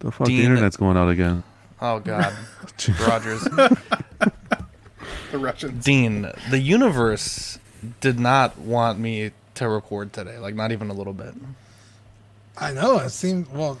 [0.00, 1.42] The fuck, Dean- the internet's going out again.
[1.80, 2.34] Oh God,
[3.06, 3.46] Rogers.
[5.30, 5.84] The Russians.
[5.84, 7.58] Dean, the universe
[8.00, 10.38] did not want me to record today.
[10.38, 11.34] Like not even a little bit.
[12.56, 12.98] I know.
[13.00, 13.78] It seemed well.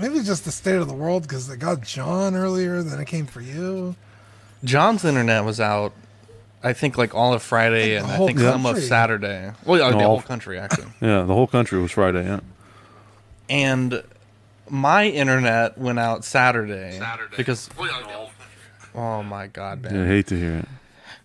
[0.00, 3.26] Maybe just the state of the world because they got John earlier, then it came
[3.26, 3.96] for you.
[4.64, 5.92] John's internet was out.
[6.62, 8.78] I think like all of Friday I and I whole think some of.
[8.78, 9.50] Saturday.
[9.66, 10.86] Well, yeah, the No, all- whole country actually.
[11.00, 12.22] Yeah, the whole country was Friday.
[12.24, 12.38] Yeah.
[13.50, 14.02] and
[14.72, 17.36] my internet went out Saturday, Saturday.
[17.36, 17.68] because
[18.94, 20.68] oh my god, man, I hate to hear it.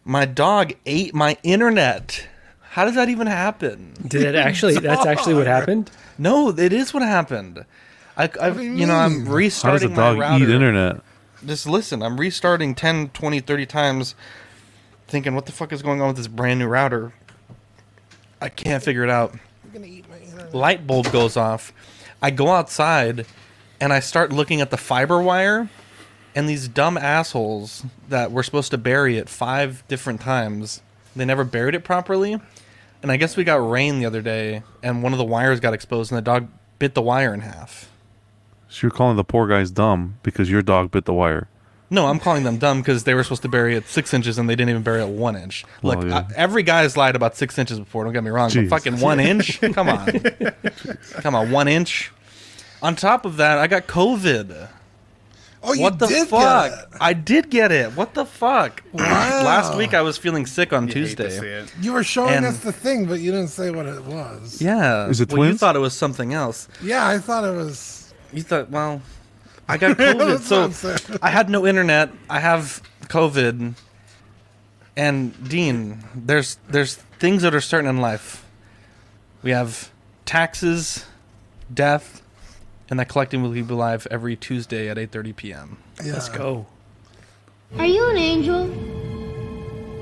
[0.04, 2.28] my dog ate my internet.
[2.60, 3.94] How does that even happen?
[4.06, 4.76] Did it actually?
[4.76, 5.90] That's actually what happened.
[6.20, 7.64] No, it is what happened.
[8.18, 9.26] I, I do you you know, I'm mean?
[9.28, 10.44] How does a restarting dog my router.
[10.46, 11.02] eat internet?
[11.46, 14.16] Just listen, I'm restarting 10, 20, 30 times,
[15.08, 17.14] thinking, what the fuck is going on with this brand new router?
[18.42, 19.34] I can't figure it out.
[19.64, 20.56] I'm gonna eat my internet.
[20.56, 21.72] light bulb goes off.
[22.20, 23.28] I go outside
[23.80, 25.70] and I start looking at the fiber wire
[26.36, 30.82] and these dumb assholes that were supposed to bury it five different times,
[31.16, 32.40] they never buried it properly.
[33.04, 35.74] And I guess we got rain the other day and one of the wires got
[35.74, 36.48] exposed and the dog
[36.80, 37.90] bit the wire in half.
[38.70, 41.48] So you're calling the poor guys dumb because your dog bit the wire.
[41.90, 44.50] No, I'm calling them dumb because they were supposed to bury it six inches and
[44.50, 45.64] they didn't even bury it one inch.
[45.84, 46.18] Look, Well, yeah.
[46.30, 48.04] I- every guy's lied about six inches before.
[48.04, 48.70] Don't get me wrong, Jeez.
[48.70, 49.62] but fucking one inch?
[49.62, 50.08] Come on,
[51.22, 52.12] come on, one inch.
[52.88, 54.70] On top of that, I got COVID.
[55.62, 56.72] Oh, you what the did fuck?
[56.72, 56.86] Get it.
[57.02, 57.92] I did get it.
[57.98, 58.82] What the fuck?
[58.94, 59.04] Wow.
[59.44, 61.66] Last week I was feeling sick on You hate to see Tuesday.
[61.82, 64.62] You were showing And- us the thing, but you didn't say what it was.
[64.62, 65.08] Yeah.
[65.08, 66.70] Is it well, you thought it was something else.
[66.82, 68.14] Yeah, I thought it was.
[68.32, 69.02] You thought, well,
[69.68, 70.18] I got COVID,
[70.48, 71.18] That's what I'm so.
[71.22, 72.10] I had no internet.
[72.30, 73.74] I have COVID.
[74.96, 78.46] And Dean, there's there's things that are certain in life.
[79.44, 79.92] We have
[80.26, 81.06] taxes,
[81.74, 82.22] death,
[82.90, 85.78] and that collecting will be live every Tuesday at 8:30 p.m.
[86.04, 86.14] Yeah.
[86.14, 86.66] Let's go.
[87.78, 88.68] Are you an angel?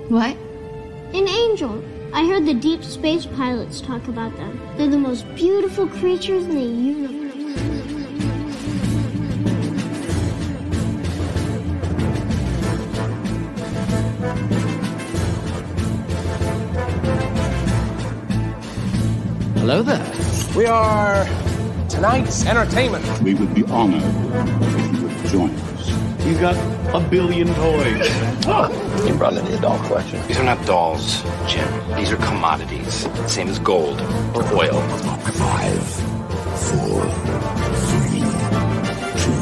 [0.10, 0.38] What?
[1.14, 1.84] An angel.
[2.14, 4.60] I heard the deep space pilots talk about them.
[4.78, 7.16] They're the most beautiful creatures in the universe.
[19.58, 20.14] Hello there.
[20.56, 21.26] We are
[21.96, 23.22] tonight's entertainment.
[23.22, 26.24] We would be honored if you would join us.
[26.24, 26.56] He's got
[26.94, 28.10] a billion toys.
[29.08, 30.22] You brought in the doll collection.
[30.28, 31.96] These are not dolls, Jim.
[31.96, 33.08] These are commodities.
[33.32, 34.02] Same as gold
[34.36, 34.82] or oil.
[35.40, 35.88] Five,
[36.68, 37.06] four,
[37.92, 38.20] three,
[39.22, 39.40] two,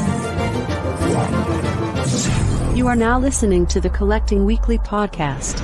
[1.14, 2.74] one, zero.
[2.74, 5.58] You are now listening to the Collecting Weekly podcast.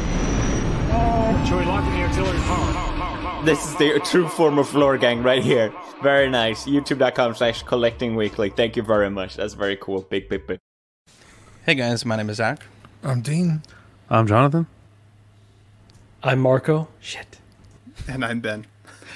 [1.46, 2.99] Joey, locking the artillery power.
[3.44, 5.72] This is the true form of lore gang right here.
[6.02, 6.66] Very nice.
[6.66, 8.50] YouTube.com slash collecting weekly.
[8.50, 9.36] Thank you very much.
[9.36, 10.02] That's very cool.
[10.02, 10.58] Big, big, big.
[11.64, 12.62] Hey guys, my name is Zach.
[13.02, 13.62] I'm Dean.
[14.10, 14.66] I'm Jonathan.
[16.22, 16.88] I'm Marco.
[17.00, 17.38] Shit.
[18.06, 18.66] And I'm Ben.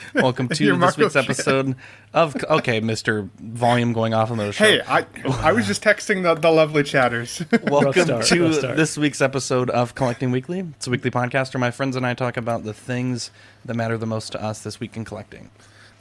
[0.14, 1.24] Welcome to this Marco week's Shit.
[1.24, 1.76] episode
[2.12, 4.64] of okay, Mister Volume going off on the show.
[4.64, 5.06] Hey, I
[5.40, 7.42] I was just texting the, the lovely chatters.
[7.64, 10.60] Welcome start, to this week's episode of Collecting Weekly.
[10.60, 13.30] It's a weekly podcast where my friends and I talk about the things
[13.64, 15.50] that matter the most to us this week in collecting.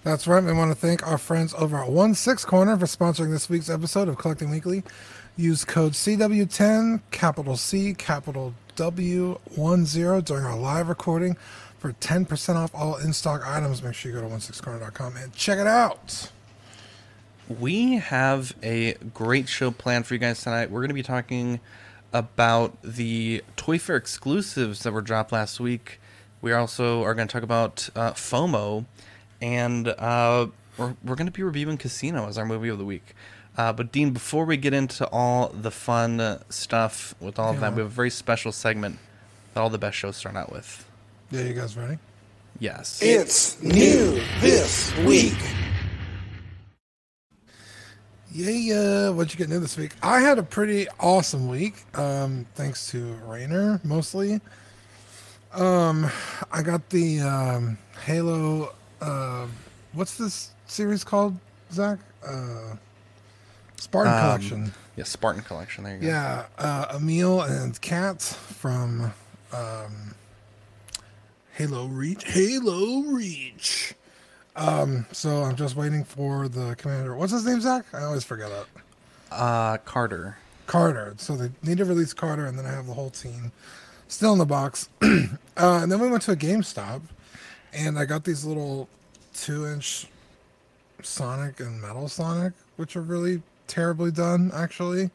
[0.04, 0.44] That's right.
[0.44, 3.70] We want to thank our friends over at One Six Corner for sponsoring this week's
[3.70, 4.84] episode of Collecting Weekly.
[5.38, 11.38] Use code CW10, capital C, capital W, one zero during our live recording
[11.84, 13.84] for 10% off all in stock items.
[13.84, 16.32] Make sure you go to 16corner.com and check it out.
[17.60, 20.72] We have a great show planned for you guys tonight.
[20.72, 21.60] We're going to be talking
[22.14, 26.00] about the Toy Fair exclusives that were dropped last week.
[26.42, 28.86] We also are going to talk about uh, FOMO,
[29.42, 33.14] and uh, we're, we're going to be reviewing Casino as our movie of the week.
[33.58, 37.74] Uh, but Dean, before we get into all the fun stuff with all of that,
[37.74, 39.00] we have a very special segment
[39.54, 40.83] that all the best shows start out with.
[41.34, 41.98] Yeah, you guys ready?
[42.60, 43.00] Yes.
[43.02, 45.34] It's new this week.
[48.32, 49.10] Yeah, yeah.
[49.10, 49.96] What'd you get new this week?
[50.04, 54.42] I had a pretty awesome week, um, thanks to Rainer mostly.
[55.54, 56.08] Um,
[56.52, 58.76] I got the um, Halo.
[59.02, 59.48] Uh,
[59.94, 61.36] what's this series called,
[61.72, 61.98] Zach?
[62.24, 62.76] Uh,
[63.78, 64.74] Spartan Um, Collection.
[64.98, 65.84] Yeah, Spartan Collection.
[65.84, 66.08] There you go.
[66.10, 69.14] Yeah, uh, Emile and Kat from
[69.52, 70.14] um,
[71.54, 72.24] Halo Reach.
[72.26, 73.94] Halo Reach.
[74.56, 77.16] Um, so I'm just waiting for the commander.
[77.16, 77.86] What's his name, Zach?
[77.94, 78.66] I always forget it.
[79.32, 80.38] Uh, Carter.
[80.66, 81.14] Carter.
[81.18, 83.52] So they need to release Carter, and then I have the whole team
[84.08, 84.90] still in the box.
[85.04, 87.02] uh, and then we went to a GameStop,
[87.72, 88.90] and I got these little
[89.36, 90.08] two-inch
[91.04, 94.50] Sonic and Metal Sonic, which are really terribly done.
[94.56, 95.12] Actually,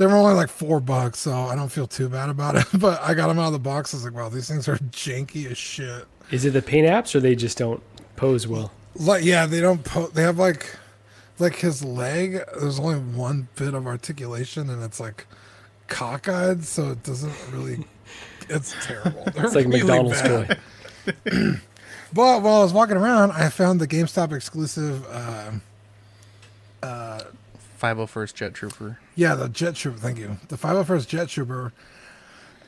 [0.00, 2.64] they were only like four bucks, so I don't feel too bad about it.
[2.80, 3.92] But I got them out of the box.
[3.92, 6.06] I was like, wow, these things are janky as shit.
[6.30, 7.82] Is it the paint apps or they just don't
[8.16, 8.72] pose well?
[8.96, 9.84] Like, yeah, they don't.
[9.84, 10.74] Po- they have like,
[11.38, 12.40] like his leg.
[12.58, 15.26] There's only one bit of articulation, and it's like
[15.88, 17.84] cockeyed, so it doesn't really.
[18.48, 19.22] It's terrible.
[19.34, 20.58] They're It's like really McDonald's bad.
[21.30, 21.30] toy.
[22.12, 25.06] But while I was walking around, I found the GameStop exclusive.
[25.08, 25.52] Uh,
[26.82, 27.20] uh,
[27.80, 28.98] 501st Jet Trooper.
[29.16, 29.98] yeah, the Jet Trooper.
[29.98, 30.36] Thank you.
[30.48, 31.72] The 501st Jet Trooper.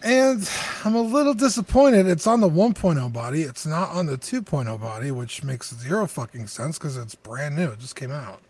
[0.05, 0.50] And
[0.85, 2.09] I'm a little disappointed.
[2.09, 3.43] It's on the 1.0 body.
[3.43, 7.70] It's not on the 2.0 body, which makes zero fucking sense because it's brand new.
[7.70, 8.41] It just came out.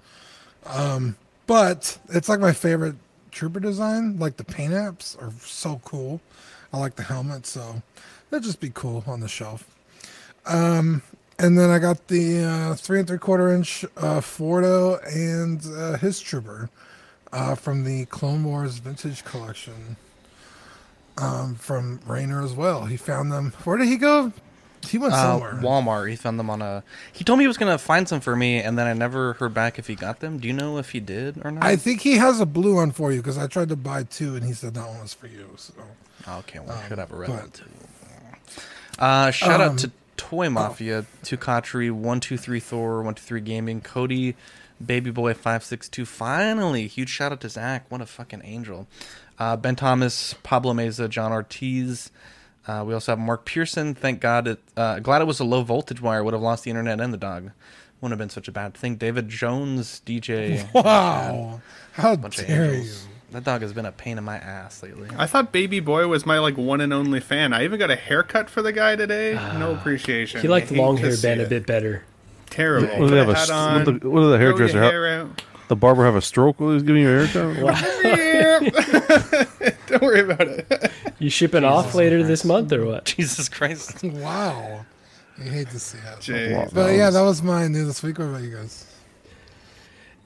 [0.64, 1.17] Um,
[1.47, 2.94] but it's like my favorite
[3.31, 4.19] trooper design.
[4.19, 6.20] Like the paint apps are so cool.
[6.73, 7.82] I like the helmet, so
[8.31, 9.67] that'd just be cool on the shelf.
[10.47, 11.03] Um,
[11.38, 15.96] and then I got the uh, three and three quarter inch uh, Fordo and uh,
[15.99, 16.70] his trooper
[17.32, 19.96] uh, from the Clone Wars Vintage Collection
[21.19, 22.87] um, from Rainer as well.
[22.87, 23.52] He found them.
[23.64, 24.32] Where did he go?
[24.88, 25.52] He went Uh, somewhere.
[25.62, 26.11] Walmart.
[26.11, 26.82] He found them on a.
[27.12, 29.55] He told me he was gonna find some for me, and then I never heard
[29.55, 30.38] back if he got them.
[30.38, 31.62] Do you know if he did or not?
[31.62, 34.34] I think he has a blue one for you because I tried to buy two
[34.34, 35.50] and he said that one was for you.
[35.56, 35.73] So
[36.29, 37.64] Okay, well, I Um, should have a red but- one too.
[38.99, 39.90] Uh, shout Um, out to
[40.22, 44.36] Toy Mafia, Tukatri, One Two Three Thor, One Two Three Gaming, Cody,
[44.84, 46.04] Baby Boy Five Six Two.
[46.04, 47.86] Finally, huge shout out to Zach.
[47.90, 48.86] What a fucking angel.
[49.36, 52.12] Uh, ben Thomas, Pablo Meza, John Ortiz.
[52.69, 53.96] Uh, we also have Mark Pearson.
[53.96, 56.22] Thank God, it, uh, glad it was a low voltage wire.
[56.22, 57.50] Would have lost the internet and the dog.
[58.00, 58.94] Wouldn't have been such a bad thing.
[58.94, 60.72] David Jones, DJ.
[60.72, 61.60] Wow.
[61.94, 63.08] How dare angels.
[63.32, 65.08] That dog has been a pain in my ass lately.
[65.17, 67.55] I thought Baby Boy was my like one and only fan.
[67.55, 69.34] I even got a haircut for the guy today.
[69.58, 69.79] no ah.
[69.79, 70.43] appreciation.
[70.43, 72.05] He liked I long hair see Ben a bit better.
[72.50, 72.88] Terrible.
[73.00, 74.93] What do have a on, what the- what did the hairdresser have?
[74.93, 75.43] hair out.
[75.69, 77.56] The barber have a stroke while he's giving you a haircut?
[79.87, 80.93] Don't worry about it.
[81.19, 83.06] You shipping off later this month or what?
[83.06, 84.02] Jesus Christ.
[84.02, 84.84] wow.
[85.38, 86.19] I hate to see that.
[86.19, 86.75] Jeez.
[86.75, 88.19] But yeah, that was my new this week.
[88.19, 88.87] What about you guys?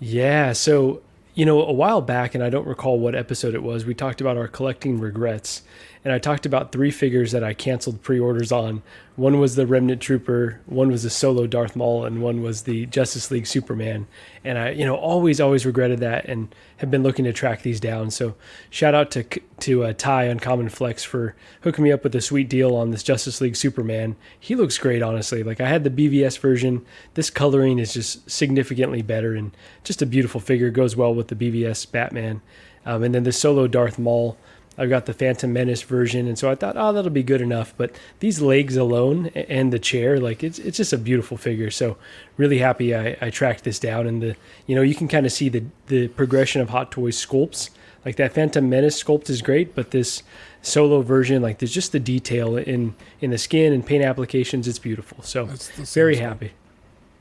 [0.00, 1.00] Yeah, so
[1.36, 4.22] you know, a while back, and I don't recall what episode it was, we talked
[4.22, 5.62] about our collecting regrets,
[6.06, 8.84] and I talked about three figures that I canceled pre-orders on.
[9.16, 12.86] One was the Remnant Trooper, one was the solo Darth Maul, and one was the
[12.86, 14.06] Justice League Superman.
[14.44, 17.80] And I, you know, always, always regretted that, and have been looking to track these
[17.80, 18.12] down.
[18.12, 18.36] So,
[18.70, 22.20] shout out to to uh, Ty on Common Flex for hooking me up with a
[22.20, 24.14] sweet deal on this Justice League Superman.
[24.38, 25.42] He looks great, honestly.
[25.42, 26.86] Like I had the BVS version.
[27.14, 29.50] This coloring is just significantly better, and
[29.82, 30.70] just a beautiful figure.
[30.70, 32.42] Goes well with the BVS Batman.
[32.84, 34.38] Um, and then the solo Darth Maul.
[34.78, 37.72] I've got the Phantom Menace version, and so I thought, oh, that'll be good enough.
[37.76, 41.70] But these legs alone and the chair, like it's it's just a beautiful figure.
[41.70, 41.96] So
[42.36, 44.36] really happy I, I tracked this down, and the
[44.66, 47.70] you know you can kind of see the the progression of Hot Toys sculpts.
[48.04, 50.22] Like that Phantom Menace sculpt is great, but this
[50.62, 54.68] solo version, like there's just the detail in in the skin and paint applications.
[54.68, 55.22] It's beautiful.
[55.22, 56.52] So very happy.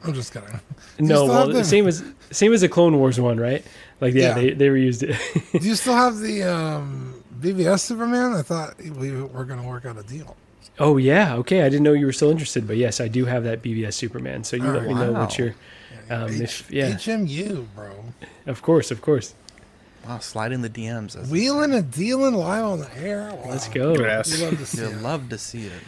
[0.04, 0.50] I'm just kidding.
[0.98, 3.66] Do No, well, the- same as same as the Clone Wars one, right?
[4.01, 4.34] Like yeah, Yeah.
[4.36, 5.60] they they reused it.
[5.60, 8.34] Do you still have the um, BVS Superman?
[8.34, 10.36] I thought we were going to work out a deal.
[10.80, 11.62] Oh yeah, okay.
[11.62, 14.44] I didn't know you were still interested, but yes, I do have that BVS Superman.
[14.44, 15.22] So you Oh, let me know wow.
[15.22, 15.56] what your,
[16.10, 18.04] um, H- if yeah, HMU, bro.
[18.46, 19.34] of course, of course.
[20.06, 21.15] Wow, slide in the DMs.
[21.30, 23.32] Wheeling and dealing live on the air.
[23.34, 23.50] Wow.
[23.51, 23.96] Let's go.
[23.96, 24.38] Yes.
[24.38, 25.01] We love to see You'll it.
[25.01, 25.82] love to see it.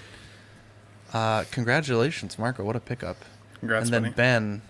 [1.14, 2.64] Uh, congratulations, Marco.
[2.64, 3.18] What a pickup.
[3.60, 4.14] Congrats, and then buddy.
[4.16, 4.62] Ben,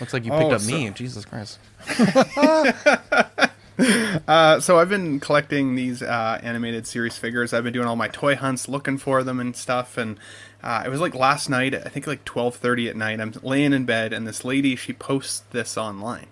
[0.00, 0.88] looks like you picked Oh, up me.
[0.88, 1.58] so- Jesus Christ.
[4.26, 7.52] Uh, so I've been collecting these uh, animated series figures.
[7.52, 9.98] I've been doing all my toy hunts, looking for them and stuff.
[9.98, 10.18] And
[10.62, 13.20] uh, it was like last night, I think like twelve thirty at night.
[13.20, 16.26] I'm laying in bed, and this lady she posts this online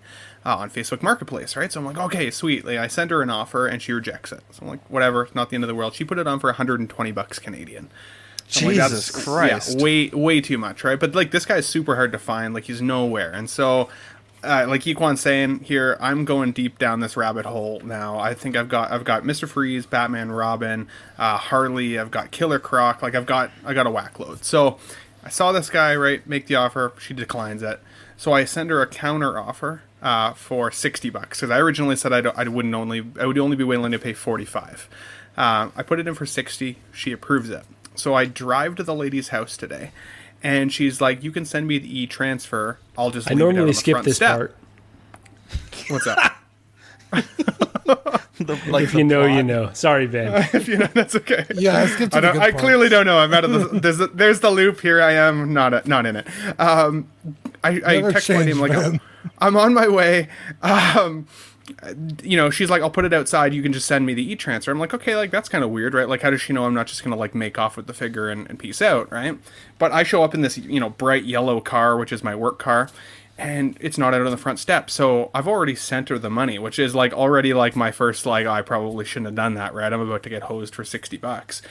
[0.45, 1.71] uh, on Facebook Marketplace, right?
[1.71, 2.65] So I'm like, okay, sweet.
[2.65, 4.41] Like, I send her an offer, and she rejects it.
[4.51, 5.93] So I'm like, whatever, not the end of the world.
[5.93, 7.89] She put it on for 120 bucks Canadian.
[8.55, 9.77] I'm like, Jesus that's- Christ.
[9.77, 10.99] Yeah, way way too much, right?
[10.99, 12.53] But like this guy's super hard to find.
[12.53, 13.89] Like he's nowhere, and so.
[14.43, 18.19] Uh, like Equan's saying here, I'm going deep down this rabbit hole now.
[18.19, 21.97] I think I've got I've got Mister Freeze, Batman, Robin, uh, Harley.
[21.97, 23.01] I've got Killer Croc.
[23.01, 24.43] Like I've got I got a whack load.
[24.43, 24.79] So
[25.23, 26.91] I saw this guy right make the offer.
[26.99, 27.79] She declines it.
[28.17, 32.11] So I send her a counter offer uh, for sixty bucks because I originally said
[32.11, 34.89] I, don't, I wouldn't only I would only be willing to pay forty five.
[35.37, 36.77] Uh, I put it in for sixty.
[36.91, 37.63] She approves it.
[37.95, 39.91] So I drive to the lady's house today,
[40.43, 42.77] and she's like, "You can send me the e transfer.
[42.97, 44.55] I'll just." I leave it out on normally the skip front this step." part.
[45.89, 46.35] What's that?
[48.39, 49.71] The- like If you know, you know.
[49.73, 50.49] Sorry, Ben.
[50.53, 51.45] if you know, that's okay.
[51.53, 53.19] Yeah, I skipped to I, the don't, good I clearly don't know.
[53.19, 53.79] I'm out of the.
[53.79, 54.81] There's the, there's the loop.
[54.81, 56.27] Here I am, not a, not in it.
[56.59, 57.07] Um,
[57.63, 59.01] I, I Never text Wendy, I'm like.
[59.37, 60.29] I'm on my way.
[60.61, 61.27] Um,
[62.21, 63.53] you know, she's like, I'll put it outside.
[63.53, 64.71] You can just send me the e transfer.
[64.71, 66.09] I'm like, okay, like that's kind of weird, right?
[66.09, 68.29] Like, how does she know I'm not just gonna like make off with the figure
[68.29, 69.37] and, and peace out, right?
[69.79, 72.59] But I show up in this, you know, bright yellow car, which is my work
[72.59, 72.89] car,
[73.37, 74.89] and it's not out on the front step.
[74.89, 78.45] So I've already sent her the money, which is like already like my first like
[78.45, 79.91] I probably shouldn't have done that, right?
[79.91, 81.61] I'm about to get hosed for sixty bucks,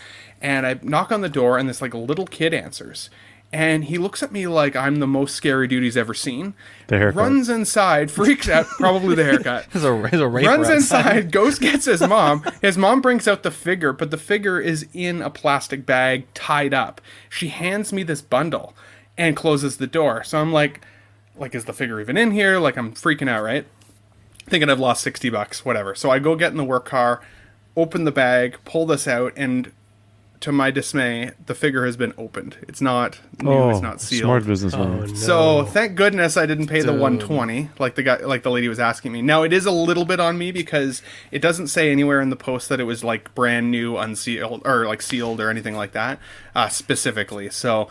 [0.41, 3.11] and I knock on the door, and this like little kid answers.
[3.53, 6.55] And he looks at me like I'm the most scary dude he's ever seen.
[6.87, 7.21] The haircut.
[7.21, 9.67] Runs inside, freaks out, probably the haircut.
[9.75, 12.45] A, a runs inside, goes gets his mom.
[12.63, 16.73] His mom brings out the figure, but the figure is in a plastic bag tied
[16.73, 17.03] up.
[17.29, 18.75] She hands me this bundle
[19.19, 20.25] and closes the door.
[20.25, 20.81] So I'm like,
[21.37, 22.59] like is the figure even in here?
[22.59, 23.67] Like I'm freaking out, right?
[24.47, 25.95] Thinking I've lost 60 bucks, whatever.
[25.95, 27.21] So I go get in the work car,
[27.77, 29.73] open the bag, pull this out and
[30.43, 32.57] to my dismay, the figure has been opened.
[32.69, 34.23] It's not new, Oh, it's not sealed.
[34.25, 34.89] smart businessman.
[35.03, 35.15] Oh, no.
[35.15, 38.79] So thank goodness I didn't pay the 120 like the guy like the lady was
[38.79, 39.23] asking me.
[39.23, 42.37] Now it is a little bit on me because it doesn't say anywhere in the
[42.37, 46.19] post that it was like brand new unsealed or like sealed or anything like that
[46.55, 47.49] uh, specifically.
[47.51, 47.89] So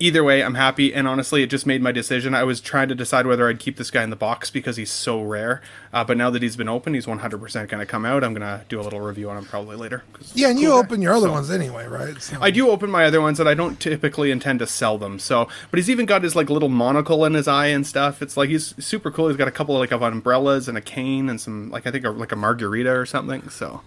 [0.00, 2.34] either way, I'm happy and honestly it just made my decision.
[2.34, 4.90] I was trying to decide whether I'd keep this guy in the box because he's
[4.90, 5.60] so rare.
[5.92, 8.22] Uh, but now that he's been opened, he's 100% going to come out.
[8.24, 10.02] I'm going to do a little review on him probably later.
[10.34, 10.86] Yeah, and it's you cool guy.
[10.86, 12.20] open your other So- ones anyway, right?
[12.22, 15.18] So- I do open my other ones, and I don't typically intend to sell them.
[15.18, 18.22] So, but he's even got his like little monocle in his eye and stuff.
[18.22, 19.28] It's like he's super cool.
[19.28, 21.90] He's got a couple of like of umbrellas and a cane and some like I
[21.90, 23.48] think a, like a margarita or something.
[23.50, 23.80] So,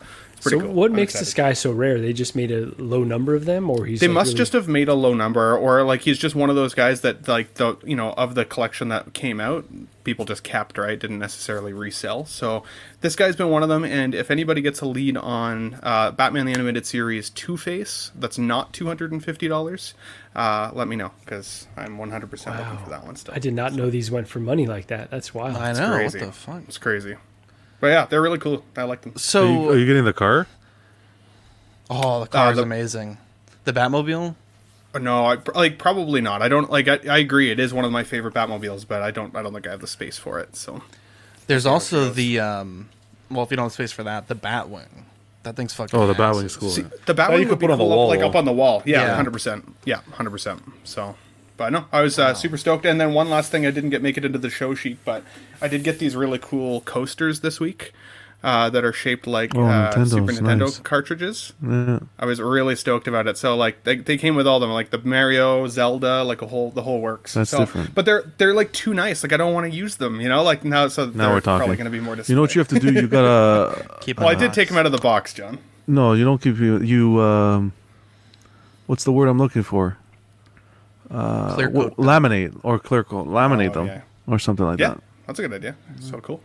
[0.45, 0.73] it's So cool.
[0.73, 1.25] what I'm makes excited.
[1.27, 1.99] this guy so rare?
[1.99, 4.53] They just made a low number of them, or he's They like, must really- just
[4.53, 7.55] have made a low number, or like he's just one of those guys that like
[7.55, 9.65] the you know of the collection that came out,
[10.03, 12.25] people just capped right, didn't necessarily resell.
[12.25, 12.63] So
[13.01, 13.83] this guy's been one of them.
[13.83, 18.37] And if anybody gets a lead on uh, Batman the Animated Series Two Face, that's
[18.37, 19.93] not two hundred and fifty dollars.
[20.35, 23.33] Uh, let me know because I'm one hundred percent looking for that one still.
[23.35, 25.11] I did not know these went for money like that.
[25.11, 25.55] That's wild.
[25.57, 25.93] I It's know.
[25.95, 26.19] crazy.
[26.19, 26.61] What the fuck?
[26.67, 27.15] It's crazy.
[27.83, 28.63] But yeah, they're really cool.
[28.77, 29.11] I like them.
[29.17, 30.47] So, Are you, are you getting the car?
[31.89, 33.17] oh, the car is the- amazing.
[33.65, 34.35] The Batmobile.
[34.95, 36.41] Uh, No, I like probably not.
[36.41, 36.87] I don't like.
[36.87, 37.51] I, I agree.
[37.51, 39.35] It is one of my favorite Batmobiles, but I don't.
[39.35, 40.55] I don't think I have the space for it.
[40.55, 40.81] So
[41.47, 42.87] There's also the um.
[43.29, 45.03] Well, if you don't have space for that, the Batwing.
[45.43, 45.99] That thing's fucking.
[45.99, 46.43] Oh, the massive.
[46.45, 46.69] Batwing's cool.
[46.69, 48.07] See, the Batwing Oh, you would could be put on the cool up- wall.
[48.07, 48.81] like up on the wall.
[48.85, 49.15] Yeah, Yeah.
[49.15, 49.75] hundred percent.
[49.83, 50.61] Yeah, hundred percent.
[50.85, 51.17] So,
[51.57, 52.85] but no, I was uh, super stoked.
[52.85, 55.23] And then one last thing, I didn't get make it into the show sheet, but
[55.61, 57.93] I did get these really cool coasters this week.
[58.45, 60.77] Uh, that are shaped like Oh, uh, Super Nintendo nice.
[60.79, 61.53] cartridges.
[61.65, 61.99] Yeah.
[62.19, 63.37] I was really stoked about it.
[63.37, 66.47] So like they, they came with all of them, like the Mario, Zelda, like a
[66.47, 67.35] whole the whole works.
[67.35, 67.95] That's so, different.
[67.95, 69.23] But they're they're like too nice.
[69.23, 70.19] Like I don't want to use them.
[70.19, 71.59] You know, like now so Now they're we're talking.
[71.59, 72.17] probably going to be more.
[72.17, 72.91] You know what you have to do?
[72.91, 73.87] You gotta.
[74.01, 75.59] Keep Well, I did take them out of the box, John.
[75.87, 76.79] No, you don't keep you.
[76.81, 77.21] You.
[77.21, 77.71] Um,
[78.87, 79.95] what's the word I'm looking for?
[81.13, 82.05] Uh, Clear coat them.
[82.05, 83.27] laminate or clear coat.
[83.27, 84.01] Laminate Oh, them yeah.
[84.27, 85.01] or something like Yeah, that.
[85.27, 85.75] that's a good idea.
[85.99, 86.41] So cool.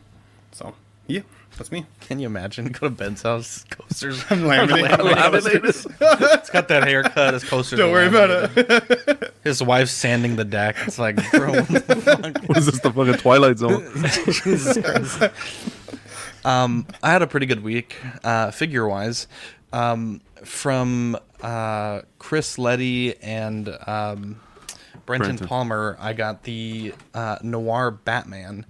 [0.53, 0.75] So
[1.07, 1.21] yeah,
[1.57, 1.87] that's me.
[2.01, 2.67] Can you imagine?
[2.69, 4.23] Go to Ben's house, coasters.
[4.31, 5.03] I'm laminating.
[5.17, 5.65] laminated.
[5.65, 7.33] It's got that haircut.
[7.35, 7.79] His coasters.
[7.79, 9.33] Don't are worry about it.
[9.43, 10.77] His wife's sanding the deck.
[10.87, 12.43] It's like, bro, what the fuck?
[12.49, 12.81] What is this?
[12.81, 13.83] The fucking Twilight Zone?
[14.45, 15.33] Jesus Christ.
[16.45, 19.27] Um, I had a pretty good week, uh, figure wise.
[19.73, 24.41] Um, from uh, Chris Letty and um,
[25.09, 25.49] Brenton, Brenton.
[25.49, 28.67] Palmer, I got the uh, Noir Batman.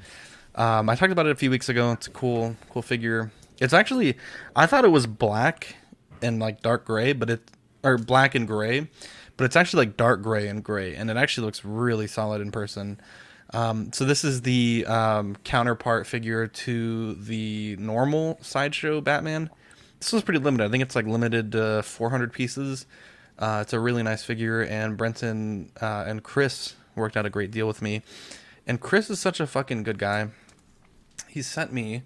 [0.54, 1.92] Um, I talked about it a few weeks ago.
[1.92, 3.32] It's a cool, cool figure.
[3.60, 4.16] It's actually,
[4.54, 5.74] I thought it was black
[6.22, 7.40] and like dark gray, but it
[7.82, 8.88] or black and gray,
[9.36, 12.52] but it's actually like dark gray and gray, and it actually looks really solid in
[12.52, 13.00] person.
[13.52, 19.50] Um, so this is the um, counterpart figure to the normal sideshow Batman.
[19.98, 20.66] This was pretty limited.
[20.66, 22.86] I think it's like limited to 400 pieces.
[23.38, 27.50] Uh, it's a really nice figure, and Brenton uh, and Chris worked out a great
[27.50, 28.02] deal with me.
[28.66, 30.28] And Chris is such a fucking good guy.
[31.28, 32.02] He sent me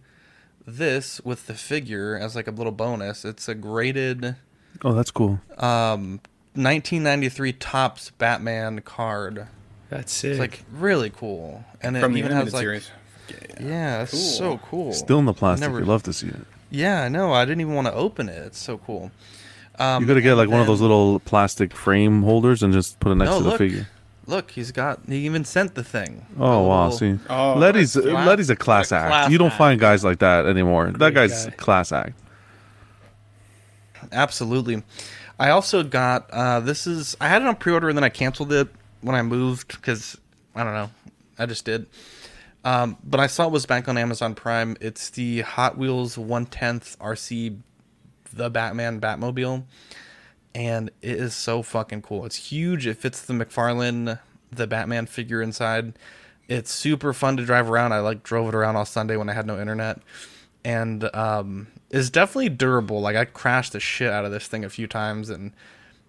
[0.66, 3.24] this with the figure as like a little bonus.
[3.24, 4.36] It's a graded
[4.84, 5.40] Oh, that's cool.
[5.58, 6.20] um,
[6.54, 9.46] 1993 Topps Batman card.
[9.88, 10.32] That's sick.
[10.32, 12.90] It's like really cool, and it From the even animated has like series.
[13.60, 14.20] yeah, it's Cool.
[14.20, 14.92] so cool.
[14.92, 15.68] Still in the plastic.
[15.68, 16.40] Never- You'd love to see it.
[16.70, 17.32] Yeah, I know.
[17.32, 18.38] I didn't even want to open it.
[18.46, 19.10] It's so cool.
[19.78, 23.00] Um, you gotta get and like one of those little plastic frame holders and just
[23.00, 23.58] put it next No, to the look.
[23.58, 23.88] figure.
[24.26, 25.00] Look, he's got.
[25.08, 26.24] He even sent the thing.
[26.38, 26.84] Oh The wow!
[26.90, 29.08] little- See, Oh, Letty's that's class- Letty's a class a act.
[29.08, 29.58] class you don't act.
[29.58, 30.90] find guys like that anymore.
[30.92, 31.50] that guy's guy.
[31.52, 32.18] class act.
[34.12, 34.82] Absolutely.
[35.38, 38.52] I also got uh, this is I had it on pre-order and then I canceled
[38.52, 38.68] it
[39.00, 40.18] when I moved because
[40.54, 40.90] I don't know
[41.38, 41.86] I just did.
[42.64, 44.76] Um, but I saw it was back on Amazon Prime.
[44.80, 47.58] It's the Hot Wheels 110th RC,
[48.32, 49.64] the Batman Batmobile,
[50.54, 52.24] and it is so fucking cool.
[52.26, 52.86] It's huge.
[52.86, 54.18] It fits the McFarlane
[54.50, 55.94] the Batman figure inside.
[56.48, 57.92] It's super fun to drive around.
[57.92, 60.00] I like drove it around all Sunday when I had no internet,
[60.64, 63.00] and um, it's definitely durable.
[63.00, 65.52] Like I crashed the shit out of this thing a few times, and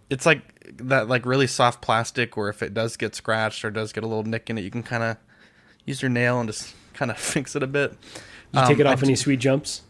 [0.10, 0.42] it's like
[0.78, 2.36] that like really soft plastic.
[2.36, 4.72] Where if it does get scratched or does get a little nick in it, you
[4.72, 5.18] can kind of
[5.86, 7.94] use your nail and just kind of fix it a bit.
[8.54, 9.82] You take it Um, off I any d- sweet jumps?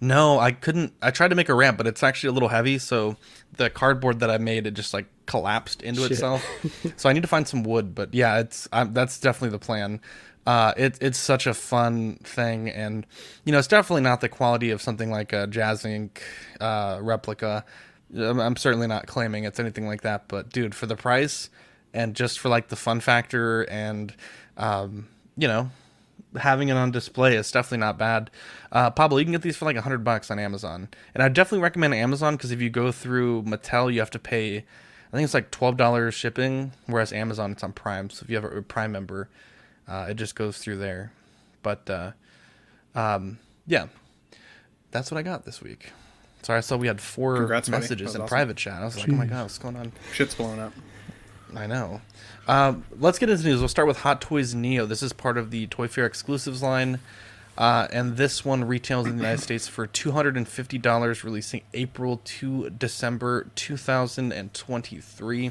[0.00, 0.92] No, I couldn't.
[1.02, 2.78] I tried to make a ramp, but it's actually a little heavy.
[2.78, 3.16] So
[3.56, 6.12] the cardboard that I made, it just like collapsed into Shit.
[6.12, 6.44] itself.
[6.96, 7.94] so I need to find some wood.
[7.94, 10.00] But yeah, it's um, that's definitely the plan.
[10.46, 13.06] Uh, it, it's such a fun thing, and
[13.44, 16.20] you know, it's definitely not the quality of something like a Jazz Inc.
[16.60, 17.64] Uh, replica.
[18.16, 21.50] I'm, I'm certainly not claiming it's anything like that, but dude, for the price
[21.92, 24.14] and just for like the fun factor and
[24.56, 25.70] um, you know,
[26.36, 28.30] having it on display is definitely not bad.
[28.70, 31.28] Uh, Pablo, you can get these for like a hundred bucks on Amazon, and I
[31.28, 34.58] definitely recommend Amazon because if you go through Mattel, you have to pay.
[34.58, 38.10] I think it's like twelve dollars shipping, whereas Amazon it's on Prime.
[38.10, 39.28] So if you have a Prime member,
[39.86, 41.12] uh, it just goes through there.
[41.62, 42.12] But uh,
[42.94, 43.86] um, yeah,
[44.90, 45.92] that's what I got this week.
[46.42, 48.28] Sorry, I saw we had four Congrats, messages in awesome.
[48.28, 48.80] private chat.
[48.80, 49.92] I was like, oh my god, what's going on?
[50.12, 50.72] Shit's blowing up.
[51.56, 52.00] I know.
[52.48, 53.60] Um, let's get into news.
[53.60, 54.86] We'll start with Hot Toys Neo.
[54.86, 56.98] This is part of the Toy Fair exclusives line.
[57.58, 63.48] Uh, and this one retails in the United States for $250, releasing April to December
[63.54, 65.50] 2023.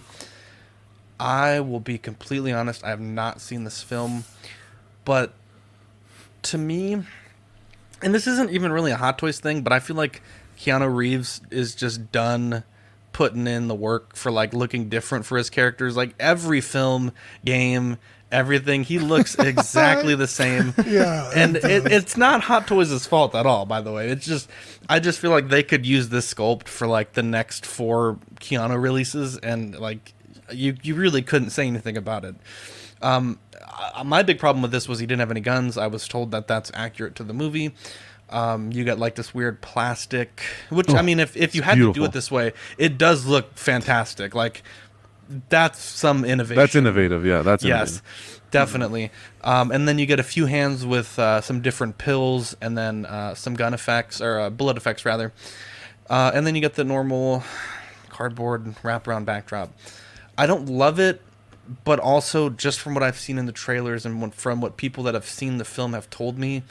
[1.19, 4.23] I will be completely honest, I have not seen this film,
[5.05, 5.33] but
[6.43, 7.03] to me,
[8.01, 10.21] and this isn't even really a Hot Toys thing, but I feel like
[10.57, 12.63] Keanu Reeves is just done
[13.17, 15.97] putting in the work for like looking different for his characters.
[15.97, 17.97] Like every film, game,
[18.31, 20.75] everything, he looks exactly the same.
[20.85, 23.65] Yeah, and it it, it's not Hot Toys' fault at all.
[23.65, 24.47] By the way, it's just
[24.87, 28.79] I just feel like they could use this sculpt for like the next four Keanu
[28.79, 30.13] releases, and like
[30.51, 32.35] you you really couldn't say anything about it.
[33.01, 33.39] Um,
[34.05, 35.75] my big problem with this was he didn't have any guns.
[35.75, 37.73] I was told that that's accurate to the movie.
[38.29, 41.75] Um, you got like this weird plastic, which I Oh, mean, if if you had
[41.77, 44.35] to do it this way, it does look fantastic.
[44.35, 44.63] Like
[45.49, 46.59] that's some innovation.
[46.61, 47.25] That's innovative.
[47.25, 48.41] Yeah, that's yes, innovative.
[48.51, 49.11] definitely.
[49.43, 53.05] Um, and then you get a few hands with uh, some different pills, and then
[53.05, 55.31] uh, some gun effects or uh, bullet effects rather.
[56.09, 57.43] Uh, and then you get the normal
[58.09, 59.71] cardboard wraparound backdrop.
[60.37, 61.21] I don't love it,
[61.83, 65.13] but also just from what I've seen in the trailers and from what people that
[65.13, 66.63] have seen the film have told me,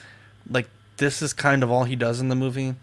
[0.48, 2.74] like this is kind of all he does in the movie.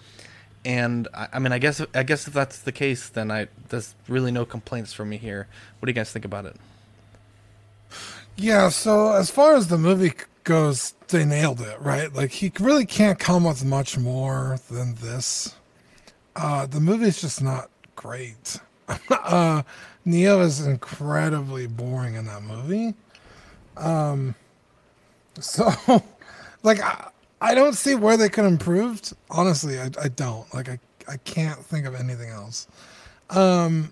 [0.65, 3.95] And I, I mean, I guess I guess if that's the case, then I there's
[4.08, 5.47] really no complaints from me here.
[5.80, 6.56] What do you guys think about it?
[8.36, 12.13] Yeah, so as far as the movie goes, they nailed it, right?
[12.13, 15.56] Like he really can't come with much more than this.
[16.36, 18.60] Uh the movie's just not great.
[19.10, 19.63] uh
[20.06, 22.95] Neo is incredibly boring in that movie.
[23.78, 24.36] Um
[25.39, 25.71] so
[26.63, 27.10] like I,
[27.43, 29.01] I don't see where they could improve.
[29.29, 30.51] Honestly, I, I don't.
[30.53, 32.67] Like I I can't think of anything else.
[33.29, 33.91] Um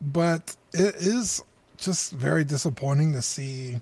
[0.00, 1.42] but it is
[1.76, 3.80] just very disappointing to see.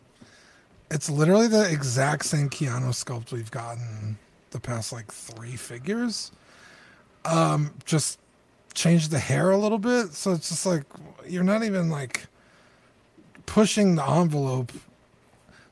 [0.91, 4.19] It's literally the exact same Keanu sculpt we've gotten
[4.51, 6.33] the past like three figures.
[7.25, 8.19] Um, just
[8.75, 10.85] change the hair a little bit, so it's just like
[11.27, 12.27] you're not even like
[13.47, 14.73] pushing the envelope.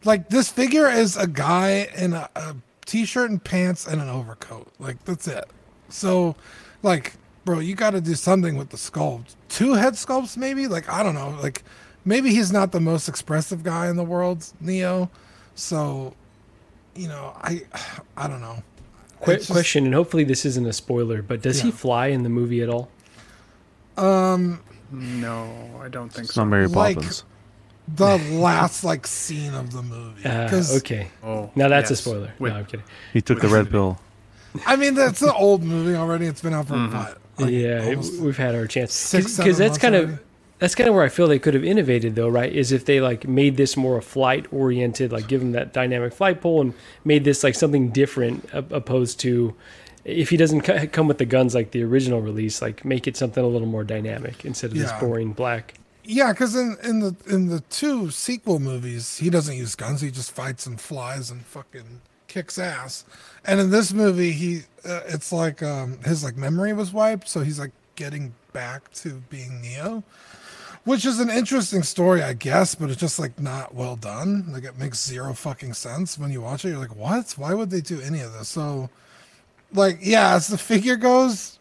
[0.05, 4.69] Like this figure is a guy in a, a t-shirt and pants and an overcoat.
[4.79, 5.45] Like that's it.
[5.89, 6.35] So,
[6.83, 7.13] like,
[7.45, 9.35] bro, you got to do something with the sculpt.
[9.49, 10.67] Two head sculpts, maybe.
[10.67, 11.37] Like I don't know.
[11.43, 11.63] Like
[12.05, 15.11] maybe he's not the most expressive guy in the world, Neo.
[15.55, 16.15] So,
[16.95, 17.63] you know, I
[18.17, 18.63] I don't know.
[19.21, 22.29] Quick just- question, and hopefully this isn't a spoiler, but does he fly in the
[22.29, 22.91] movie at all?
[23.97, 24.61] Um,
[24.93, 26.43] No, I don't think It's so.
[26.43, 27.25] not Mary Like- Poppins.
[27.89, 30.25] The last like scene of the movie.
[30.25, 31.09] Uh, 'Cause, okay.
[31.23, 32.33] Oh, now that's a spoiler.
[32.39, 32.87] With- no, I'm kidding.
[33.13, 33.99] He took the red pill.
[34.67, 36.27] I mean, that's an old movie already.
[36.27, 36.97] It's been out for Mm-hmm.
[36.97, 37.19] what?
[37.39, 40.13] like, yeah, it- we've had our chance six, because that's kind already.
[40.15, 40.21] of
[40.59, 42.51] that's kind of where I feel they could have innovated though, right?
[42.51, 46.15] Is if they like made this more a flight oriented, like give him that dynamic
[46.15, 46.73] flight pole and
[47.05, 49.55] made this like something different opposed to
[50.07, 53.45] if he doesn't come with the guns like the original release, like make it something
[53.45, 55.75] a little more dynamic instead of this boring black.
[56.09, 60.01] Yeah, because in, in the in the two sequel movies, he doesn't use guns.
[60.01, 63.05] He just fights and flies and fucking kicks ass.
[63.45, 67.41] And in this movie, he uh, it's like um, his like memory was wiped, so
[67.41, 70.05] he's like getting back to being Neo,
[70.85, 74.47] which is an interesting story, I guess, but it's just like not well done.
[74.53, 76.69] Like it makes zero fucking sense when you watch it.
[76.69, 77.33] You're like, what?
[77.37, 78.49] Why would they do any of this?
[78.49, 78.91] So,
[79.73, 81.56] like, yeah, as the figure goes,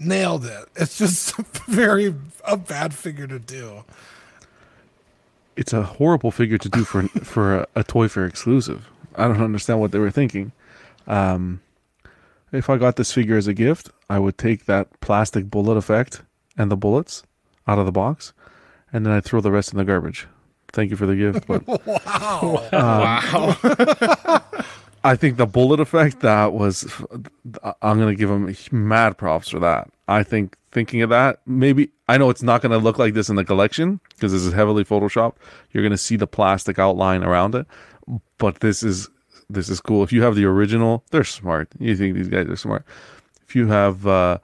[0.00, 0.66] nailed it.
[0.76, 1.36] It's just
[1.66, 3.84] very a bad figure to do.
[5.56, 8.88] it's a horrible figure to do for for a, a Toy Fair exclusive.
[9.16, 10.52] I don't understand what they were thinking.
[11.06, 11.60] Um,
[12.52, 16.22] if I got this figure as a gift, I would take that plastic bullet effect
[16.56, 17.22] and the bullets
[17.66, 18.32] out of the box,
[18.92, 20.26] and then I'd throw the rest in the garbage.
[20.72, 24.42] Thank you for the gift, but wow, wow.
[25.02, 26.86] I think the bullet effect that was.
[27.82, 29.90] I'm gonna give him mad props for that.
[30.08, 33.36] I think thinking of that, maybe I know it's not gonna look like this in
[33.36, 35.36] the collection because this is heavily photoshopped.
[35.72, 37.66] You're gonna see the plastic outline around it,
[38.38, 39.08] but this is
[39.48, 40.02] this is cool.
[40.02, 41.68] If you have the original, they're smart.
[41.78, 42.84] You think these guys are smart.
[43.48, 44.38] If you have uh,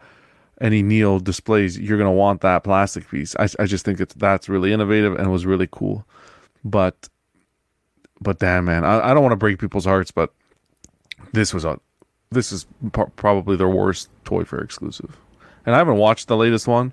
[0.60, 3.36] any Neo displays, you're gonna want that plastic piece.
[3.36, 6.06] I, I just think it's that's really innovative and was really cool.
[6.64, 7.08] But
[8.20, 10.32] but damn man, I, I don't want to break people's hearts, but
[11.36, 11.78] this was a
[12.32, 15.16] this is p- probably their worst Toy Fair exclusive.
[15.64, 16.92] And I haven't watched the latest one,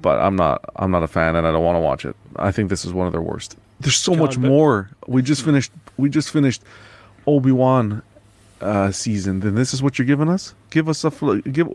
[0.00, 2.14] but I'm not I'm not a fan and I don't want to watch it.
[2.36, 3.56] I think this is one of their worst.
[3.80, 4.90] There's so John, much but- more.
[5.06, 6.62] We just finished we just finished
[7.26, 8.02] Obi-Wan
[8.60, 9.40] uh season.
[9.40, 10.54] Then this is what you're giving us?
[10.70, 11.68] Give us a fl- give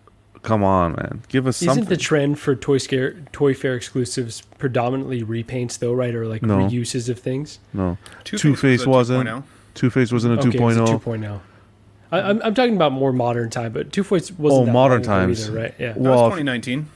[0.43, 1.23] Come on, man.
[1.29, 1.89] Give us Isn't something.
[1.89, 6.57] the trend for Toy Scare Toy Fair exclusives predominantly repaints though, right, or like No.
[6.69, 7.59] reuses of things?
[7.73, 7.97] no.
[8.23, 9.43] Two-Face Two Face was wasn't 2.0.
[9.73, 10.47] Two Face wasn't a oh.
[10.47, 10.81] Okay, 2.0.
[10.83, 11.39] it's a 2.0.
[12.11, 14.97] I, I'm I'm talking about more modern time, but Two Face wasn't Oh, that modern
[15.03, 15.47] long times.
[15.49, 15.73] either, right?
[15.77, 15.93] Yeah.
[15.93, 16.89] That Well, was 2019.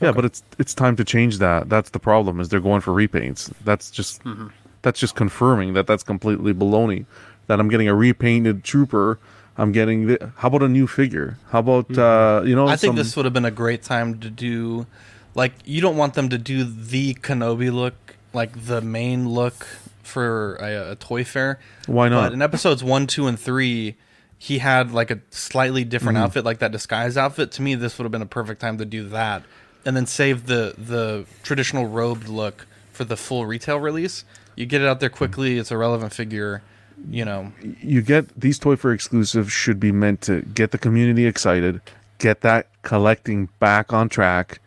[0.00, 1.68] Yeah, but it's it's time to change that.
[1.68, 2.40] That's the problem.
[2.40, 3.52] Is they're going for repaints.
[3.64, 4.48] That's just Mm-hmm.
[4.82, 7.06] that's just confirming that that's completely baloney.
[7.46, 9.18] That I'm getting a repainted trooper.
[9.56, 11.36] I'm getting the, how about a new figure?
[11.50, 12.64] How about uh, you know?
[12.66, 12.72] Mm-hmm.
[12.72, 14.86] I think some- this would have been a great time to do,
[15.34, 17.94] like, you don't want them to do the Kenobi look,
[18.32, 19.66] like the main look
[20.04, 21.58] for a, a toy fair.
[21.86, 22.26] Why not?
[22.26, 23.96] But in episodes one, two, and three,
[24.38, 26.22] he had like a slightly different Mhm.
[26.22, 27.50] outfit, like that disguise outfit.
[27.52, 29.42] To me, this would have been a perfect time to do that,
[29.84, 34.24] and then save the the traditional robed look for the full retail release.
[34.56, 35.58] You get it out there quickly.
[35.58, 36.62] It's a relevant figure.
[37.10, 41.26] You know, you get these Toy Fair exclusives should be meant to get the community
[41.26, 41.80] excited,
[42.18, 44.60] get that collecting back on track,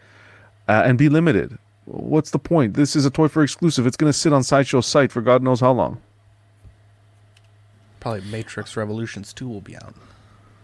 [0.70, 1.58] uh, and be limited.
[1.84, 2.76] What's the point?
[2.76, 3.86] This is a Toy Fair exclusive.
[3.86, 5.98] It's going to sit on Sideshow's site for God knows how long.
[8.02, 9.96] Probably Matrix Revolutions two will be out.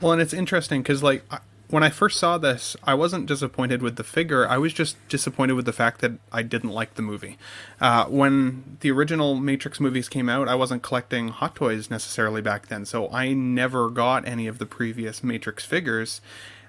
[0.02, 3.82] Well, and it's interesting because like I, when I first saw this, I wasn't disappointed
[3.82, 4.48] with the figure.
[4.48, 7.38] I was just disappointed with the fact that I didn't like the movie.
[7.82, 12.68] Uh, when the original Matrix movies came out, I wasn't collecting Hot Toys necessarily back
[12.68, 16.22] then, so I never got any of the previous Matrix figures.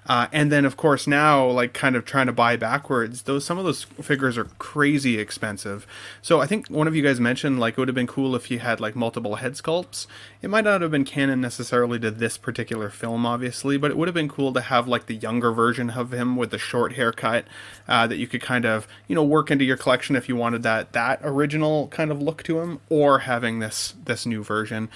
[0.05, 3.23] Uh, and then, of course, now like kind of trying to buy backwards.
[3.23, 5.85] Those some of those figures are crazy expensive.
[6.21, 8.49] So I think one of you guys mentioned like it would have been cool if
[8.49, 10.07] you had like multiple head sculpts.
[10.41, 14.07] It might not have been canon necessarily to this particular film, obviously, but it would
[14.07, 17.45] have been cool to have like the younger version of him with the short haircut
[17.87, 20.63] uh, that you could kind of you know work into your collection if you wanted
[20.63, 24.89] that that original kind of look to him, or having this this new version.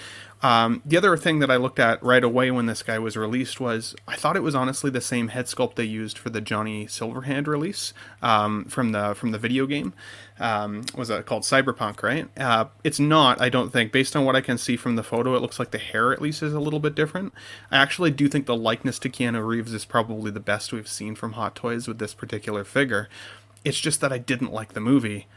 [0.43, 3.62] Um, the other thing that I looked at right away when this guy was released
[3.62, 6.86] was I thought it was honestly the same head sculpt they used for the Johnny
[6.86, 9.93] Silverhand release um, from the from the video game.
[10.41, 12.03] Um, was that called Cyberpunk?
[12.03, 12.27] Right?
[12.38, 13.39] Uh, it's not.
[13.39, 13.93] I don't think.
[13.93, 16.21] Based on what I can see from the photo, it looks like the hair at
[16.21, 17.34] least is a little bit different.
[17.71, 21.15] I actually do think the likeness to Keanu Reeves is probably the best we've seen
[21.15, 23.08] from Hot Toys with this particular figure.
[23.63, 25.27] It's just that I didn't like the movie,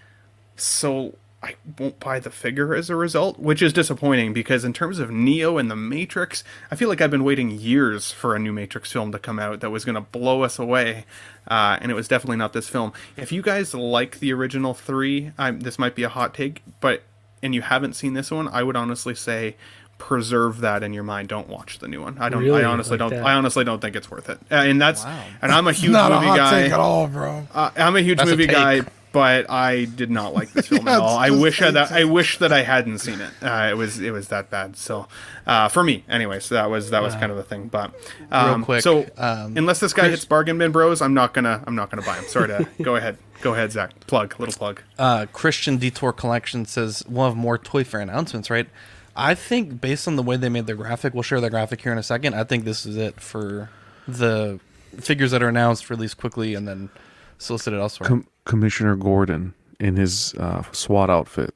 [0.56, 1.14] so
[1.46, 5.10] I won't buy the figure as a result, which is disappointing because in terms of
[5.10, 8.90] Neo and the Matrix, I feel like I've been waiting years for a new Matrix
[8.92, 11.04] film to come out that was going to blow us away,
[11.48, 12.92] uh, and it was definitely not this film.
[13.16, 17.02] If you guys like the original three, I'm, this might be a hot take, but
[17.42, 19.56] and you haven't seen this one, I would honestly say
[19.98, 21.28] preserve that in your mind.
[21.28, 22.18] Don't watch the new one.
[22.18, 22.42] I don't.
[22.42, 22.62] Really?
[22.62, 23.18] I honestly Like don't.
[23.18, 23.26] that?
[23.26, 24.38] I honestly don't think it's worth it.
[24.50, 26.62] Uh, and that's and I'm a huge Not a movie hot guy.
[26.64, 27.46] take at all, bro.
[27.54, 28.54] Uh, I'm a huge That's movie take.
[28.56, 28.80] guy,
[29.16, 31.16] but I did not like this film at all.
[31.16, 33.30] I wish I, that I wish that I hadn't seen it.
[33.40, 34.76] Uh, it was it was that bad.
[34.76, 35.08] So
[35.46, 37.68] uh, for me, anyway, so that was that was kind of the thing.
[37.68, 37.94] But
[38.30, 41.64] um, quick, so um, unless this guy Chris- hits bargain bin bros, I'm not gonna
[41.66, 42.26] I'm not gonna buy him.
[42.26, 43.98] Sorry to go ahead, go ahead, Zach.
[44.06, 44.82] Plug, little plug.
[44.98, 48.68] uh, Christian Detour Collection says we'll have more Toy Fair announcements, right?
[49.16, 51.92] I think based on the way they made their graphic, we'll share the graphic here
[51.92, 52.34] in a second.
[52.34, 53.70] I think this is it for
[54.06, 54.60] the
[55.00, 56.90] figures that are announced, released quickly, and then
[57.38, 58.08] solicited elsewhere.
[58.10, 61.54] Com- Commissioner Gordon in his uh, SWAT outfit,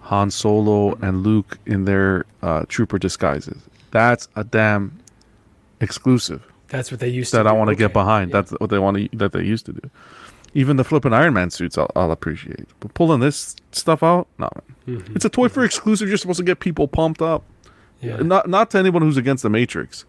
[0.00, 3.62] Han Solo and Luke in their uh, trooper disguises.
[3.92, 4.98] That's a damn
[5.80, 8.30] exclusive That's what they used to that I want to get behind.
[8.30, 8.40] Yeah.
[8.40, 9.90] That's what they want to that they used to do.
[10.54, 12.66] Even the flipping Iron Man suits, I'll, I'll appreciate.
[12.80, 14.98] But pulling this stuff out, no, man.
[14.98, 15.16] Mm-hmm.
[15.16, 16.08] It's a Toy Fair exclusive.
[16.08, 17.44] You're supposed to get people pumped up.
[18.00, 18.16] Yeah.
[18.16, 20.04] Not not to anyone who's against the Matrix.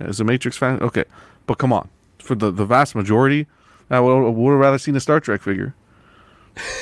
[0.00, 1.04] As a Matrix fan, okay,
[1.46, 1.88] but come on,
[2.18, 3.46] for the the vast majority,
[3.90, 5.74] I would, would have rather seen a Star Trek figure.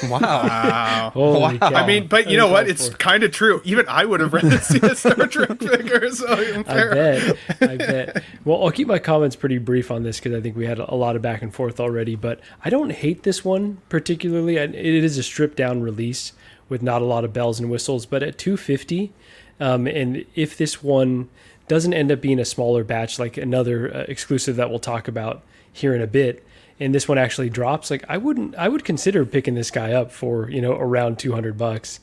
[0.05, 0.21] Wow.
[0.21, 1.13] Wow.
[1.15, 1.59] Wow.
[1.61, 2.69] I mean, but you know what?
[2.69, 3.61] It's kind of true.
[3.65, 6.11] Even I would have rather seen a Star Trek figure.
[6.17, 7.37] So I bet.
[7.61, 8.25] I bet.
[8.45, 10.95] Well, I'll keep my comments pretty brief on this because I think we had a
[10.95, 12.17] lot of back and forth already.
[12.17, 14.57] But I don't hate this one particularly.
[14.57, 16.33] It is a stripped down release
[16.69, 18.07] with not a lot of bells and whistles.
[18.07, 19.13] But at 250,
[19.61, 21.29] um, and if this one
[21.69, 25.43] doesn't end up being a smaller batch like another uh, exclusive that we'll talk about
[25.73, 26.46] here in a bit,
[26.79, 30.13] and this one actually drops, like I wouldn't, I would consider picking this guy up
[30.13, 32.01] for you know around 200 bucks.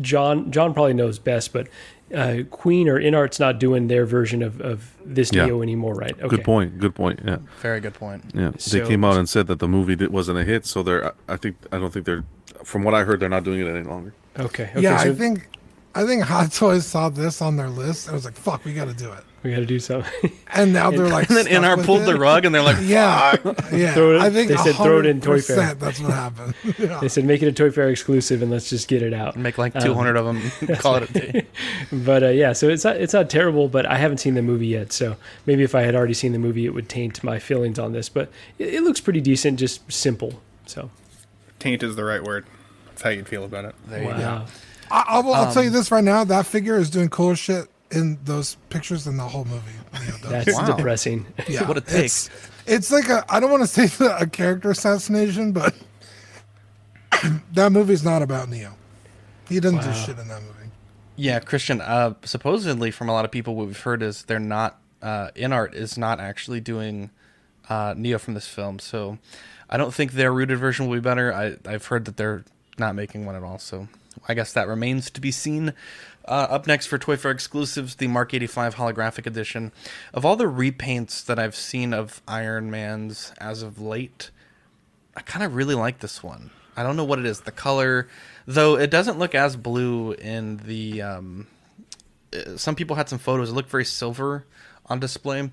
[0.00, 1.68] John John probably knows best, but
[2.14, 5.46] uh, Queen or InArt's not doing their version of, of this Yeah.
[5.46, 6.18] Neo anymore, right?
[6.18, 6.36] Okay.
[6.36, 6.78] Good point.
[6.78, 7.20] Good point.
[7.24, 7.38] Yeah.
[7.60, 8.24] Very good point.
[8.34, 8.52] Yeah.
[8.58, 11.12] So- they came out and said that the movie wasn't a hit, so they're.
[11.28, 11.56] I think.
[11.72, 12.24] I don't think they're.
[12.64, 14.14] From what I heard, they're not doing it any longer.
[14.38, 14.64] Okay.
[14.64, 15.48] okay yeah, so I think
[15.94, 18.86] I think Hot Toys saw this on their list and was like, "Fuck, we got
[18.86, 20.32] to do it." We got to do something.
[20.52, 22.06] And now they're like, And then stuck NR with pulled it.
[22.06, 23.36] the rug, and they're like, Yeah,
[23.72, 23.92] yeah.
[23.94, 25.74] Throw it- I think they said throw it in Toy Fair.
[25.74, 26.54] That's what happened.
[26.78, 26.98] Yeah.
[27.00, 29.36] they said make it a Toy Fair exclusive and let's just get it out.
[29.36, 31.46] make like Um, 200 of them, call it a day.
[31.92, 34.66] But uh, yeah, so it's not it's not terrible, but I haven't seen the movie
[34.68, 37.78] yet, so maybe if I had already seen the movie, it would taint my feelings
[37.78, 38.08] on this.
[38.08, 40.40] But it, it looks pretty decent, just simple.
[40.66, 40.90] So
[41.58, 42.46] Taint is the right word.
[42.86, 43.74] That's how you'd feel about it.
[43.86, 44.16] There you go.
[44.18, 44.46] wow.
[44.90, 47.68] I, I'll, I'll tell you Um, this right now: that figure is doing cooler shit
[47.90, 49.72] in those pictures than the whole movie.
[49.94, 50.44] Neo does.
[50.44, 50.76] That's Wow.
[50.76, 51.26] depressing.
[51.48, 52.04] yeah, What a take.
[52.06, 52.30] It's,
[52.66, 55.74] it's like a I don't want to say a character assassination, but
[57.52, 58.74] that movie's not about Neo.
[59.48, 60.54] He doesn't do shit in that movie.
[61.16, 61.80] Yeah, Christian.
[61.80, 64.78] Uh, supposedly, from a lot of people, what we've heard is they're not.
[65.00, 67.10] Uh, InArt is not actually doing
[67.68, 69.18] uh, Neo from this film, so
[69.70, 71.32] I don't think their rooted version will be better.
[71.32, 72.44] I, I've heard that they're
[72.78, 73.88] not making one at all, so
[74.28, 75.72] I guess that remains to be seen.
[76.28, 79.72] Uh, up next for Toy Fair exclusives, the Mark 85 holographic edition.
[80.12, 84.30] Of all the repaints that I've seen of Iron Man's as of late,
[85.16, 86.50] I kind of really like this one.
[86.76, 87.40] I don't know what it is.
[87.40, 88.08] The color,
[88.46, 91.00] though, it doesn't look as blue in the.
[91.00, 91.46] Um,
[92.36, 93.48] uh, some people had some photos.
[93.48, 94.44] It looked very silver
[94.84, 95.50] on display.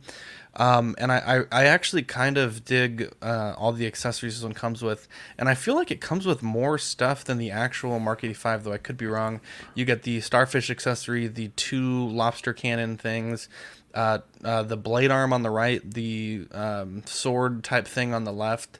[0.58, 1.18] Um, and I,
[1.52, 5.08] I, I actually kind of dig uh, all the accessories this one comes with.
[5.38, 8.74] And I feel like it comes with more stuff than the actual Mark 85, though
[8.74, 9.42] I could be wrong.
[9.74, 13.50] You get the starfish accessory, the two lobster cannon things,
[13.94, 18.34] uh, uh, the blade arm on the right, the um, sword type thing on the
[18.34, 18.80] left.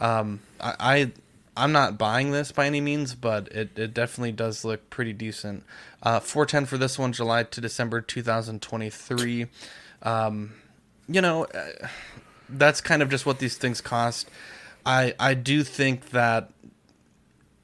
[0.00, 1.12] Um, I, I
[1.56, 5.62] I'm not buying this by any means, but it, it definitely does look pretty decent.
[6.02, 9.46] Uh, 410 for this one, July to December 2023.
[10.02, 10.54] Um,
[11.08, 11.88] you know, uh,
[12.48, 14.28] that's kind of just what these things cost.
[14.84, 16.50] I I do think that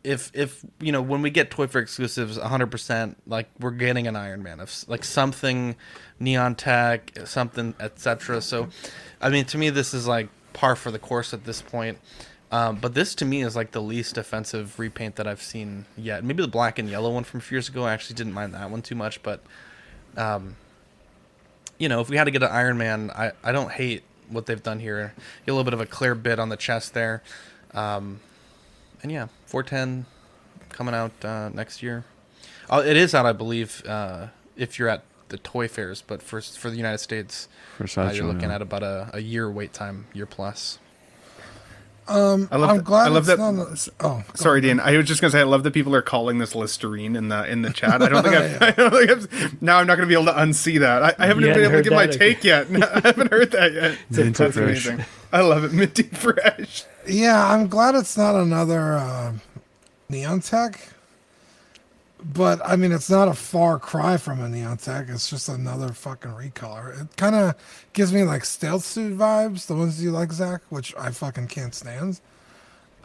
[0.02, 4.16] if if you know when we get Toy Fair exclusives, 100% like we're getting an
[4.16, 5.76] Iron Man of like something
[6.18, 8.40] neon tech, something etc.
[8.40, 8.68] So,
[9.20, 11.98] I mean, to me, this is like par for the course at this point.
[12.52, 16.24] Um, but this to me is like the least offensive repaint that I've seen yet.
[16.24, 17.84] Maybe the black and yellow one from a few years ago.
[17.84, 19.40] I actually didn't mind that one too much, but
[20.16, 20.56] um,
[21.80, 24.46] you know, if we had to get an Iron Man, I, I don't hate what
[24.46, 25.14] they've done here.
[25.46, 27.22] Get a little bit of a clear bit on the chest there.
[27.72, 28.20] Um,
[29.02, 30.04] and yeah, 410
[30.68, 32.04] coming out uh, next year.
[32.68, 36.40] Oh, it is out, I believe, uh, if you're at the toy fairs, but for
[36.40, 38.56] for the United States, For uh, Sideshow, you're looking yeah.
[38.56, 40.78] at about a, a year wait time, year plus.
[42.08, 43.54] Um, I love I'm that- glad I love it's that- not
[44.02, 44.62] a- oh, Sorry, on.
[44.62, 44.80] Dean.
[44.80, 47.48] I was just gonna say I love that people are calling this Listerine in the
[47.48, 48.02] in the chat.
[48.02, 50.32] I don't think I've, I don't think I've, now I'm not gonna be able to
[50.32, 51.02] unsee that.
[51.04, 52.18] I, I haven't been able to heard give my that?
[52.18, 52.66] take yet.
[52.94, 53.98] I haven't heard that yet.
[54.10, 54.86] Minty That's fresh.
[54.86, 55.04] amazing.
[55.32, 55.72] I love it.
[55.72, 56.84] Minty fresh.
[57.06, 59.32] Yeah, I'm glad it's not another uh,
[60.08, 60.88] neon tech.
[62.22, 65.06] But I mean, it's not a far cry from a neon tech.
[65.08, 67.00] It's just another fucking recolor.
[67.00, 67.54] It kind of
[67.92, 71.74] gives me like stealth suit vibes, the ones you like, Zach, which I fucking can't
[71.74, 72.20] stand.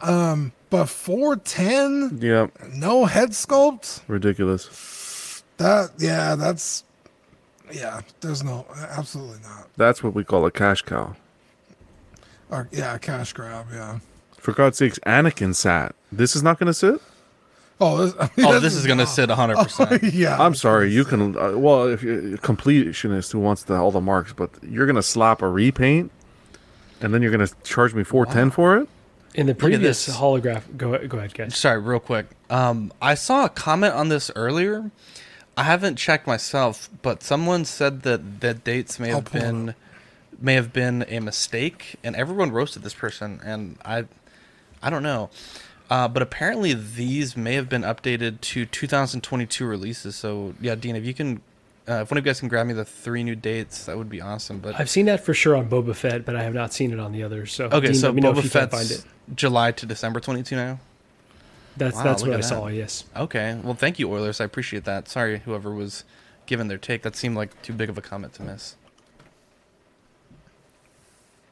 [0.02, 4.02] Um, but 410, Yeah, no head sculpt.
[4.08, 5.42] ridiculous.
[5.56, 6.84] That yeah, that's
[7.72, 8.02] yeah.
[8.20, 9.68] There's no absolutely not.
[9.78, 11.16] That's what we call a cash cow.
[12.50, 13.68] Or yeah, cash grab.
[13.72, 14.00] Yeah.
[14.36, 15.94] For God's sakes, Anakin sat.
[16.12, 17.00] This is not going to sit.
[17.80, 19.56] Oh, this, I mean, Oh, this is gonna sit 100.
[19.62, 20.36] percent yeah.
[20.42, 20.92] I'm sorry.
[20.92, 21.36] You can.
[21.36, 24.96] Uh, well, if you're a completionist who wants the, all the marks, but you're going
[24.96, 26.10] to slap a repaint,
[27.00, 28.88] and then you're going to charge me four ten for it.
[29.34, 30.16] In the at previous this.
[30.16, 31.54] holograph, go go ahead, guys.
[31.56, 32.26] Sorry, real quick.
[32.48, 34.90] Um, I saw a comment on this earlier.
[35.58, 39.74] I haven't checked myself, but someone said that the dates may I'll have been
[40.40, 44.04] may have been a mistake, and everyone roasted this person, and I,
[44.82, 45.28] I don't know.
[45.88, 50.16] Uh, but apparently these may have been updated to 2022 releases.
[50.16, 51.40] So yeah, Dean, if you can,
[51.88, 54.08] uh, if one of you guys can grab me the three new dates, that would
[54.10, 54.58] be awesome.
[54.58, 56.98] But I've seen that for sure on Boba Fett, but I have not seen it
[56.98, 57.52] on the others.
[57.52, 59.10] So okay, Dean, so let me know Boba if you can find Fett's it.
[59.36, 60.80] July to December 22 now.
[61.76, 62.42] That's Wow, that's what I that.
[62.44, 62.66] saw.
[62.68, 63.04] Yes.
[63.14, 63.60] Okay.
[63.62, 64.40] Well, thank you, Oilers.
[64.40, 65.08] I appreciate that.
[65.08, 66.04] Sorry, whoever was
[66.46, 67.02] given their take.
[67.02, 68.76] That seemed like too big of a comment to miss.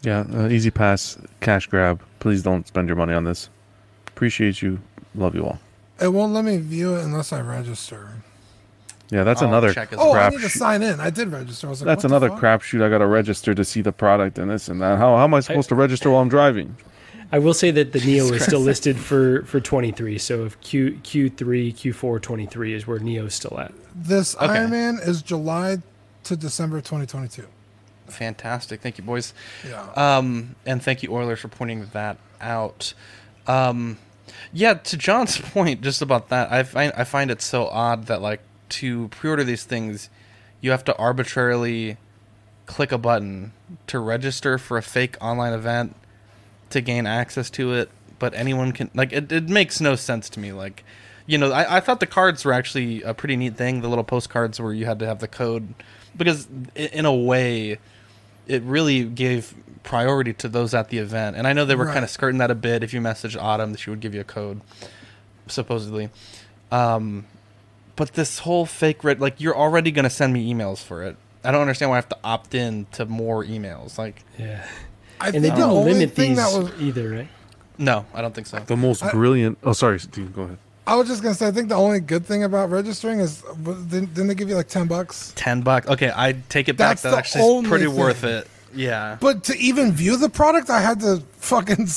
[0.03, 2.03] Yeah, uh, easy pass, cash grab.
[2.21, 3.49] Please don't spend your money on this.
[4.15, 4.81] Appreciate you.
[5.15, 5.59] Love you all.
[6.01, 8.11] It won't let me view it unless I register.
[9.11, 10.33] Yeah, that's I'll another check as Oh, I crap.
[10.33, 10.99] need to shoot- sign in.
[11.01, 11.67] I did register.
[11.67, 12.41] I was like, That's what the another fuck?
[12.41, 12.83] crapshoot.
[12.83, 14.99] I got to register to see the product and this and that.
[14.99, 16.77] How, how am I supposed to register while I'm driving?
[17.33, 20.19] I will say that the Neo is still listed for for 23.
[20.19, 23.73] So if Q Q3 Q4 23 is where Neo is still at.
[23.95, 24.47] This Okay.
[24.47, 25.79] Iron Man is July
[26.25, 27.47] to December 2022.
[28.09, 28.81] Fantastic.
[28.81, 29.35] Thank you, boys.
[29.69, 29.83] Yeah.
[29.97, 32.95] Um, and thank you, Oilers, for pointing that out.
[33.47, 33.99] Um,
[34.53, 38.21] yeah, to John's point, just about that, I find I find it so odd that
[38.21, 40.11] like to pre-order these things,
[40.61, 41.97] you have to arbitrarily
[42.67, 43.53] click a button
[43.87, 45.95] to register for a fake online event
[46.71, 49.31] to gain access to it, but anyone can like it.
[49.31, 50.53] It makes no sense to me.
[50.53, 50.85] Like,
[51.27, 53.81] you know, I, I thought the cards were actually a pretty neat thing.
[53.81, 55.75] The little postcards where you had to have the code,
[56.17, 57.79] because in a way,
[58.47, 61.37] it really gave priority to those at the event.
[61.37, 61.93] And I know they were Right.
[61.93, 62.83] kind of skirting that a bit.
[62.83, 64.61] If you messaged Autumn, that she would give you a code,
[65.47, 66.11] supposedly.
[66.73, 67.27] Um,
[67.97, 71.17] but this whole fake red, like you're already gonna send me emails for it.
[71.45, 73.99] I don't understand why I have to opt in to more emails.
[73.99, 74.65] Like, Yeah.
[75.21, 77.29] I And they think the don't only limit thing these that was either, right?
[77.79, 78.59] no, I don't think so.
[78.59, 79.59] The most brilliant.
[79.63, 80.35] Oh, sorry, Steve.
[80.35, 80.59] Go ahead.
[80.87, 83.79] I was just gonna say I think the only good thing about registering is w-
[83.89, 85.33] didn't, didn't they give you like ten bucks?
[85.37, 85.87] Ten bucks.
[85.89, 87.01] Okay, I take it back.
[87.01, 87.95] That's That actually is pretty thing.
[87.97, 88.49] worth it.
[88.75, 89.17] Yeah.
[89.21, 91.89] But to even view the product, I had to fucking.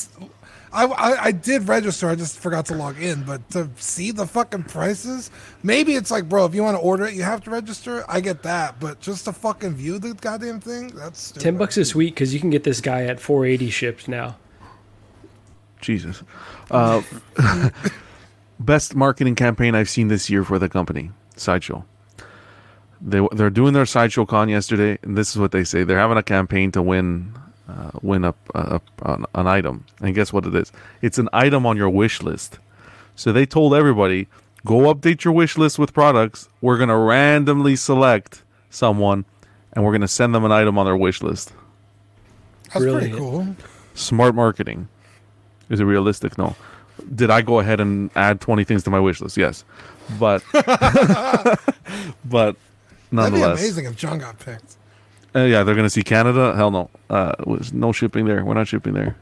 [0.74, 2.10] I I did register.
[2.10, 3.24] I just forgot to log in.
[3.24, 5.32] But to see the fucking prices,
[5.64, 8.06] maybe it's like, bro, if you want to order it, you have to register.
[8.08, 11.44] I get that, but just to fucking view the goddamn thing, that's stupid.
[11.44, 14.36] 10 bucks is sweet because you can get this guy at 480 shipped now.
[15.82, 16.24] Jesus.
[16.70, 17.02] Uh,
[18.60, 21.86] best marketing campaign I've seen this year for the company, Sideshow.
[23.02, 26.18] They they're doing their sideshow con yesterday, and this is what they say: they're having
[26.18, 27.34] a campaign to win,
[27.70, 29.86] uh, win a, a, an, an item.
[30.02, 30.72] And guess what it is?
[31.02, 32.60] It's an item on your wish list.
[33.16, 34.28] So they told everybody,
[34.66, 36.50] go update your wish list with products.
[36.62, 39.26] We're gonna randomly select someone,
[39.74, 41.52] and we're gonna send them an item on their wish list.
[42.74, 43.56] That's pretty cool.
[43.94, 44.88] Smart marketing.
[45.70, 46.38] Is it realistic?
[46.38, 46.56] No.
[47.14, 49.38] Did I go ahead and add 20 things to my wish list?
[49.38, 49.64] Yes.
[50.20, 50.44] But
[52.26, 52.56] but
[53.12, 54.76] That'd be amazing if John got picked.
[55.36, 56.56] Uh, yeah, they're going to see Canada?
[56.56, 56.90] Hell no.
[57.10, 58.44] Uh was no shipping there.
[58.44, 59.16] We're not shipping there.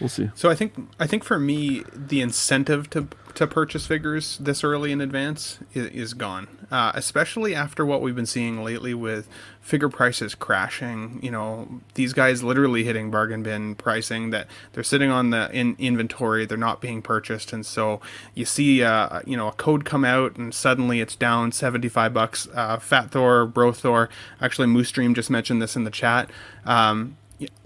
[0.00, 0.30] We'll see.
[0.34, 4.92] So I think I think for me the incentive to to purchase figures this early
[4.92, 9.28] in advance is, is gone, uh, especially after what we've been seeing lately with
[9.60, 11.20] figure prices crashing.
[11.22, 15.76] You know, these guys literally hitting bargain bin pricing that they're sitting on the in
[15.78, 18.00] inventory, they're not being purchased, and so
[18.34, 22.14] you see uh, you know a code come out and suddenly it's down seventy five
[22.14, 22.48] bucks.
[22.54, 24.08] Uh, Fat Thor, Bro Thor,
[24.40, 26.30] actually Moose Stream just mentioned this in the chat.
[26.64, 27.16] Um,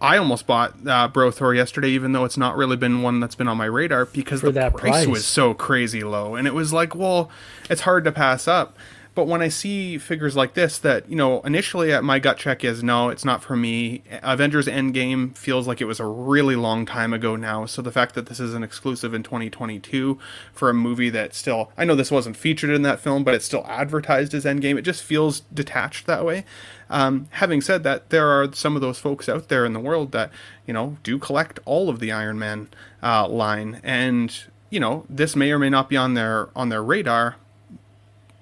[0.00, 3.34] I almost bought uh, Bro Thor yesterday, even though it's not really been one that's
[3.34, 5.06] been on my radar because For the price, price.
[5.06, 7.30] was so crazy low, and it was like, well,
[7.68, 8.76] it's hard to pass up.
[9.14, 12.82] But when I see figures like this, that you know, initially my gut check is
[12.82, 14.02] no, it's not for me.
[14.22, 17.64] Avengers Endgame feels like it was a really long time ago now.
[17.64, 20.18] So the fact that this is an exclusive in 2022
[20.52, 23.44] for a movie that still, I know this wasn't featured in that film, but it's
[23.44, 24.76] still advertised as Endgame.
[24.78, 26.44] It just feels detached that way.
[26.90, 30.12] Um, having said that, there are some of those folks out there in the world
[30.12, 30.30] that
[30.66, 32.68] you know do collect all of the Iron Man
[33.02, 34.36] uh, line, and
[34.70, 37.36] you know this may or may not be on their on their radar.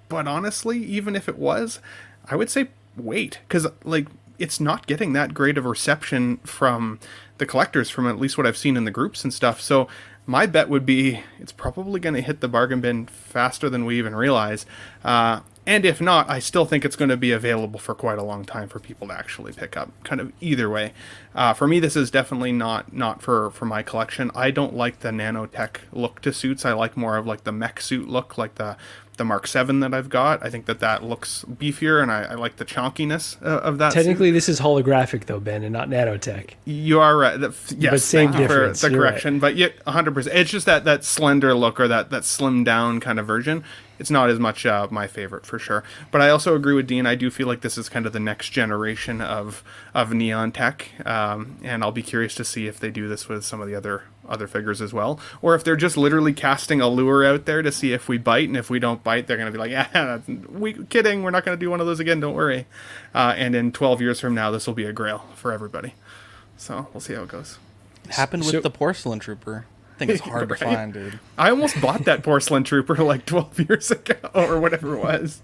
[0.09, 1.81] But honestly, even if it was,
[2.27, 6.99] I would say wait because like it's not getting that great of reception from
[7.39, 9.61] the collectors, from at least what I've seen in the groups and stuff.
[9.61, 9.89] So
[10.27, 13.99] my bet would be it's probably going to hit the bargain bin faster than we
[13.99, 14.67] even realize.
[15.05, 18.25] Uh, and if not, I still think it's going to be available for quite a
[18.25, 19.91] long time for people to actually pick up.
[20.03, 20.93] Kind of either way,
[21.35, 24.31] uh, for me, this is definitely not not for for my collection.
[24.35, 26.65] I don't like the nanotech look to suits.
[26.65, 28.77] I like more of like the mech suit look, like the
[29.23, 30.45] the Mark Seven that I've got.
[30.45, 33.93] I think that that looks beefier, and I, I like the chonkiness uh, of that.
[33.93, 34.01] suit.
[34.01, 36.51] Technically, this is holographic though, Ben, and not nanotech.
[36.65, 37.39] You are right.
[37.41, 39.11] The- Yes, But same thank you for difference, the you're right.
[39.11, 39.39] correction.
[39.39, 40.27] But yeah, 100%.
[40.35, 43.63] It's just that that slender look or that that slim down kind of version.
[43.99, 45.85] It's not as much uh, my favorite for sure.
[46.11, 47.07] But I also agree with Dean.
[47.07, 49.63] I do feel like this is kind of the next generation of
[49.95, 53.45] of neon tech, um, and I'll be curious to see if they do this with
[53.45, 56.89] some of the other other figures as well, or if they're just literally casting a
[56.89, 59.47] lure out there to see if we bite, and if we don't bite, they're going
[59.47, 60.19] to be like, yeah,
[60.51, 62.21] we kidding, we're not going to do one of those again.
[62.21, 62.67] Don't worry.
[63.15, 65.95] Uh, and in 12 years from now, this will be a grail for everybody.
[66.57, 67.59] So we'll see how it goes.
[68.05, 69.67] It Happened with So- the porcelain trooper.
[69.95, 71.21] I think it's hard to find, dude.
[71.37, 75.43] I almost bought that porcelain trooper like 12 years ago or whatever it was.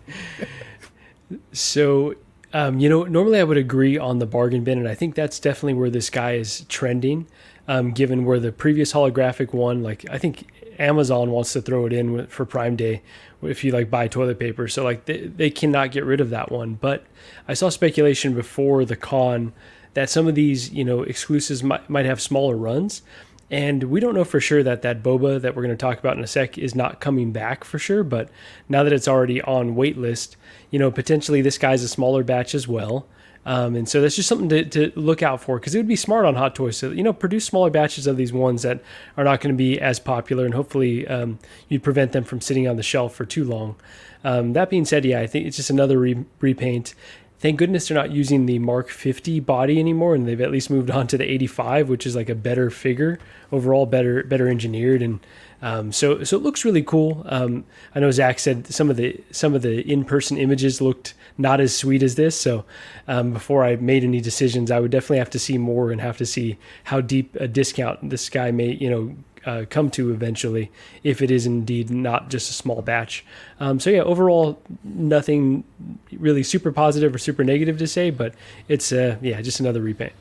[1.53, 2.14] So,
[2.53, 5.39] um, you know, normally I would agree on the bargain bin, and I think that's
[5.39, 7.26] definitely where this guy is trending,
[7.69, 10.47] um, given where the previous holographic one, like, I think
[10.79, 13.03] Amazon wants to throw it in for Prime Day
[13.43, 14.66] if you like buy toilet paper.
[14.66, 16.75] So, like, they, they cannot get rid of that one.
[16.75, 17.05] But
[17.47, 19.53] I saw speculation before the con
[19.95, 23.03] that some of these, you know, exclusives might, might have smaller runs.
[23.51, 26.16] And we don't know for sure that that boba that we're going to talk about
[26.16, 28.03] in a sec is not coming back for sure.
[28.03, 28.31] But
[28.69, 30.37] now that it's already on waitlist,
[30.71, 33.07] you know, potentially this guy's a smaller batch as well.
[33.49, 35.97] Um, and so that's just something to, to look out for because it would be
[35.97, 38.83] smart on Hot Toys to, you know, produce smaller batches of these ones that
[39.17, 42.69] are not going to be as popular and hopefully um, you'd prevent them from sitting
[42.69, 43.77] on the shelf for too long.
[44.23, 46.95] Um, that being said, yeah, I think it's just another re- repaint.
[47.39, 50.91] Thank goodness they're not using the Mark 50 body anymore, and they've at least moved
[50.91, 53.19] on to the 85, which is like a better figure
[53.51, 55.21] overall, better better engineered, and
[55.63, 57.23] um, so so it looks really cool.
[57.27, 61.15] Um, I know Zach said some of the some of the in person images looked
[61.39, 62.39] not as sweet as this.
[62.39, 62.64] So
[63.07, 66.18] um, before I made any decisions, I would definitely have to see more and have
[66.18, 69.16] to see how deep a discount this guy may you know
[69.47, 70.70] uh, come to eventually
[71.03, 73.24] if it is indeed not just a small batch.
[73.61, 75.64] Um, so yeah, overall nothing
[76.12, 78.34] really super positive or super negative to say, but
[78.68, 80.12] it's uh, yeah just another repaint.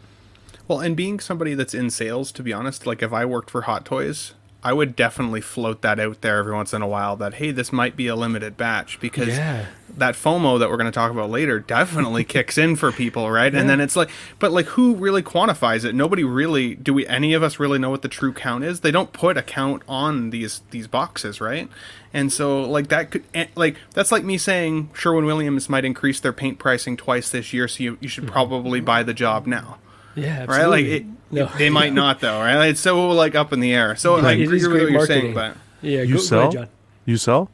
[0.67, 3.61] Well, and being somebody that's in sales, to be honest, like if I worked for
[3.61, 4.33] Hot Toys,
[4.67, 7.71] I would definitely float that out there every once in a while that hey, this
[7.71, 9.65] might be a limited batch because Yeah.
[9.97, 13.53] that FOMO that we're going to talk about later definitely kicks in for people, right?
[13.55, 14.09] And then it's like,
[14.39, 15.95] but like who really quantifies it?
[15.95, 16.75] Nobody really.
[16.75, 17.07] Do we?
[17.07, 18.81] Any of us really know what the true count is?
[18.81, 21.69] They don't put a count on these these boxes, right?
[22.13, 26.19] And so like that could eh, like that's like me saying Sherwin Williams might increase
[26.19, 29.77] their paint pricing twice this year, so you you should probably buy the job now.
[30.17, 31.45] Yeah, Right, like it, No.
[31.57, 32.67] they might not though, right?
[32.69, 33.95] It's so like up in the air.
[33.95, 35.21] So Yeah, I it agree with great what you're marketing.
[35.21, 36.39] saying, but Yeah, you go, sell?
[36.39, 36.67] go ahead, John.
[37.05, 37.49] You sell?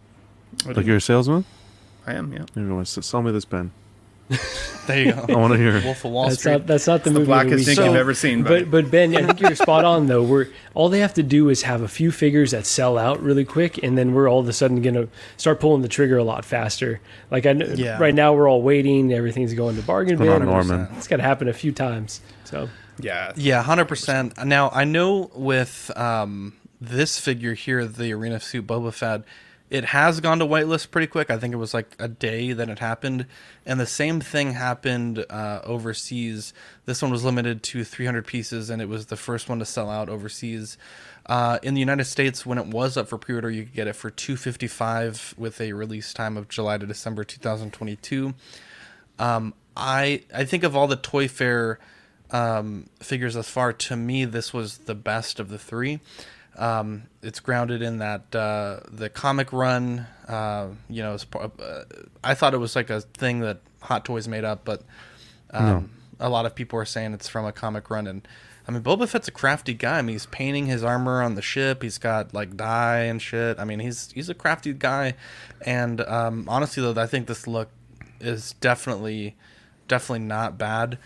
[0.66, 0.84] I Like do.
[0.86, 1.45] you're a salesman?
[2.07, 2.45] I am, yeah.
[2.55, 3.72] You're going to sell me this pen.
[4.86, 5.26] There you go.
[5.30, 5.82] I want to hear.
[5.82, 6.52] Wolf of Wall That's Street.
[6.52, 7.24] not that's not the It's the movie.
[7.24, 7.78] the blackest week.
[7.78, 8.66] ink you've ever seen, buddy.
[8.66, 10.24] But but Ben, I think you're spot on though.
[10.24, 13.46] We're all they have to do is have a few figures that sell out really
[13.46, 15.08] quick, and then we're all of a sudden gonna
[15.38, 17.00] start pulling the trigger a lot faster.
[17.32, 17.98] Like I know Yeah.
[17.98, 19.14] right now we're all waiting.
[19.14, 20.50] Everything's going to bargain What's going bin.
[20.50, 20.88] on, Norman?
[20.98, 22.20] It's got to happen a few times.
[22.44, 22.68] So
[23.00, 24.34] yeah, Yeah, hundred percent.
[24.46, 29.22] Now I know with um, this figure here, the Arena Suit Boba Fett,
[29.70, 31.32] it has gone to waitlist pretty quick.
[31.32, 33.26] I think it was like a day that it happened,
[33.66, 36.53] and the same thing happened uh, overseas.
[36.86, 39.89] This one was limited to 300 pieces, and it was the first one to sell
[39.89, 40.78] out overseas.
[41.26, 43.95] Uh, in the United States, when it was up for pre-order, you could get it
[43.95, 48.34] for 255 with a release time of July to December 2022.
[49.20, 51.80] Um, I I think of all the Toy Fair
[52.34, 55.99] um, figures thus far, to me, this was the best of the three.
[56.56, 60.06] Um, it's grounded in that uh, the comic run.
[60.28, 61.84] Uh, you know, pro- uh,
[62.24, 64.84] I thought it was like a thing that Hot Toys made up, but
[65.51, 68.08] um, a lot of people are saying it's from a comic run.
[68.08, 68.28] And
[68.68, 69.99] I mean, Boba Fett's a crafty guy.
[69.99, 71.84] I mean, he's painting his armor on the ship.
[71.84, 73.60] He's got like dye and shit.
[73.60, 75.16] I mean, he's he's a crafty guy.
[75.66, 77.70] And um, honestly, though, I think this look
[78.20, 79.36] is definitely
[79.88, 80.97] definitely not bad.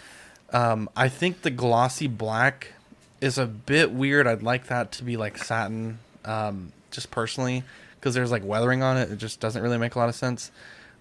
[0.53, 2.73] Um, I think the glossy black
[3.21, 4.27] is a bit weird.
[4.27, 7.63] I'd like that to be like satin, um, just personally,
[7.95, 9.11] because there's like weathering on it.
[9.11, 10.51] It just doesn't really make a lot of sense.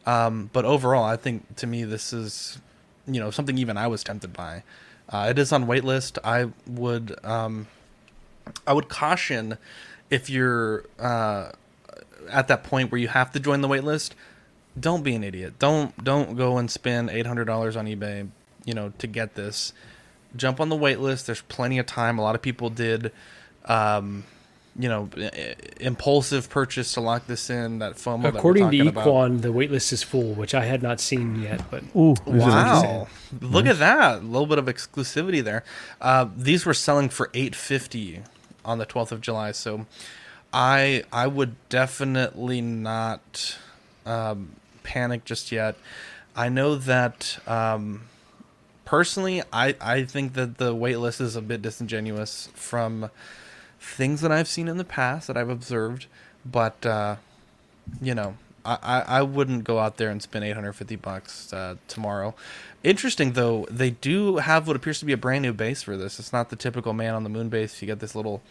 [0.06, 2.58] Um, but overall, I think to me this is,
[3.06, 4.62] you know, something even I was tempted by.
[5.08, 6.18] Uh, it is on waitlist.
[6.24, 7.66] I would, um,
[8.66, 9.58] I would caution
[10.10, 11.50] if you're uh,
[12.30, 14.12] at that point where you have to join the waitlist.
[14.78, 15.58] Don't be an idiot.
[15.58, 18.28] Don't don't go and spend eight hundred dollars on eBay,
[18.64, 19.72] you know, to get this.
[20.36, 21.26] Jump on the wait list.
[21.26, 22.18] There's plenty of time.
[22.18, 23.12] A lot of people did,
[23.64, 24.24] um,
[24.78, 27.78] you know, i- i- impulsive purchase to lock this in.
[27.78, 28.22] That FOMO.
[28.24, 29.06] that we're according to talking about.
[29.06, 31.62] Equan, the waitlist is full, which I had not seen yet.
[31.70, 33.08] But Ooh, is it Wow!
[33.40, 34.16] Look at that.
[34.18, 35.64] A little bit of exclusivity there.
[36.00, 38.22] Uh, these were selling for eight fifty
[38.64, 39.52] on the twelfth of July.
[39.52, 39.86] So,
[40.52, 43.56] I I would definitely not
[44.04, 44.50] um,
[44.82, 45.76] panic just yet.
[46.36, 48.02] I know that um,
[48.86, 53.10] personally, I I think that the wait list is a bit disingenuous from
[53.78, 56.06] things that I've seen in the past that I've observed,
[56.44, 56.86] but.
[56.86, 57.16] Uh,
[58.00, 62.34] you know, I, I, wouldn't go out there and spend 850 bucks uh, tomorrow.
[62.82, 66.18] Interesting though, they do have what appears to be a brand new base for this.
[66.18, 67.80] It's not the typical man on the moon base.
[67.80, 68.42] You get this little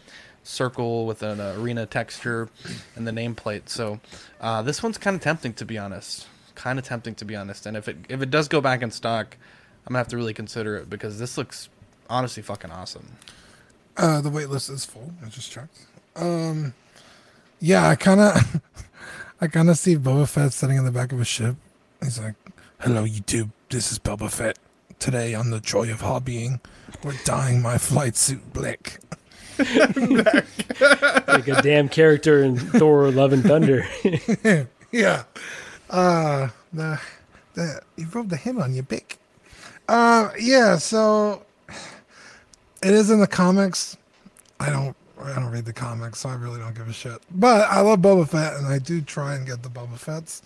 [0.44, 2.50] circle with an arena texture
[2.96, 3.68] and the nameplate.
[3.68, 4.00] So
[4.40, 6.28] uh, this one's kind of tempting to be honest.
[6.56, 7.66] Kind of tempting to be honest.
[7.66, 9.36] And if it if it does go back in stock,
[9.86, 11.70] I'm gonna have to really consider it because this looks
[12.10, 13.08] honestly fucking awesome.
[13.98, 15.14] Uh, the wait list is full.
[15.24, 15.86] I just checked.
[16.16, 16.74] Um,
[17.60, 18.62] yeah, I kind of,
[19.42, 21.56] I kind of see Boba Fett sitting in the back of a ship.
[22.02, 22.36] He's like,
[22.80, 23.52] "Hello, YouTube.
[23.70, 24.58] This is Boba Fett.
[24.98, 26.62] Today on the Joy of Hobbying,
[27.04, 29.00] we're dyeing my flight suit black."
[29.60, 33.88] like a damn character in Thor: Love and Thunder.
[34.92, 35.24] yeah.
[35.90, 37.00] Uh, the,
[37.54, 39.20] the you rubbed the hymn on your bick.
[39.88, 40.78] Uh, yeah.
[40.78, 41.44] So
[42.82, 43.98] it is in the comics.
[44.60, 44.96] I don't.
[45.24, 47.22] I don't read the comics, so I really don't give a shit.
[47.32, 50.42] But I love Boba Fett, and I do try and get the Boba Fett's.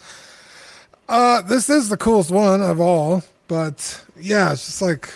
[1.09, 5.09] Uh, this is the coolest one of all, but yeah, it's just like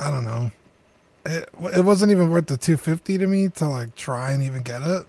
[0.00, 0.50] I don't know.
[1.24, 4.62] It it wasn't even worth the two fifty to me to like try and even
[4.62, 5.06] get it,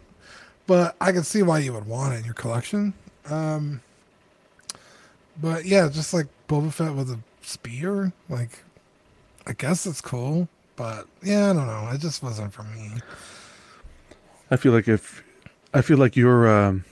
[0.67, 2.93] but I can see why you would want it in your collection.
[3.29, 3.81] Um,
[5.41, 7.19] but yeah, just like Boba Fett with a
[7.49, 8.63] spear, like
[9.47, 11.89] I guess it's cool, but yeah, I don't know.
[11.91, 12.91] It just wasn't for me.
[14.51, 15.23] I feel like if
[15.73, 16.85] I feel like you're, um,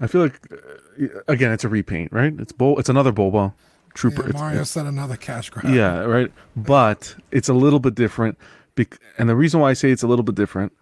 [0.00, 2.32] I feel like uh, again, it's a repaint, right?
[2.38, 3.52] It's Bo, it's another Boba
[3.94, 4.26] Trooper.
[4.26, 5.72] Yeah, Mario it's- said another cash grab.
[5.72, 6.32] Yeah, right.
[6.56, 8.38] But it's a little bit different.
[8.74, 10.72] Bec- and the reason why I say it's a little bit different,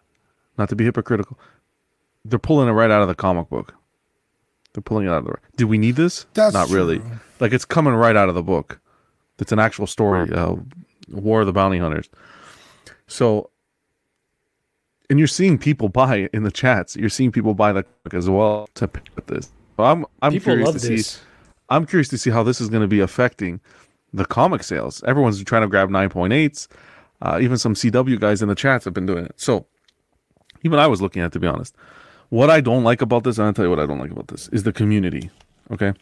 [0.58, 1.38] not to be hypocritical,
[2.24, 3.74] they're pulling it right out of the comic book.
[4.72, 5.34] They're pulling it out of the.
[5.56, 6.26] Do we need this?
[6.34, 7.00] That's not really.
[7.40, 8.80] Like it's coming right out of the book.
[9.38, 10.30] It's an actual story.
[10.32, 10.56] Uh,
[11.08, 12.08] War of the Bounty Hunters.
[13.06, 13.50] So,
[15.08, 16.94] and you're seeing people buy it in the chats.
[16.94, 19.50] You're seeing people buy the book as well to pick with this.
[19.76, 21.06] So I'm I'm People curious to this.
[21.06, 21.20] see.
[21.68, 23.60] I'm curious to see how this is going to be affecting
[24.12, 25.02] the comic sales.
[25.04, 26.68] Everyone's trying to grab 9.8s.
[27.22, 29.32] Uh, even some CW guys in the chats have been doing it.
[29.36, 29.66] So
[30.62, 31.74] even I was looking at it, to be honest.
[32.28, 34.28] What I don't like about this, and I'll tell you what I don't like about
[34.28, 35.30] this, is the community.
[35.70, 35.92] Okay.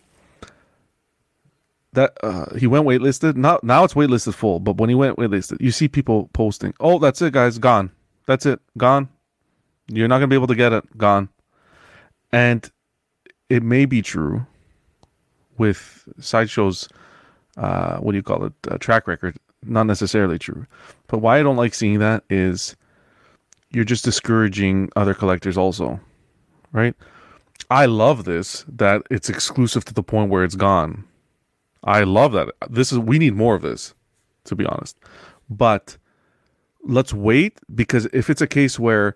[1.92, 3.36] That uh, he went waitlisted.
[3.36, 4.60] Now, now it's waitlisted full.
[4.60, 7.90] But when he went waitlisted, you see people posting, "Oh, that's it, guys, gone.
[8.26, 9.08] That's it, gone.
[9.88, 11.30] You're not gonna be able to get it, gone."
[12.30, 12.70] And
[13.48, 14.46] it may be true
[15.56, 16.88] with sideshows
[17.56, 20.66] uh, what do you call it uh, track record not necessarily true
[21.08, 22.76] but why i don't like seeing that is
[23.70, 25.98] you're just discouraging other collectors also
[26.72, 26.94] right
[27.70, 31.04] i love this that it's exclusive to the point where it's gone
[31.84, 32.48] i love that.
[32.68, 33.94] This is we need more of this
[34.48, 34.96] to be honest.
[35.48, 35.96] But
[36.82, 39.14] let's wait because if it's a case where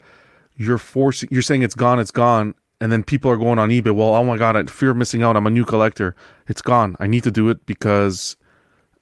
[0.56, 3.94] you're forcing you're saying it's gone it's gone and then people are going on ebay
[3.94, 6.14] well oh my god i fear missing out i'm a new collector
[6.48, 6.96] it's gone.
[6.98, 8.36] I need to do it because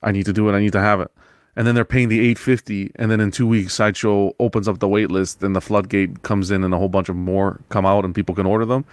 [0.02, 1.10] i need to do it i need to have it.
[1.56, 4.88] And then they're paying the 850 and then in two weeks sideshow opens up the
[4.88, 8.04] wait list and the floodgate comes in and a whole bunch of more come out
[8.04, 8.84] and people can order them.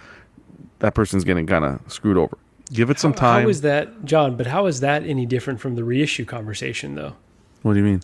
[0.80, 2.36] That person's getting kind of screwed over
[2.72, 4.36] give it some time How is that, John?
[4.36, 7.14] But how is that any different from the reissue conversation, though?
[7.62, 8.02] what do you mean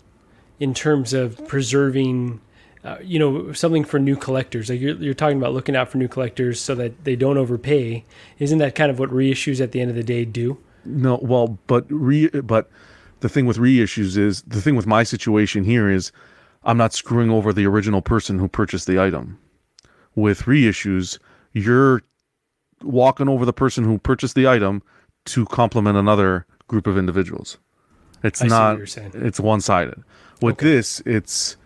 [0.59, 2.41] In terms of preserving,
[2.83, 4.69] uh, you know, something for new collectors.
[4.69, 8.05] Like you're, you're talking about looking out for new collectors so that they don't overpay.
[8.39, 10.57] Isn't that kind of what reissues at the end of the day do?
[10.83, 12.69] No, well, but re but
[13.21, 16.11] the thing with reissues is the thing with my situation here is
[16.63, 19.39] I'm not screwing over the original person who purchased the item.
[20.15, 21.17] With reissues,
[21.53, 22.03] you're
[22.83, 24.81] walking over the person who purchased the item
[25.25, 27.57] to compliment another group of individuals.
[28.23, 30.03] It's I not it's one-sided.
[30.41, 31.57] With this, it's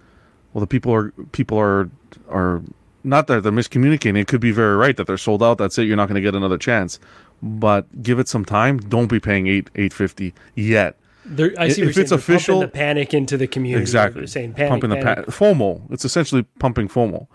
[0.54, 1.90] well the people are people are
[2.30, 2.62] are
[3.04, 4.20] not that they're miscommunicating.
[4.20, 5.58] It could be very right that they're sold out.
[5.58, 5.84] That's it.
[5.84, 7.00] You're not going to get another chance.
[7.42, 8.78] But give it some time.
[8.80, 10.98] Don't be paying eight eight fifty yet.
[11.26, 11.84] There, I see.
[11.84, 12.20] if it's saying.
[12.20, 13.82] Official, the panic into the community.
[13.82, 15.26] exactly They're saying panic, pumping the panic.
[15.28, 15.90] pa- FOMO.
[15.92, 17.28] It's essentially pumping FOMO.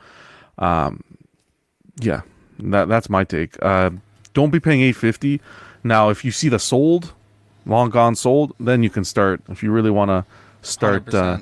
[0.59, 1.03] Um,
[2.01, 2.23] yeah,
[2.59, 3.57] that that's my take.
[3.63, 3.91] Uh,
[4.33, 5.41] don't be paying eight fifty.
[5.83, 7.13] Now, if you see the sold,
[7.67, 9.43] long gone sold, then you can start.
[9.49, 10.25] If you really want to
[10.63, 11.39] start uh,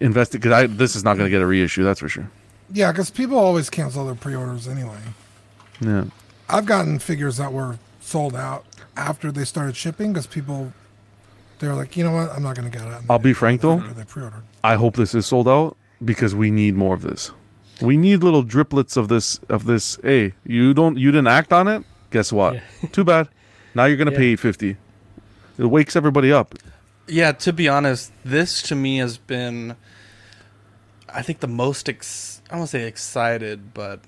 [0.00, 1.84] investing, because this is not going to get a reissue.
[1.84, 2.30] That's for sure.
[2.72, 4.98] Yeah, because people always cancel their pre-orders anyway.
[5.80, 6.06] Yeah.
[6.48, 8.64] I've gotten figures that were sold out
[8.96, 10.72] after they started shipping because people
[11.58, 13.02] they're like, you know what, I'm not going to get it.
[13.08, 13.78] I'll be frank though.
[13.78, 14.42] They pre-ordered.
[14.64, 17.30] I hope this is sold out because we need more of this.
[17.80, 19.98] We need little driplets of this of this.
[20.02, 21.84] Hey, you don't you didn't act on it?
[22.10, 22.60] Guess what?
[22.92, 23.28] Too bad.
[23.74, 24.18] Now you're gonna Yeah.
[24.18, 24.76] pay eight fifty.
[25.58, 26.54] It wakes everybody up.
[27.08, 29.76] Yeah, to be honest, this to me has been,
[31.08, 34.00] I think, the most, ex- I to say excited, but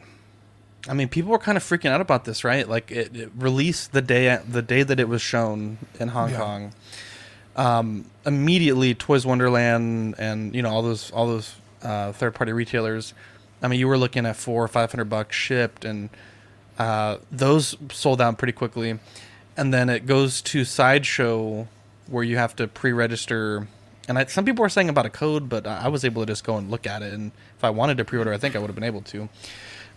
[0.88, 2.68] I mean, people were kind of freaking out about this, right?
[2.68, 6.38] Like it, it released the day the day that it was shown in Hong Yeah.
[6.38, 6.72] Kong.
[7.56, 13.14] Um, immediately, Toys Wonderland and you know all those all those uh, third party retailers.
[13.62, 16.10] I mean, you were looking at four or five hundred bucks shipped, and
[16.78, 18.98] uh, those sold out pretty quickly.
[19.56, 21.66] And then it goes to sideshow
[22.06, 23.66] where you have to pre-register
[24.08, 26.42] and I, some people were saying about a code, but I was able to just
[26.42, 28.68] go and look at it, and if I wanted to pre-order, I think I would
[28.68, 29.28] have been able to.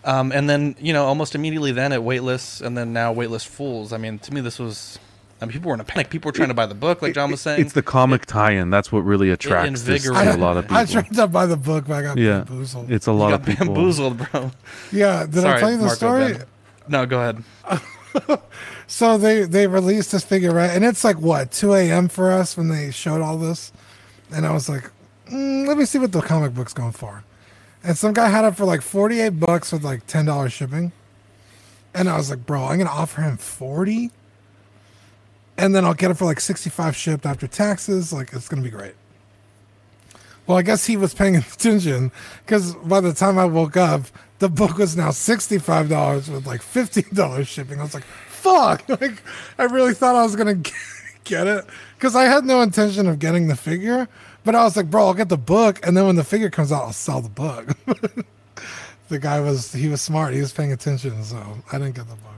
[0.04, 3.92] Um, and then you know, almost immediately then at waitlist, and then now waitlist fools.
[3.92, 4.98] I mean, to me, this was.
[5.42, 6.08] I mean, people were in a panic.
[6.08, 7.60] People were trying to buy the book, like John was saying.
[7.60, 8.70] It's the comic tie-in.
[8.70, 10.76] That's what really attracts this to a lot of people.
[10.76, 12.90] I tried to buy the book, but I got yeah, bamboozled.
[12.92, 13.66] it's a You lot got of people.
[13.74, 14.52] bamboozled, bro.
[14.92, 16.32] Yeah, did I tell you the Marco, story?
[16.34, 16.44] Ben.
[16.88, 18.40] No, go ahead.
[18.86, 20.68] So they they released this figure, right?
[20.70, 22.08] And it's like what 2 a.m.
[22.08, 23.72] for us when they showed all this,
[24.30, 24.90] and I was like,
[25.30, 27.24] mm, let me see what the comic book's going for.
[27.82, 30.92] And some guy had it for like 48 bucks with like ten dollars shipping,
[31.94, 34.10] and I was like, bro, I'm gonna offer him 40,
[35.62, 38.12] and then I'll get it for like 65 shipped after taxes.
[38.12, 38.94] Like it's gonna be great.
[40.46, 42.10] Well, I guess he was paying attention
[42.44, 44.02] because by the time I woke up,
[44.40, 47.78] the book was now sixty-five dollars with like fifteen dollars shipping.
[47.78, 49.22] I was like, "Fuck!" Like,
[49.56, 50.60] I really thought I was gonna
[51.22, 54.08] get it because I had no intention of getting the figure.
[54.44, 56.72] But I was like, "Bro, I'll get the book, and then when the figure comes
[56.72, 57.68] out, I'll sell the book."
[59.08, 60.34] the guy was he was smart.
[60.34, 61.38] He was paying attention, so
[61.70, 62.31] I didn't get the book.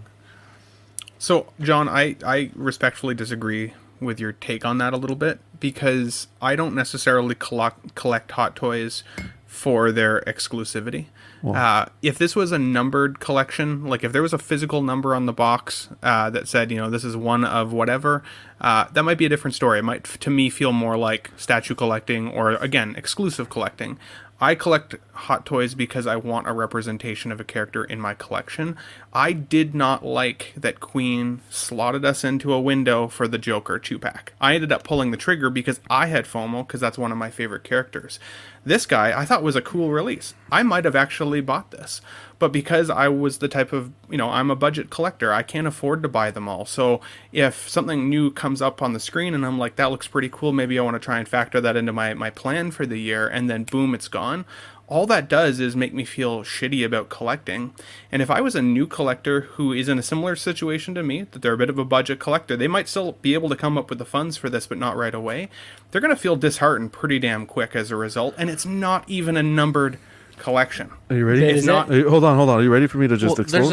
[1.25, 6.29] So, John, I, I respectfully disagree with your take on that a little bit because
[6.43, 9.05] I don't necessarily collect, collect hot toys
[9.47, 11.07] for their exclusivity.
[11.43, 15.25] Uh, if this was a numbered collection, like if there was a physical number on
[15.25, 18.22] the box uh, that said, you know, this is one of whatever,
[18.61, 19.79] uh, that might be a different story.
[19.79, 23.99] It might, to me, feel more like statue collecting or, again, exclusive collecting.
[24.45, 28.76] I collect hot toys because I want a representation of a character in my collection.
[29.11, 33.99] I did not like that Queen slotted us into a window for the Joker two
[33.99, 34.34] pack.
[34.42, 37.30] I ended up pulling the trigger because I had FOMO because that's one of my
[37.30, 38.20] favorite characters.
[38.67, 40.35] This guy I thought was a cool release.
[40.51, 42.01] I might have actually bought this,
[42.39, 45.67] but because I was the type of, you know, I'm a budget collector, I can't
[45.67, 46.65] afford to buy them all.
[46.65, 47.01] So
[47.33, 50.53] if something new comes up on the screen and I'm like, that looks pretty cool,
[50.53, 53.29] maybe I want to try and factor that into my, my plan for the year,
[53.29, 54.47] and then boom, it's gone.
[54.95, 57.74] All that does is make me feel shitty about collecting.
[58.12, 61.22] And if I was a new collector who is in a similar situation to me,
[61.32, 63.76] that they're a bit of a budget collector, they might still be able to come
[63.76, 65.49] up with the funds for this, but not right away.
[65.90, 68.36] They're going to feel disheartened pretty damn quick as a result.
[68.38, 69.99] And it's not even a numbered
[70.38, 70.92] collection.
[71.11, 71.40] Are you ready?
[71.40, 71.90] Ben, is not.
[71.92, 72.61] it- hold on, hold on.
[72.61, 73.70] Are you ready for me to just Well, explode?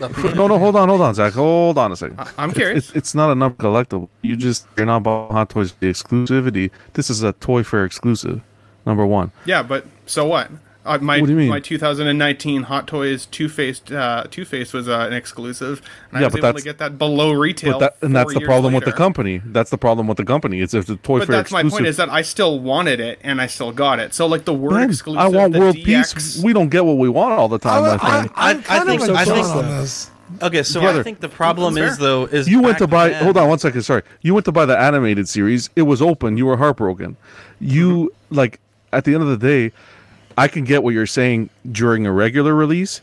[0.00, 0.58] there's a- a- no, no.
[0.58, 1.32] Hold on, hold on, Zach.
[1.34, 2.18] Hold on a second.
[2.36, 2.88] I'm It's- curious.
[2.88, 4.08] It's, it's not a number collectible.
[4.22, 6.72] You just you're not buying Hot Toys for the exclusivity.
[6.94, 8.40] This is a Toy Fair exclusive.
[8.86, 9.32] Number one.
[9.44, 10.50] Yeah, but so what?
[10.84, 11.48] Uh, my What do you mean?
[11.48, 16.20] my 2019 Hot Toys Two Faced uh, Two Face was uh, an exclusive, and I
[16.20, 17.80] Yeah, was but able that's- to get that below retail.
[17.80, 19.42] But that, and four that's the years problem with the company.
[19.44, 20.60] That's the problem with the company.
[20.60, 23.18] It's if the Toy But Fair that's my point is that I still wanted it
[23.24, 24.14] and I still got it.
[24.14, 26.42] So like the word Ben, exclusive, I want the world DX, peace.
[26.44, 28.30] We don't get what we want all the time, my friend.
[28.36, 30.10] I, I think of I a think John on this.
[30.42, 33.08] Okay, so Brother, I think the problem is though is you went to buy.
[33.08, 33.82] then- Hold on one second.
[33.82, 35.68] Sorry, you went to buy the animated series.
[35.74, 36.36] It was open.
[36.36, 37.16] You were heartbroken.
[37.58, 38.60] You like
[38.96, 39.72] at the end of the day,
[40.38, 43.00] I can get what you're saying during a regular release,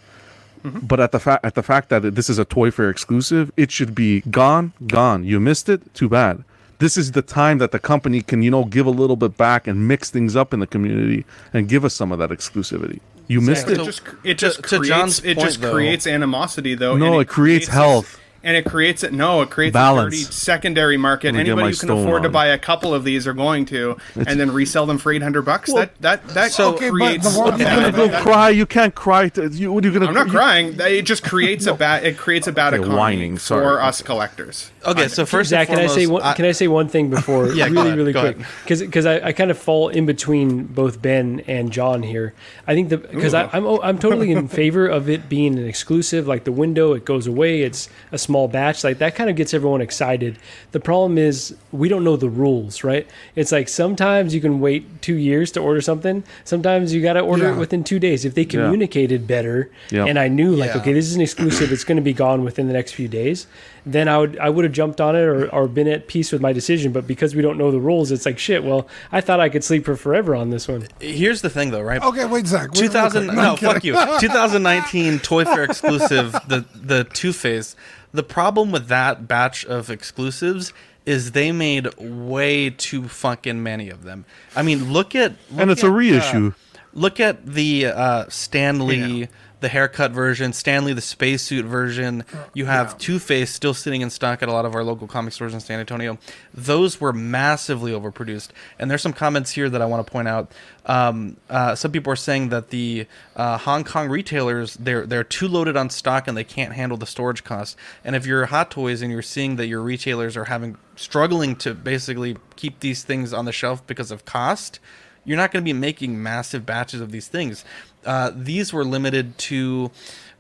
[0.63, 0.79] mm-hmm.
[0.85, 3.71] but at the fact at the fact that this is a Toy Fair exclusive, it
[3.71, 5.23] should be gone, gone.
[5.23, 5.93] You missed it.
[5.93, 6.43] Too bad.
[6.79, 9.67] This is the time that the company can, you know, give a little bit back
[9.67, 11.23] and mix things up in the community
[11.53, 12.99] and give us some of that exclusivity.
[13.27, 13.85] You missed It it.
[13.85, 16.97] just it just to creates John's it point, just though- creates animosity though.
[16.97, 18.19] No, and it creates this- health.
[18.43, 19.13] And it creates it.
[19.13, 20.13] No, it creates Balance.
[20.15, 21.27] a dirty secondary market.
[21.27, 23.33] Let me get Anybody who can stone afford to buy a couple of these are
[23.33, 25.71] going to, and then resell them for eight hundred bucks.
[25.73, 27.33] that that that so- Okay, but creates.
[27.33, 28.49] the one- You're gonna go cry.
[28.49, 29.29] You can't cry.
[29.29, 30.07] To, you, what are you gonna?
[30.07, 30.73] I'm not you- crying.
[30.77, 32.03] That- It just creates a bad.
[32.05, 33.63] It creates a bad Okay, economy whining, sorry.
[33.63, 34.69] for us collectors.
[34.85, 37.47] Okay, so first Zach, and can I say one, can I say one thing before
[37.53, 38.47] Yeah, really ahead, really quick ahead.
[38.65, 42.33] because I, I kind of fall in between both Ben and John here.
[42.67, 46.43] I think that because I'm I'm totally in favor of it being an exclusive like
[46.43, 49.81] the window it goes away it's a small batch like that kind of gets everyone
[49.81, 50.37] excited.
[50.71, 53.05] The problem is we don't know the rules, right?
[53.35, 56.23] It's like sometimes you can wait 2 years to order something.
[56.45, 57.55] Sometimes you got to order Yeah.
[57.55, 58.23] it within 2 days.
[58.23, 60.05] If they communicated better Yeah.
[60.05, 60.77] and I knew like Yeah.
[60.81, 63.47] okay this is an exclusive it's going to be gone within the next few days
[63.85, 66.39] then i would i would have jumped on it or, or been at peace with
[66.39, 69.41] my decision but because we don't know the rules it's like shit well i thought
[69.41, 72.01] i could sleep for forever on this one Here's the thing, though, right?
[72.01, 72.71] Okay, wait, Zach.
[72.71, 73.35] wait, real 2000 quick.
[73.35, 77.75] no fuck you 2019 toy fair exclusive the the two face
[78.13, 80.71] the problem with that batch of exclusives
[81.05, 84.25] is they made way too fucking many of them
[84.55, 86.53] i mean look at look And it's a at, uh, reissue.
[86.93, 89.27] look at the uh Stan Lee
[89.63, 92.23] the haircut version, Stan Lee the spacesuit version.
[92.53, 92.97] You have Yeah.
[92.99, 95.61] Two Face still sitting in stock at a lot of our local comic stores in
[95.61, 96.19] San Antonio.
[96.53, 98.49] Those were massively overproduced.
[98.77, 100.51] And there's some comments here that I want to point out.
[100.85, 105.47] Um, uh, some people are saying that the uh, Hong Kong retailers they're they're too
[105.47, 107.77] loaded on stock and they can't handle the storage costs.
[108.03, 111.73] And if you're Hot Toys and you're seeing that your retailers are having struggling to
[111.73, 114.79] basically keep these things on the shelf because of cost,
[115.25, 117.63] you're not going to be making massive batches of these things.
[118.05, 119.91] Uh, these were limited to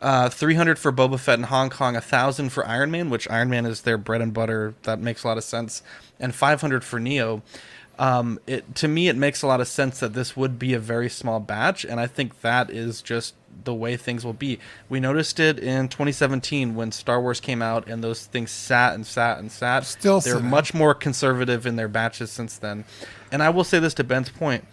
[0.01, 3.65] uh, 300 for Boba Fett in Hong Kong, 1,000 for Iron Man, which Iron Man
[3.65, 4.75] is their bread and butter.
[4.83, 5.81] That makes a lot of sense,
[6.19, 7.41] and 500 for Neo.
[7.99, 10.79] Um, it to me, it makes a lot of sense that this would be a
[10.79, 14.59] very small batch, and I think that is just the way things will be.
[14.89, 19.05] We noticed it in 2017 when Star Wars came out, and those things sat and
[19.05, 19.85] sat and sat.
[19.85, 22.83] Still they're much more conservative in their batches since then.
[23.31, 24.65] And I will say this to Ben's point: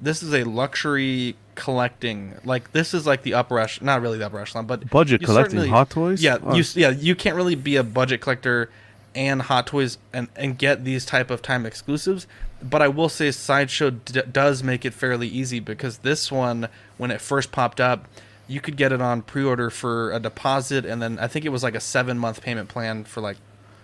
[0.00, 2.34] this is a luxury collecting.
[2.44, 5.64] Like this is like the upper echelon, not really the upper echelon, but Budget collecting
[5.68, 6.22] Hot Toys?
[6.22, 6.54] Yeah, Oh.
[6.54, 8.70] you yeah you can't really be a budget collector
[9.14, 12.26] and Hot Toys and and get these type of time exclusives.
[12.62, 17.10] But I will say Sideshow d- does make it fairly easy because this one, when
[17.10, 18.06] it first popped up,
[18.48, 21.62] you could get it on pre-order for a deposit and then I think it was
[21.62, 23.36] like a seven month payment plan for like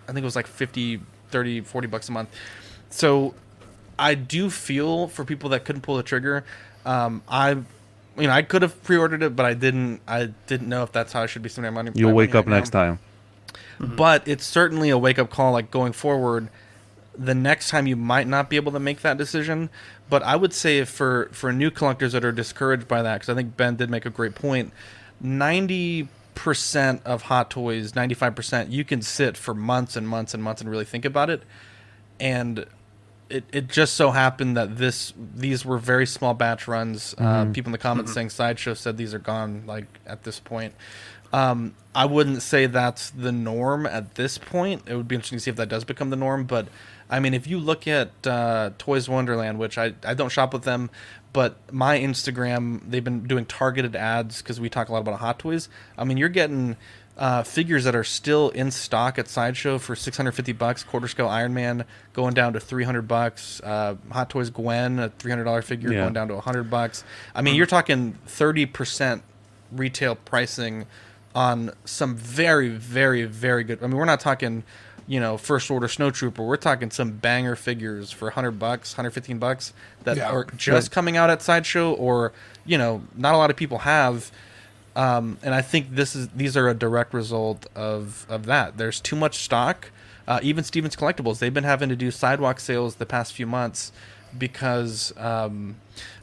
[0.08, 1.00] I think it was like 50
[1.30, 2.28] 30 40 bucks a month.
[2.90, 3.34] So
[3.99, 6.44] I do feel for people that couldn't pull the trigger.
[6.84, 7.66] Um, I, you
[8.16, 10.01] know, I could have pre-ordered it, but I didn't.
[10.07, 11.92] I didn't know if that's how I should be spending my money.
[11.99, 12.57] You'll my wake money up right now.
[12.57, 12.99] next time.
[13.78, 15.53] But it's certainly a wake-up call.
[15.53, 16.49] Like going forward,
[17.16, 19.70] the next time you might not be able to make that decision.
[20.09, 23.34] But I would say for for new collectors that are discouraged by that, because I
[23.34, 24.72] think Ben did make a great point.
[25.20, 30.42] Ninety percent of Hot Toys, ninety-five percent, you can sit for months and months and
[30.42, 31.42] months and really think about it.
[32.20, 32.66] And
[33.29, 37.14] it, it just so happened that this these were very small batch runs.
[37.18, 37.53] Uh, Mhm.
[37.55, 38.14] people in the comments Mhm.
[38.14, 40.74] saying sideshow said these are gone like at this point.
[41.33, 44.83] Um, I wouldn't say that's the norm at this point.
[44.87, 46.45] It would be interesting to see if that does become the norm.
[46.45, 46.68] But
[47.11, 50.62] I mean, if you look at uh, Toys Wonderland, which I, I don't shop with
[50.62, 50.89] them,
[51.33, 55.39] but my Instagram, they've been doing targeted ads because we talk a lot about Hot
[55.39, 55.68] Toys.
[55.99, 56.77] I mean, you're getting
[57.18, 60.84] uh, figures that are still in stock at Sideshow for 650 bucks.
[60.84, 63.60] Quarter scale Iron Man going down to 300 bucks.
[63.64, 66.00] Uh, Hot Toys Gwen, a $300 figure Yeah.
[66.02, 67.04] going down to 100 bucks.
[67.34, 69.22] I mean, you're talking 30%
[69.72, 70.86] retail pricing
[71.34, 73.82] on some very, very, very good.
[73.82, 74.62] I mean, we're not talking,
[75.06, 76.38] you know, first order snowtrooper.
[76.38, 79.72] We're talking some banger figures for 100 bucks, 115 bucks
[80.04, 80.30] that Yeah.
[80.30, 82.32] are just coming out at Sideshow or,
[82.66, 84.30] you know, not a lot of people have.
[84.97, 88.78] Um, and I think this is these are a direct result of of that.
[88.78, 89.90] There's too much stock.
[90.26, 93.92] Uh, even Stevens Collectibles, they've been having to do sidewalk sales the past few months
[94.36, 95.76] because um,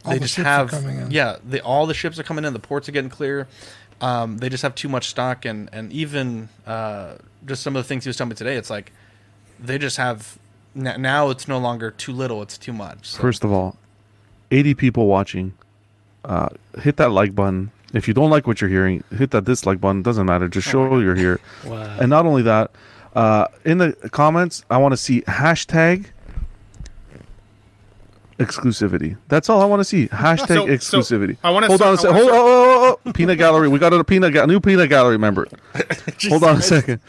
[0.05, 1.11] they the just ships are have coming in.
[1.11, 2.51] yeah, they, all the ships are coming in.
[2.53, 3.47] The ports are getting clear.
[4.01, 7.15] Um, they just have too much stock, and and even uh,
[7.45, 8.91] just some of the things he was telling me today, it's like
[9.59, 10.37] they just have
[10.75, 11.29] n- now.
[11.29, 13.09] It's no longer too little; it's too much.
[13.09, 13.77] So, First of all,
[14.51, 15.53] 80 people watching.
[16.25, 16.49] Uh,
[16.81, 17.71] hit that like button.
[17.93, 20.01] If you don't like what you're hearing, hit that dislike button.
[20.01, 20.47] Doesn't matter.
[20.47, 21.39] Just show you're here.
[21.65, 21.97] Wow.
[22.01, 22.71] And not only that,
[23.15, 26.07] uh, in the comments, I want to see hashtag
[28.39, 29.17] exclusivity.
[29.27, 30.07] That's all I want to see.
[30.07, 31.37] Hashtag So- so exclusivity.
[31.43, 32.15] I wanna hold start- on a I second.
[32.15, 32.47] Hold start- on.
[32.49, 33.11] Oh, oh, oh.
[33.13, 33.67] Peanut gallery.
[33.67, 35.47] We got a peanut ga- new peanut gallery member.
[36.29, 36.99] hold on a second.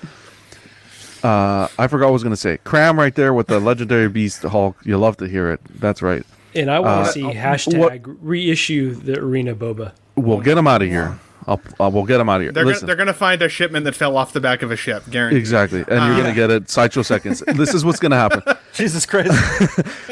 [1.22, 2.58] Uh, I forgot what I was gonna say.
[2.64, 4.76] Cram right there with the legendary beast Hulk.
[4.84, 5.60] You love to hear it.
[5.80, 6.22] That's right.
[6.54, 9.92] And I want Uh, to see what- hashtag reissue the arena boba.
[10.16, 11.18] We'll get them out of here.
[11.46, 12.52] I'll, uh, we'll get them out of here.
[12.52, 15.02] They're gonna, they're gonna find a shipment that fell off the back of a ship,
[15.10, 15.38] guaranteed.
[15.38, 16.70] exactly, and Uh, you're gonna get it.
[16.70, 17.40] Sideshow seconds.
[17.46, 18.42] this is what's gonna happen.
[18.72, 19.30] Jesus Christ.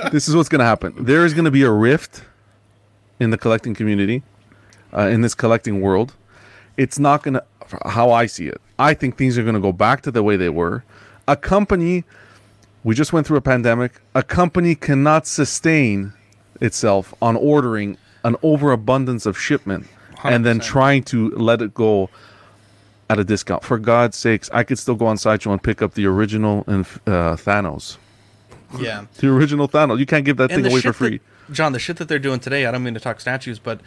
[0.12, 0.92] this is what's gonna happen.
[0.98, 2.22] There is gonna be a rift
[3.18, 4.22] in the collecting community,
[4.92, 6.14] uh, in this collecting world.
[6.76, 7.42] It's not gonna.
[7.86, 10.50] How I see it, I think things are gonna go back to the way they
[10.50, 10.84] were.
[11.26, 12.04] A company,
[12.84, 14.02] we just went through a pandemic.
[14.14, 16.12] A company cannot sustain
[16.60, 19.86] itself on ordering an overabundance of shipment
[20.24, 22.08] and then trying to let it go
[23.10, 23.64] at a discount.
[23.64, 26.86] For God's sakes, I could still go on Sideshow and pick up the original and
[27.06, 27.96] uh, Thanos.
[28.78, 29.04] yeah.
[29.18, 29.98] The original Thanos.
[29.98, 31.18] You can't give that thing away for free.
[31.48, 33.80] That, John, the shit that they're doing today, I don't mean to talk statues, but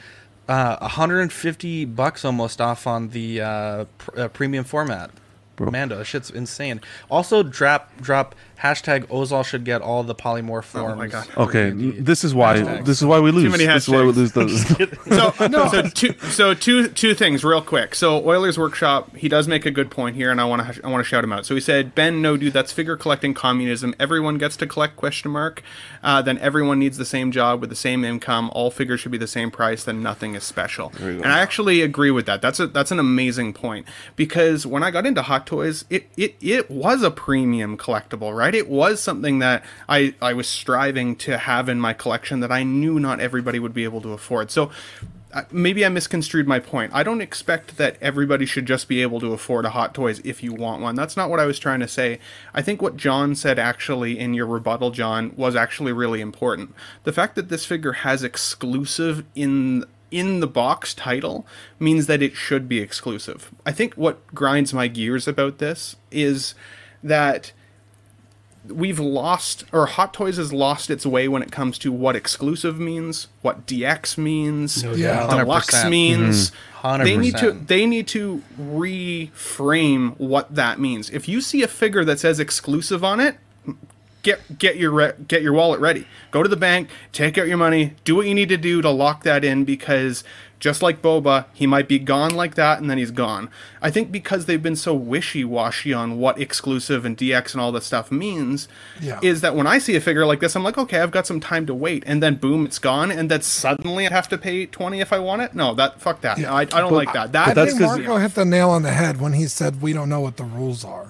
[0.47, 5.09] uh, 150 bucks almost off on the uh, pr- uh, premium format.
[5.55, 5.71] bro.
[5.71, 6.81] Mando, that shit's insane.
[7.09, 8.35] Also, drop drop
[8.65, 10.93] hashtag Ozol should get all the polymorph forms.
[10.93, 11.27] Oh my God.
[11.37, 12.85] Okay, this is why Hashtags.
[12.85, 13.43] this is why we lose.
[13.43, 14.15] Too many this is why we hashtags.
[14.15, 14.67] lose those.
[15.07, 15.31] so,
[15.69, 17.95] so two, so two, two things real quick.
[17.95, 20.89] So Oilers Workshop, he does make a good point here, and I want to, I
[20.89, 21.45] want to shout him out.
[21.45, 23.93] So he said, "Ben, no, dude, that's figure collecting communism.
[23.99, 25.61] Everyone gets to collect question mark.
[26.03, 28.49] Uh, then everyone needs the same job with the same income.
[28.53, 29.83] All figures should be the same price.
[29.83, 32.41] Then nothing is special." And I actually agree with that.
[32.41, 33.85] That's a that's an amazing point
[34.15, 38.54] because when I got into Hot Toys, it it it was a premium collectible, right?
[38.55, 42.63] It was something that I I was striving to have in my collection that I
[42.63, 44.51] knew not everybody would be able to afford.
[44.51, 44.71] So
[45.35, 46.93] uh, maybe I misconstrued my point.
[46.93, 50.41] I don't expect that everybody should just be able to afford a Hot Toys if
[50.41, 50.95] you want one.
[50.95, 52.19] That's not what I was trying to say.
[52.53, 56.73] I think what John said actually in your rebuttal, John, was actually really important.
[57.03, 61.45] The fact that this figure has exclusive in in the box title
[61.79, 63.51] means that it should be exclusive.
[63.65, 66.55] I think what grinds my gears about this is
[67.03, 67.51] that
[68.69, 72.79] we've lost or Hot Toys has lost its way when it comes to what exclusive
[72.79, 75.27] means, what DX means, No yeah.
[75.27, 75.89] deluxe 100%.
[75.89, 76.51] means.
[76.83, 77.03] Mhm.
[77.03, 81.09] They need to they need to reframe what that means.
[81.09, 83.37] If you see a figure that says exclusive on it,
[84.21, 86.05] get get your re- get your wallet ready.
[86.31, 88.89] Go to the bank, take out your money, do what you need to do to
[88.89, 90.23] lock that in because
[90.59, 93.49] just like Boba, he might be gone like that and then he's gone.
[93.81, 97.85] I think because they've been so wishy-washy on what exclusive and DX and all this
[97.85, 98.67] stuff means
[99.01, 99.19] Yeah.
[99.21, 101.39] is that when I see a figure like this I'm like, "Okay, I've got some
[101.39, 104.65] time to wait." And then boom, it's gone and then suddenly I have to pay
[104.65, 105.53] 20 if I want it?
[105.53, 106.39] No, that fuck that.
[106.39, 107.31] I, I don't like that.
[107.33, 110.09] That I think Marco hit the nail on the head when he said we don't
[110.09, 111.07] know what the rules are.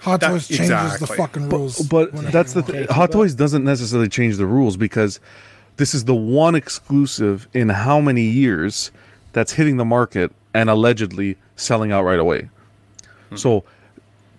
[0.00, 1.80] Hot That- Toys changes the fucking rules.
[1.88, 2.74] But whenever that's the thing.
[2.76, 5.18] th- Hot Toys doesn't necessarily change the rules because
[5.78, 8.90] this is the one exclusive in how many years
[9.32, 12.50] that's hitting the market and allegedly selling out right away.
[13.36, 13.64] So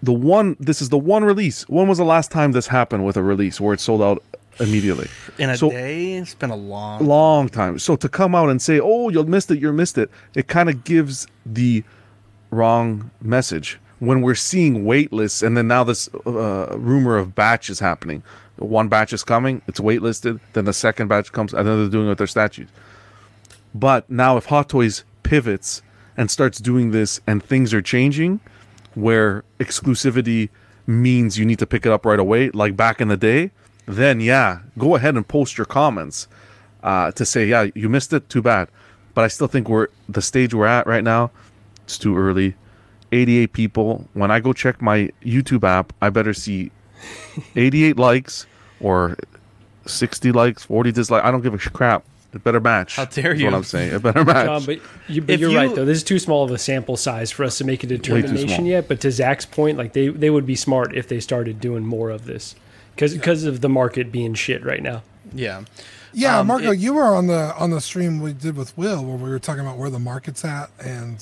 [0.01, 1.67] the one this is the one release.
[1.69, 4.23] When was the last time this happened with a release where it sold out
[4.59, 5.07] immediately?
[5.37, 7.05] In a so, day, it's been a long.
[7.05, 7.79] long time.
[7.79, 10.69] So to come out and say, "Oh, you missed it, you missed it," it kind
[10.69, 11.83] of gives the
[12.49, 17.69] wrong message when we're seeing wait lists, and then now this uh, rumor of batch
[17.69, 18.23] is happening.
[18.59, 20.39] One batch is coming, it's waitlisted.
[20.53, 22.69] Then the second batch comes, and then they're doing it with their statues.
[23.73, 25.81] But now, if Hot Toys pivots
[26.17, 28.39] and starts doing this, and things are changing,
[28.95, 30.49] where exclusivity
[30.85, 33.51] means you need to pick it up right away, like back in the day,
[33.85, 36.27] then yeah, go ahead and post your comments
[36.83, 38.69] uh, to say, yeah, you missed it, too bad.
[39.13, 41.31] But I still think we're the stage we're at right now.
[41.83, 42.55] It's too early.
[43.11, 44.07] 88 people.
[44.13, 46.71] When I go check my YouTube app, I better see
[47.55, 48.45] 88 likes
[48.79, 49.17] or
[49.85, 51.25] 60 likes, 40 dislikes.
[51.25, 52.03] I don't give a crap.
[52.31, 52.95] It better match.
[52.95, 53.45] How dare you.
[53.45, 53.91] What I'm saying.
[53.91, 54.45] It better match.
[54.45, 55.83] John, but, you, but you're you- right though.
[55.85, 58.87] This is too small of a sample size for us to make a determination yet.
[58.87, 62.11] But to Zach's point, like they they would be smart if they started doing more
[62.11, 62.55] of this,
[62.95, 65.01] because of the market being shit right now.
[65.33, 65.63] Yeah.
[66.13, 69.03] Yeah, Um, Marco, it- you were on the on the stream we did with Will
[69.03, 71.17] where we were talking about where the market's at and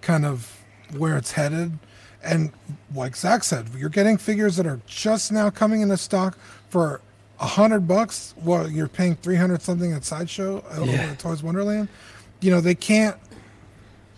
[0.00, 0.62] kind of
[0.96, 1.78] where it's headed.
[2.24, 2.52] And
[2.94, 6.38] like Zach said, you're getting figures that are just now coming into stock
[6.72, 7.02] for
[7.38, 8.34] a hundred bucks.
[8.42, 11.88] Well, you're paying three hundred something at Sideshow uh, over at Toys Wonderland.
[12.40, 13.16] You know they can't.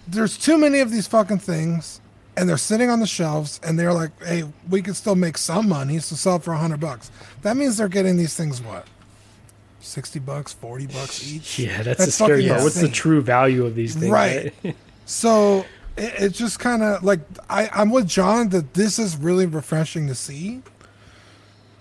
[0.07, 2.01] There's too many of these fucking things,
[2.37, 5.69] and they're sitting on the shelves, and they're like, "Hey, we could still make some
[5.69, 7.11] money, so sell for a hundred bucks."
[7.43, 8.87] That means they're getting these things what
[9.81, 11.59] 60 bucks, 40 bucks each.
[11.65, 12.63] Yeah, that's, the fucking scary part.
[12.63, 14.11] What's the true value of these things?
[14.11, 14.55] Right.
[15.07, 15.67] So
[15.99, 20.07] it, it's just kind of like I, I'm with John that this is really refreshing
[20.07, 20.63] to see.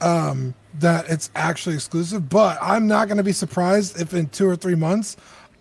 [0.01, 4.47] Um, that it's actually exclusive, but I'm not going to be surprised if in two
[4.47, 5.15] or three months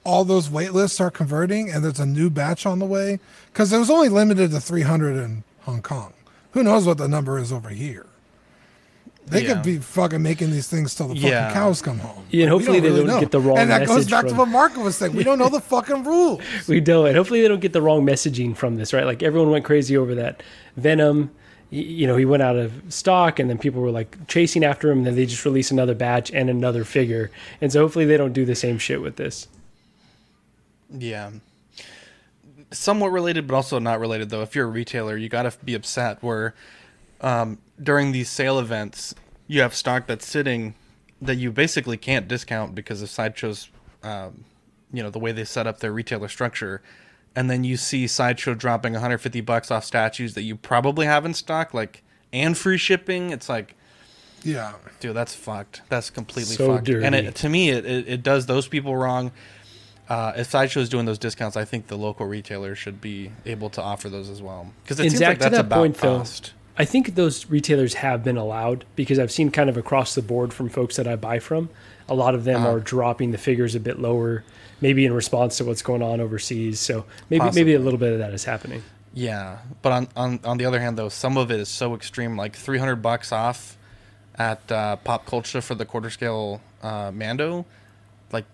[0.05, 3.21] all those wait lists are converting and there's a new batch on the way
[3.53, 6.13] because it was only limited to 300 in Hong Kong.
[6.53, 8.07] Who knows what the number is over here?
[9.25, 9.55] They Yeah.
[9.55, 11.53] could be fucking making these things till the fucking Yeah.
[11.53, 12.25] cows come home.
[12.31, 13.21] Yeah, and Like, hopefully they really don't know.
[13.21, 15.15] get the wrong And that goes back to what Marco was saying.
[15.15, 16.41] We don't know the fucking rules.
[16.67, 17.07] we don't.
[17.07, 19.07] And hopefully they don't get the wrong messaging from this, right?
[19.07, 20.43] Like everyone went crazy over that
[20.77, 21.31] Venom.
[21.75, 24.99] You know, he went out of stock, and then people were like chasing after him.
[24.99, 27.31] And then they just release another batch and another figure.
[27.63, 29.49] And so hopefully they don't do the same shit with this.
[30.91, 31.31] Yeah.
[32.71, 34.43] Somewhat related, but also not related, though.
[34.43, 36.55] If you're a retailer, you got to be upset where
[37.23, 39.15] um, during these sale events,
[39.47, 40.75] you have stock that's sitting
[41.23, 43.71] that you basically can't discount because of Sideshow's,
[44.03, 44.45] um,
[44.93, 46.83] you know, the way they set up their retailer structure.
[47.35, 51.33] And then you see Sideshow dropping 150 bucks off statues that you probably have in
[51.35, 52.03] stock, like,
[52.33, 53.31] and free shipping.
[53.31, 53.75] It's like,
[54.43, 54.73] Yeah.
[55.01, 55.83] dude, that's fucked.
[55.89, 56.89] That's completely So fucked.
[56.91, 59.33] And it, to me, it, it, it does those people wrong.
[60.09, 63.81] uh, if Sideshow's doing those discounts, I think the local retailers should be able to
[63.83, 64.71] offer those as well.
[64.83, 66.23] Because it And seems Zach, like that's that about point, though.
[66.77, 70.53] I think those retailers have been allowed because I've seen kind of across the board
[70.53, 71.71] from folks that I buy from.
[72.09, 72.73] A lot of them Uh-huh.
[72.77, 74.43] are dropping the figures a bit lower,
[74.83, 76.79] maybe in response to what's going on overseas.
[76.81, 77.63] So maybe Possibly.
[77.63, 78.83] maybe a little bit of that is happening.
[79.15, 82.37] Yeah, but on, on on the other hand, though, some of it is so extreme,
[82.37, 83.79] like three hundred bucks off
[84.37, 87.65] at uh, Pop Culture for the quarter scale uh, Mando,
[88.33, 88.47] like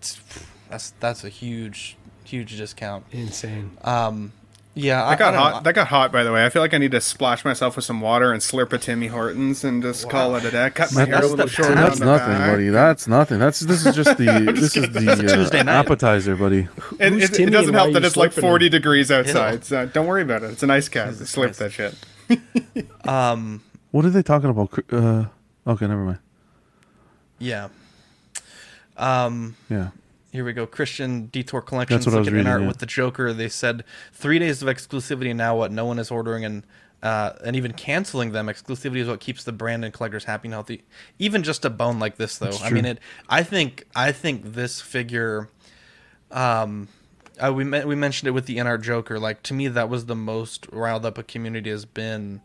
[0.69, 3.05] that's that's a huge huge discount.
[3.11, 3.77] Insane.
[3.83, 4.33] Um,
[4.75, 5.53] yeah, I, That got I hot.
[5.55, 5.61] know.
[5.63, 6.11] That got hot.
[6.11, 8.41] By the way, I feel like I need to splash myself with some water and
[8.41, 10.69] slurp a Timmy Hortons and just call it a day.
[10.69, 11.69] Cut my That- hair a little the- short.
[11.75, 12.51] that's nothing, back.
[12.51, 12.69] buddy.
[12.69, 13.39] That's nothing.
[13.39, 15.73] That's this is just the this is the uh, Tuesday night.
[15.79, 16.67] appetizer, buddy.
[16.99, 18.41] It, it, it doesn't and help that it's like slurping him?
[18.41, 19.65] 40 degrees outside.
[19.65, 20.51] So don't worry about it.
[20.51, 21.09] It's an ice cap.
[21.09, 21.59] Jesus Slurp Christ.
[21.59, 21.95] that shit.
[23.07, 23.61] Um,
[23.91, 24.71] What are they talking about?
[24.93, 25.25] Uh,
[25.65, 26.19] okay, never mind.
[27.39, 27.69] yeah.
[28.97, 29.89] Um, Yeah.
[30.31, 30.67] Here we go.
[30.67, 32.05] Christian Detour Collections.
[32.05, 32.67] That's what I was at reading, art yeah.
[32.67, 33.33] with the Joker.
[33.33, 35.35] They said three days of exclusivity.
[35.35, 35.71] Now what?
[35.71, 36.63] No one is ordering and
[37.01, 38.47] uh, and even canceling them.
[38.47, 40.83] Exclusivity is what keeps the brand and collectors happy and healthy.
[41.17, 42.57] Even just a bone like this, though.
[42.61, 42.99] I mean, it.
[43.27, 43.87] I think.
[43.95, 45.49] I think this figure.
[46.31, 46.89] Um,
[47.39, 49.17] uh, we me- we mentioned it with the NR Joker.
[49.19, 52.41] Like to me, that was the most riled up a community has been.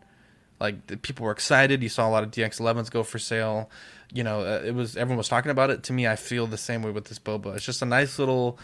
[0.59, 1.83] Like the people were excited.
[1.83, 3.69] You saw a lot of DX11s go for sale.
[4.15, 5.83] You know, uh, it was everyone was talking about it.
[5.83, 7.55] To me, I feel the same way with this boba.
[7.55, 8.57] It's just a nice little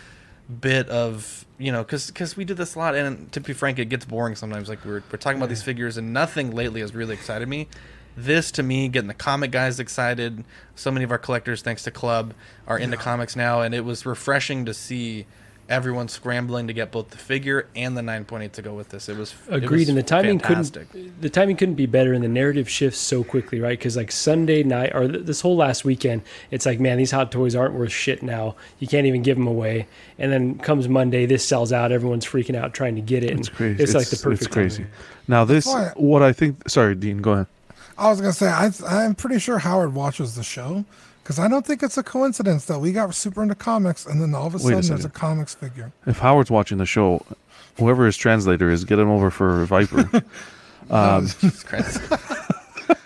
[0.49, 3.79] bit of you know because because we do this a lot and to be frank
[3.79, 4.69] it gets boring sometimes.
[4.69, 7.67] Like we're, we're talking about these figures and nothing lately has really excited me.
[8.15, 10.43] This to me getting the comic guys excited.
[10.75, 12.33] So many of our collectors thanks to club
[12.67, 15.25] are into comics now and it was refreshing to see
[15.71, 19.17] everyone scrambling to get both the figure and the 9.8 to go with this it
[19.17, 20.91] was it Agreed, was and the timing fantastic.
[20.91, 23.77] couldn't the timing couldn't be better, and the narrative shifts so quickly, right?
[23.79, 27.31] Because like Sunday night or th- this whole last weekend, it's like, man, these hot
[27.31, 28.55] toys aren't worth shit now.
[28.79, 29.87] You can't even give them away.
[30.19, 31.91] And then comes Monday, this sells out.
[31.91, 33.31] Everyone's freaking out trying to get it.
[33.31, 33.83] It's and crazy.
[33.83, 34.41] It's, like the perfect.
[34.43, 34.83] It's crazy.
[34.83, 34.91] timing.
[35.27, 36.67] Now this, why- what I think.
[36.67, 37.19] Sorry, Dean.
[37.21, 37.47] Go ahead.
[37.97, 40.85] I was gonna say I, I'm pretty sure Howard watches the show
[41.23, 44.33] because I don't think it's a coincidence that we got super into comics and then
[44.33, 45.91] all of a Wait a sudden there's a comics figure.
[46.05, 47.25] If Howard's watching the show,
[47.77, 50.23] whoever his translator is, get him over for Viper.
[50.89, 52.01] um, Jesus Christ.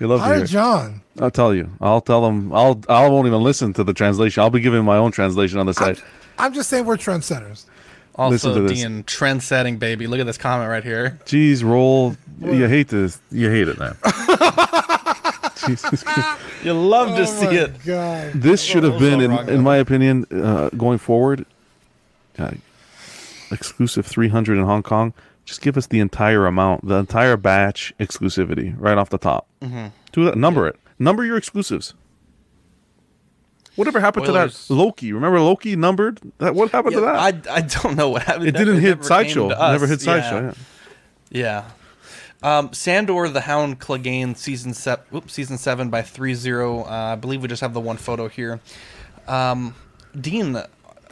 [0.00, 1.02] you love Hi, John.
[1.20, 1.70] I'll tell you.
[1.80, 2.52] I'll tell him.
[2.52, 2.80] I'll.
[2.88, 4.42] I won't even listen to the translation.
[4.42, 6.00] I'll be giving my own translation on the side.
[6.38, 7.64] I'm just saying we're trendsetters.
[8.18, 8.80] Listen also to this.
[8.80, 12.16] Dean trend setting baby look at this comment right here Jeez, roll.
[12.40, 13.20] You hate this.
[13.30, 13.96] You hate it, man.
[15.68, 16.04] Jesus
[16.64, 18.32] you love to Oh see it God.
[18.34, 21.46] This should have been, in, in my opinion, uh, going forward,
[22.38, 22.52] uh,
[23.50, 25.12] exclusive 300 in Hong Kong.
[25.44, 29.46] Just give us the entire amount, the entire batch exclusivity right off the top.
[29.62, 29.86] Mm-hmm.
[30.12, 30.36] Do that.
[30.36, 30.76] Number it.
[30.98, 31.94] Number your exclusives.
[33.76, 34.66] Whatever happened Spoilers.
[34.66, 35.12] to that Loki?
[35.12, 36.20] Remember Loki numbered?
[36.38, 37.14] That what happened to that?
[37.48, 39.40] I, I don't know what happened it didn't never- hit never sideshow.
[39.42, 39.72] came to us.
[39.72, 40.04] Never hit Yeah.
[40.20, 40.54] sideshow.
[41.30, 41.40] Yeah.
[41.40, 41.64] Yeah.
[42.42, 44.74] Um, Sandor the Hound Clegane season
[45.14, 46.86] oops, season seven by threezero.
[46.86, 48.60] Uh, I believe we just have the one photo here.
[49.26, 49.74] Um,
[50.18, 50.62] Dean,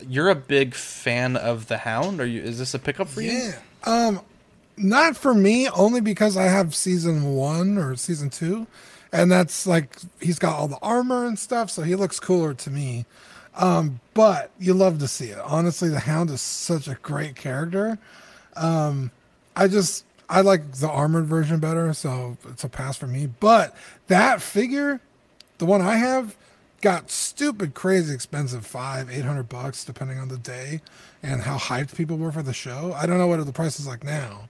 [0.09, 2.21] you're a big fan of the Hound.
[2.21, 2.41] Are you?
[2.43, 3.33] Is this a pickup for you?
[3.33, 3.59] Yeah.
[3.85, 4.21] Um,
[4.77, 8.67] not for me, only because I have season one or season two,
[9.13, 12.71] and that's like he's got all the armor and stuff, so he looks cooler to
[12.71, 13.05] me.
[13.57, 15.39] Um, but you love to see it.
[15.39, 17.99] Honestly, the Hound is such a great character.
[18.55, 19.11] Um,
[19.57, 23.27] I just I like the armored version better, so it's a pass for me.
[23.27, 23.77] But
[24.09, 25.01] that figure,
[25.59, 26.37] the one I have,
[26.83, 30.83] got stupid crazy expensive five eight hundred bucks depending on the day
[31.23, 32.93] and how hyped people were for the show.
[32.95, 34.49] I don't know what the price is like now,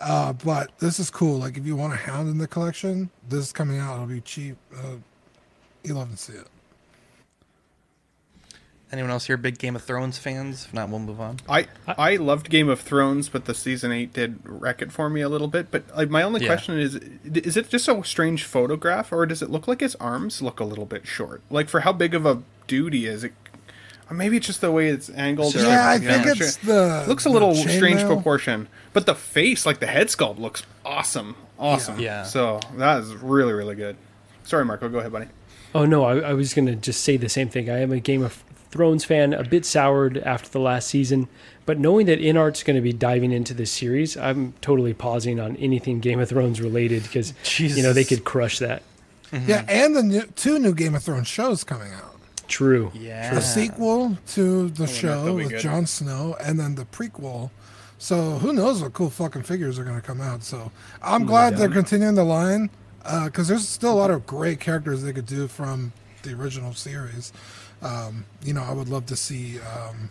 [0.00, 1.38] uh, but this is cool.
[1.38, 3.94] Like if you want a Hound in the collection, this is coming out.
[3.94, 4.56] It'll be cheap.
[4.76, 4.96] Uh,
[5.82, 6.46] you love to see it.
[8.94, 10.66] Anyone else here big Game of Thrones fans?
[10.66, 11.40] If not, we'll move on.
[11.48, 15.20] I I loved Game of Thrones, but the season eight did wreck it for me
[15.20, 15.72] a little bit.
[15.72, 16.46] But like my only Yeah.
[16.46, 20.40] question is: is it just a strange photograph, or does it look like his arms
[20.40, 21.42] look a little bit short?
[21.50, 23.32] Like for how big of a dude he is, it,
[24.08, 25.56] or maybe it's just the way it's angled.
[25.56, 27.00] or- Yeah, I think know, it's sure.
[27.00, 28.06] the looks a little strange chainmail.
[28.06, 28.68] proportion.
[28.92, 31.98] But the face, like the head sculpt, looks awesome, awesome.
[31.98, 32.22] Yeah.
[32.22, 33.96] So that is really really good.
[34.44, 34.88] Sorry, Marco.
[34.88, 35.26] Go ahead, buddy.
[35.74, 37.68] Oh no, I, I was gonna just say the same thing.
[37.68, 38.40] I am a Game of
[38.74, 41.28] Thrones fan, a bit soured after the last season,
[41.64, 45.54] but knowing that InArt's going to be diving into this series, I'm totally pausing on
[45.58, 48.82] anything Game of Thrones related because you know they could crush that.
[49.30, 49.48] Mm-hmm.
[49.48, 52.16] Yeah, and the new, two new Game of Thrones shows coming out.
[52.48, 52.90] True.
[52.94, 53.32] Yeah.
[53.32, 55.60] the sequel to the oh, that'll show with good.
[55.60, 57.50] Jon Snow, and then the prequel.
[57.98, 60.42] So who knows what cool fucking figures are going to come out?
[60.42, 62.70] So I'm glad they're continuing the line
[63.04, 65.92] uh, because there's still a lot of great characters they could do from
[66.24, 67.32] the original series.
[67.82, 70.10] Um, you know, I would love to see um,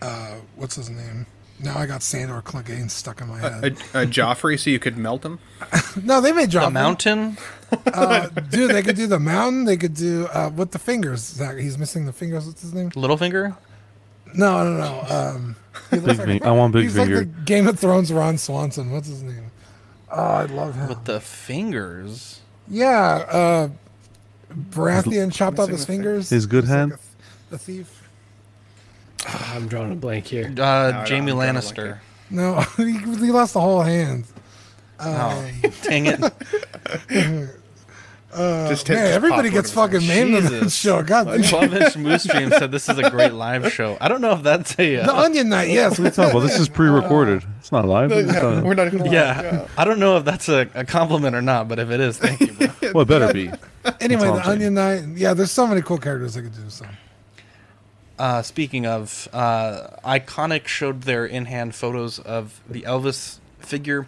[0.00, 1.26] uh, what's his name?
[1.60, 3.64] Now I got Sandor Clegane stuck in my head.
[3.94, 5.38] a, a Joffrey, so you could melt him.
[6.02, 6.64] no, they made Joffrey.
[6.64, 7.38] The mountain.
[7.86, 9.64] Uh, dude, they could do the mountain.
[9.64, 11.20] They could do uh, with the fingers.
[11.20, 12.46] Zach, he's missing the fingers.
[12.46, 12.90] What's his name?
[12.90, 13.56] Littlefinger.
[14.34, 15.14] No, no, no.
[15.14, 15.56] Um,
[15.90, 17.18] he looks Big Fing- I want Big he's Finger.
[17.18, 18.90] like the Game of Thrones Ron Swanson.
[18.90, 19.50] What's his name?
[20.10, 20.88] Oh, I love him.
[20.88, 22.40] With the fingers.
[22.68, 23.68] Yeah, uh,
[24.54, 26.30] Baratheon chopped off his fingers.
[26.30, 26.94] His good hand.
[27.50, 28.02] The thief.
[29.26, 30.52] I'm drawing a blank here.
[30.58, 31.98] Uh, I Jaime don't Lannister.
[32.30, 34.24] No, he, he lost the whole hand.
[35.00, 35.50] oh,
[35.82, 37.50] dang it!
[38.34, 41.02] Uh, Just hit man, the everybody gets fucking named on this show.
[41.02, 41.40] God damn.
[41.42, 43.96] Bubbish Moose Stream said this is a great live show.
[44.00, 44.96] I don't know if that's a.
[44.96, 45.98] The Uh, Onion Knight, yes.
[45.98, 46.32] we talk.
[46.34, 47.44] well, this is pre-recorded.
[47.60, 48.10] It's not live.
[48.12, 49.06] It's not- We're not even.
[49.06, 52.18] yeah, I don't know if that's a, a compliment or not, but if it is,
[52.18, 52.52] thank you.
[52.52, 52.68] Bro.
[52.94, 53.50] well, it better be.
[54.00, 55.04] Anyway, the Onion Knight.
[55.14, 56.68] Yeah, there's so many cool characters I could do.
[56.70, 56.86] So
[58.18, 64.06] Uh, speaking of, uh, Iconic showed their in-hand photos of the Elvis figure.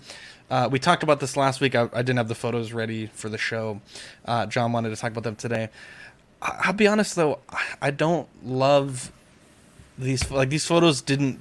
[0.51, 1.75] Uh, we talked about this last week.
[1.75, 3.81] I, I didn't have the photos ready for the show.
[4.25, 5.69] Uh, John wanted to talk about them today.
[6.41, 9.11] I, I'll be honest though, I, I don't love
[9.99, 10.31] these.
[10.31, 11.41] Like these photos didn't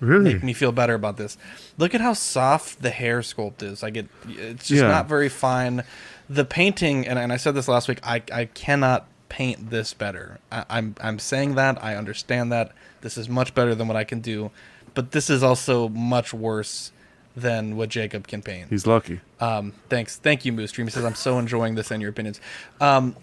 [0.00, 0.34] Really?
[0.34, 1.36] make me feel better about this.
[1.78, 3.82] Look at how soft the hair sculpt is.
[3.82, 4.88] Like it, it's just Yeah.
[4.88, 5.82] not very fine.
[6.30, 7.98] The painting, and, and I said this last week.
[8.02, 10.38] I, I cannot paint this better.
[10.52, 11.82] I, I'm I'm saying that.
[11.82, 14.50] I understand that this is much better than what I can do,
[14.94, 16.92] but this is also much worse
[17.36, 18.70] than what Jacob can paint.
[18.70, 19.20] He's lucky.
[19.40, 20.86] Um, thanks, thank you, Moose Dream.
[20.86, 22.40] He says I'm so enjoying this and your opinions.
[22.80, 23.16] Um,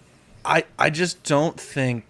[0.44, 2.04] I I just don't think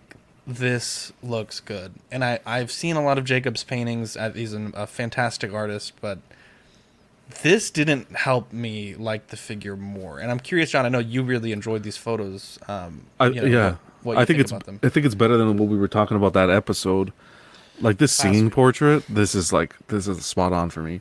[0.46, 4.16] this looks good, and I I've seen a lot of Jacob's paintings.
[4.16, 6.18] Uh, He's an, a fantastic artist, but
[7.42, 10.18] this didn't help me like the figure more.
[10.18, 10.84] And I'm curious, John.
[10.84, 12.58] I know you really enjoyed these photos.
[12.68, 14.80] Um, I, you know, yeah, what, I think, it's about them.
[14.82, 17.12] I think it's better than what we were talking about that episode.
[17.80, 21.00] Like this scene portrait, this is like this is spot on for me.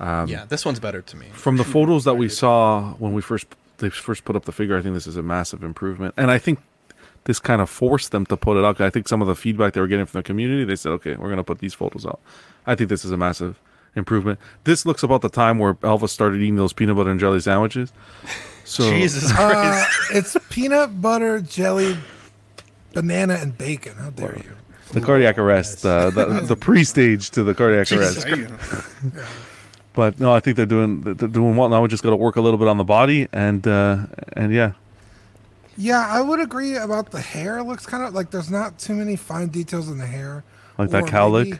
[0.00, 1.26] Yeah, this one's better to me.
[1.32, 3.46] From the photos that we saw when we first
[3.78, 6.38] they first put up the figure, I think this is a massive improvement, and I
[6.38, 6.58] think
[7.24, 8.80] this kind of forced them to put it out.
[8.80, 11.16] I think some of the feedback they were getting from the community, they said, "Okay,
[11.16, 12.20] we're going to put these photos out."
[12.66, 13.60] I think this is a massive
[13.94, 14.38] improvement.
[14.64, 17.92] This looks about the time where Elvis started eating those peanut butter and jelly sandwiches.
[18.62, 19.90] So Jesus uh, Christ!
[20.12, 21.96] it's peanut butter, jelly,
[22.92, 23.96] banana, and bacon.
[23.96, 24.52] How dare you?
[24.92, 28.26] the cardiac arrest, uh, the the pre-stage to the cardiac arrest.
[29.92, 31.68] But no, I think they're doing they're doing well.
[31.68, 34.52] Now we just got to work a little bit on the body and uh, and
[34.52, 34.72] yeah,
[35.76, 37.58] Yeah, I would agree about the hair.
[37.58, 40.44] It looks kind of like there's not too many fine details in the hair.
[40.78, 41.44] Like that Or cowlick?
[41.50, 41.58] maybe-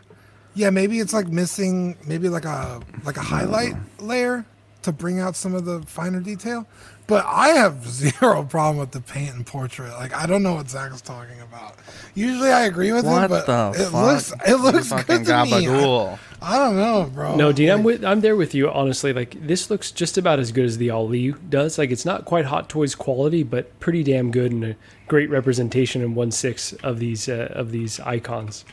[0.54, 4.44] Yeah, maybe it's like missing maybe like a like a highlight layer
[4.82, 6.66] to bring out some of the finer detail.
[7.08, 9.90] But I have zero problem with the paint and portrait.
[9.94, 11.74] Like I don't know what Zach's talking about.
[12.14, 13.92] Usually I agree with him, but the it fuck?
[13.92, 15.52] looks it looks Fucking good to me.
[15.52, 16.18] I, gabagool.
[16.42, 17.36] I don't know, bro.
[17.36, 18.70] No, Dean, I'm with I'm there with you.
[18.70, 21.76] Honestly, like this looks just about as good as the Ali does.
[21.76, 24.76] Like it's not quite Hot Toys quality, but pretty damn good and a
[25.06, 28.64] great representation in one six of these uh, of these icons.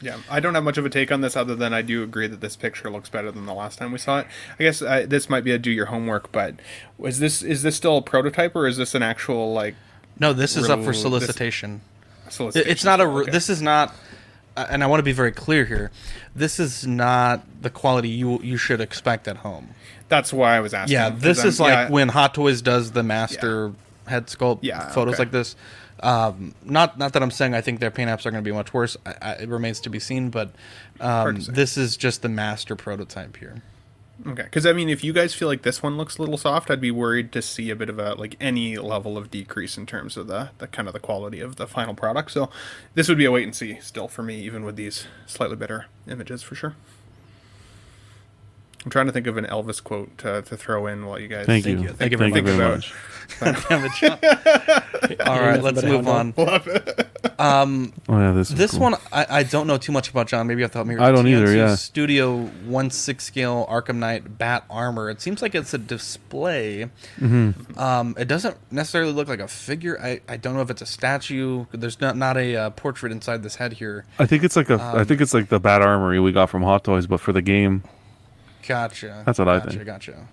[0.00, 2.26] Yeah, I don't have much of a take on this other than I do agree
[2.26, 4.26] that this picture looks better than the last time we saw it.
[4.58, 6.56] I guess uh, this might be a do your homework, but
[6.98, 9.74] was this is this still a prototype or is this an actual like
[10.20, 11.80] No, this is up for Real- this- solicitation.
[12.28, 12.70] solicitation?
[12.70, 13.04] It's not a.
[13.04, 13.30] Okay.
[13.30, 13.94] This is not.
[14.56, 15.90] And I want to be very clear here.
[16.34, 19.70] This is not the quality you you should expect at home.
[20.08, 20.94] That's why I was asking.
[20.94, 23.72] Yeah, this I'm- is like yeah, when Hot Toys does the master
[24.06, 25.22] head sculpt Yeah, photos okay.
[25.22, 25.56] like this.
[26.00, 28.52] Um, not not that I'm saying I think their paint apps are going to be
[28.54, 28.96] much worse.
[29.06, 30.50] I, I, it remains to be seen, but
[31.00, 33.62] um, this is just the master prototype here.
[34.26, 36.70] Okay, because I mean, if you guys feel like this one looks a little soft,
[36.70, 39.86] I'd be worried to see a bit of a like any level of decrease in
[39.86, 42.30] terms of the the kind of the quality of the final product.
[42.30, 42.48] So
[42.94, 45.86] this would be a wait and see still for me, even with these slightly better
[46.06, 46.76] images for sure.
[48.84, 51.46] I'm trying to think of an Elvis quote to, to throw in while you guys
[51.46, 51.86] Thank think, you.
[51.88, 52.94] think, Thank you think very about- much.
[53.40, 56.34] Damn it, All right, let's move on.
[57.36, 58.80] Um, oh yeah, this This cool.
[58.80, 60.46] one I, I don't know too much about, John.
[60.46, 60.96] Maybe you have to help me.
[60.96, 61.74] I don't either, TNC yeah.
[61.74, 65.10] Studio one six scale Arkham Knight bat armor.
[65.10, 66.88] It seems like it's a display.
[67.18, 67.76] Mm-hmm.
[67.78, 69.98] Um, it doesn't necessarily look like a figure.
[70.00, 71.64] I, I don't know if it's a statue.
[71.72, 74.04] There's not not a uh, portrait inside this head here.
[74.20, 74.74] I think it's like a.
[74.74, 77.32] I Um, think it's like the Bat Armory we got from Hot Toys, but for
[77.32, 77.82] the game,
[78.66, 79.22] Gotcha.
[79.26, 79.84] That's what I think.
[79.84, 80.26] Gotcha.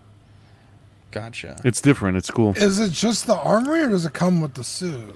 [1.11, 1.59] Gotcha.
[1.65, 2.15] it's different.
[2.17, 2.53] It's cool.
[2.55, 5.15] Is it just the armory or does it come with the suit?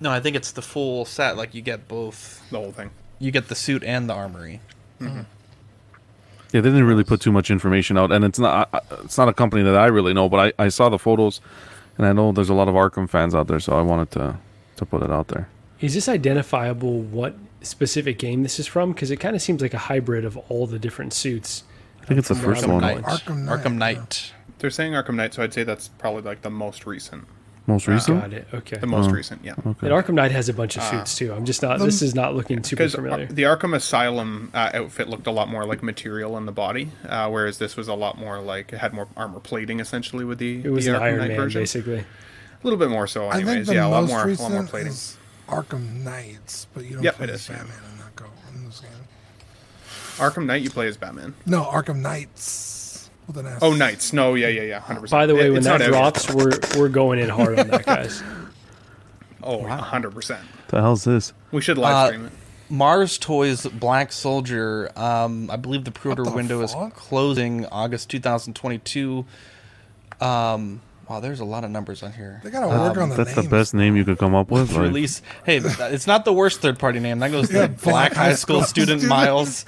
[0.00, 1.36] No, I think it's the full set.
[1.36, 2.42] Like you get both.
[2.50, 2.90] the whole thing.
[3.20, 4.60] You get the suit and the armory.
[5.00, 5.20] Mm-hmm.
[6.52, 8.68] Yeah, they didn't really put too much information out, and it's not.
[8.72, 10.98] I- I- It's not a company that I really know, but I, I saw the
[10.98, 11.40] photos,
[11.96, 14.36] and I know there's a lot of Arkham fans out there, so I wanted to
[14.76, 15.48] to put it out there.
[15.80, 17.00] Is this identifiable?
[17.02, 18.92] What specific game this is from?
[18.92, 21.62] Because it kind of seems like a hybrid of all the different suits.
[22.02, 22.80] I think it's the first Arkham one.
[22.82, 23.02] Knight.
[23.02, 24.32] Arkham Knight, Arkham Knight.
[24.58, 27.24] They're saying Arkham Knight, so I'd say that's probably like the most recent.
[27.66, 28.20] Most recent.
[28.20, 28.48] Got it.
[28.52, 28.78] Okay.
[28.78, 29.12] The most Oh.
[29.12, 29.52] recent, yeah.
[29.52, 29.86] Okay.
[29.86, 31.32] And Arkham Knight has a bunch of suits too.
[31.32, 31.78] I'm just not.
[31.78, 33.26] The- this is not looking super Because familiar.
[33.26, 37.28] the Arkham Asylum uh, outfit looked a lot more like material on the body, uh,
[37.28, 40.62] whereas this was a lot more like it had more armor plating essentially with the,
[40.64, 41.60] It was the an Arkham Iron Knight Man, version.
[41.62, 41.98] basically.
[41.98, 42.04] A
[42.64, 43.66] little bit more so, I think anyways.
[43.68, 44.88] the yeah, a lot most more, a lot recent more plating.
[44.92, 45.16] is
[45.48, 47.56] Arkham Knights, but you don't Yep, play it as is, yeah.
[47.58, 48.24] Batman in that go
[48.54, 48.90] in this game.
[50.16, 51.34] Arkham Knight, you play as Batman.
[51.46, 53.58] No, Arkham Knights with an S.
[53.62, 54.12] Oh, Knights.
[54.12, 55.18] No, yeah, yeah, yeah, hundred percent.
[55.18, 58.22] By the way, when that drops, we're we're going in hard on that, guys.
[59.42, 60.38] oh 100%
[60.68, 61.32] The hell's this?
[61.50, 62.32] We should live Uh, stream it.
[62.68, 64.90] Mars Toys Black Soldier.
[64.96, 69.24] Um, I believe the pre-order the window is closing August 2022.
[70.20, 70.80] Um,
[71.10, 72.40] wow, there's a lot of numbers on here.
[72.44, 73.50] They gotta work on the That's the names.
[73.50, 74.70] best name you could come up with.
[74.72, 75.22] like- Release.
[75.44, 77.18] Hey, it's not the worst third-party name.
[77.18, 79.08] That goes to Yeah, Black High School student student.
[79.10, 79.64] Miles.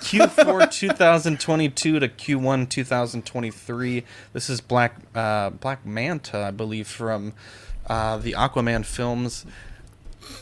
[0.00, 4.04] Q4 2022 to Q1 2023.
[4.34, 7.32] This is Black uh, Black Manta, I believe, from
[7.86, 9.46] uh, the Aquaman films.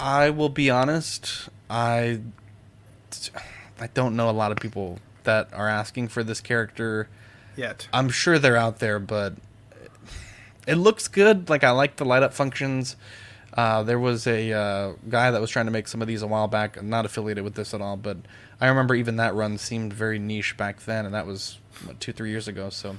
[0.00, 1.48] I will be honest.
[1.68, 2.20] I
[3.78, 7.08] I don't know a lot of people that are asking for this character.
[7.56, 7.86] Yet.
[7.92, 9.34] I'm sure they're out there, but
[10.66, 11.48] it looks good.
[11.48, 12.96] Like I like the light up functions.
[13.52, 16.26] Uh, there was a uh, guy that was trying to make some of these a
[16.26, 16.76] while back.
[16.76, 18.16] I'm not affiliated with this at all, but
[18.60, 22.12] I remember even that run seemed very niche back then, and that was what, two,
[22.12, 22.70] three years ago.
[22.70, 22.96] So,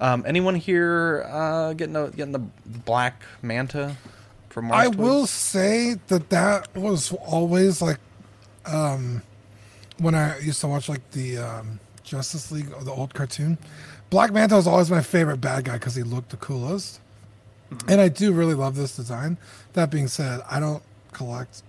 [0.00, 3.96] um, anyone here uh, getting a, getting the black manta
[4.48, 4.96] from Mars I Toys?
[4.96, 7.98] will say that that was always like,
[8.66, 9.22] um,
[9.98, 13.58] when I used to watch like the um, Justice League or the old cartoon.
[14.10, 17.00] Black Manta was always my favorite bad guy because he looked the coolest,
[17.86, 19.36] and I do really love this design.
[19.74, 20.82] That being said, I don't
[21.12, 21.62] collect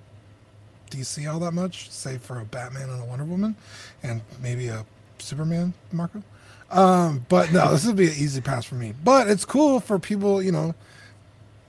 [0.90, 3.56] DC all that much, save for a Batman and a Wonder Woman,
[4.04, 4.86] and maybe a
[5.20, 6.24] Superman Marco.
[6.72, 8.94] Um, but no, this would be an easy pass for me.
[9.04, 10.76] But it's cool for people, you know.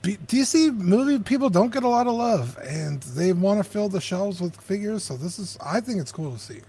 [0.02, 3.88] B- DC movie people don't get a lot of love, and they want to fill
[3.88, 5.04] the shelves with figures.
[5.04, 6.60] So this is, I think it's cool to see.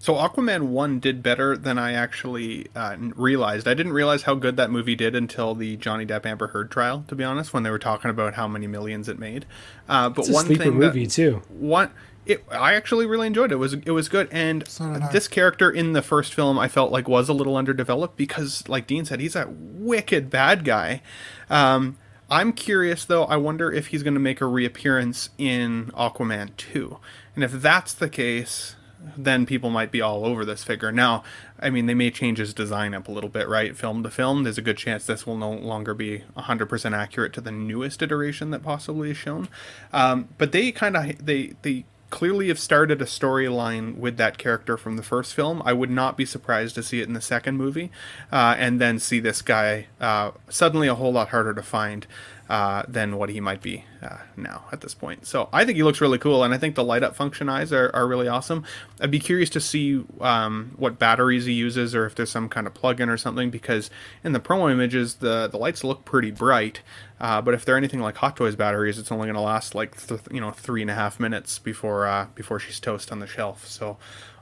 [0.00, 3.66] So Aquaman one did better than I actually uh, realized.
[3.66, 7.04] I didn't realize how good that movie did until the Johnny Depp Amber Heard trial.
[7.08, 9.44] To be honest, when they were talking about how many millions it made.
[9.88, 11.42] Uh, but It's a one sleeper thing movie that, too.
[11.48, 11.90] One,
[12.26, 13.54] it, I actually really enjoyed it.
[13.54, 16.68] It was it was good, and So did this character in the first film I
[16.68, 21.02] felt like was a little underdeveloped because, like Dean said, he's a wicked bad guy.
[21.48, 21.96] Um,
[22.30, 23.24] I'm curious though.
[23.24, 26.98] I wonder if he's going to make a reappearance in Aquaman two,
[27.34, 28.76] and if that's the case,
[29.16, 30.92] then people might be all over this figure.
[30.92, 31.22] Now,
[31.60, 33.76] I mean, they may change his design up a little bit, right?
[33.76, 37.40] Film to film, there's a good chance this will no longer be 100% accurate to
[37.40, 39.48] the newest iteration that possibly is shown.
[39.92, 44.76] Um, but they kind of they they clearly have started a storyline with that character
[44.76, 45.62] from the first film.
[45.64, 47.90] I would not be surprised to see it in the second movie,
[48.32, 52.06] uh, and then see this guy uh, suddenly a whole lot harder to find
[52.48, 55.26] uh, than what he might be uh, now at this point.
[55.26, 57.72] So I think he looks really cool, and I think the light up function eyes
[57.72, 58.64] are, are really awesome.
[59.00, 62.66] I'd be curious to see um, what batteries he uses, or if there's some kind
[62.66, 63.90] of plug-in or something, because
[64.24, 66.80] in the promo images the the lights look pretty bright.
[67.20, 70.06] Uh, but if they're anything like Hot Toys batteries, it's only going to last like
[70.06, 73.26] th- you know three and a half minutes before uh, before she's toast on the
[73.26, 73.66] shelf.
[73.66, 73.98] So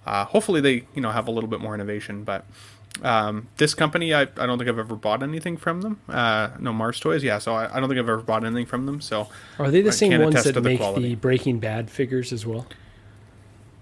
[0.07, 2.23] uh, hopefully they you know have a little bit more innovation.
[2.23, 2.45] But
[3.03, 6.01] um, this company, I, I don't think I've ever bought anything from them.
[6.09, 7.39] Uh, no Mars Toys, yeah.
[7.39, 9.01] So I, I don't think I've ever bought anything from them.
[9.01, 9.29] So
[9.59, 11.11] Are they the I same ones that the make quality.
[11.11, 12.67] the Breaking Bad figures as well?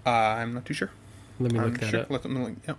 [0.05, 0.91] Uh, I'm not too sure.
[1.39, 1.99] Let me I'm look that sure.
[2.01, 2.09] up.
[2.09, 2.59] Let them link.
[2.67, 2.77] Yep.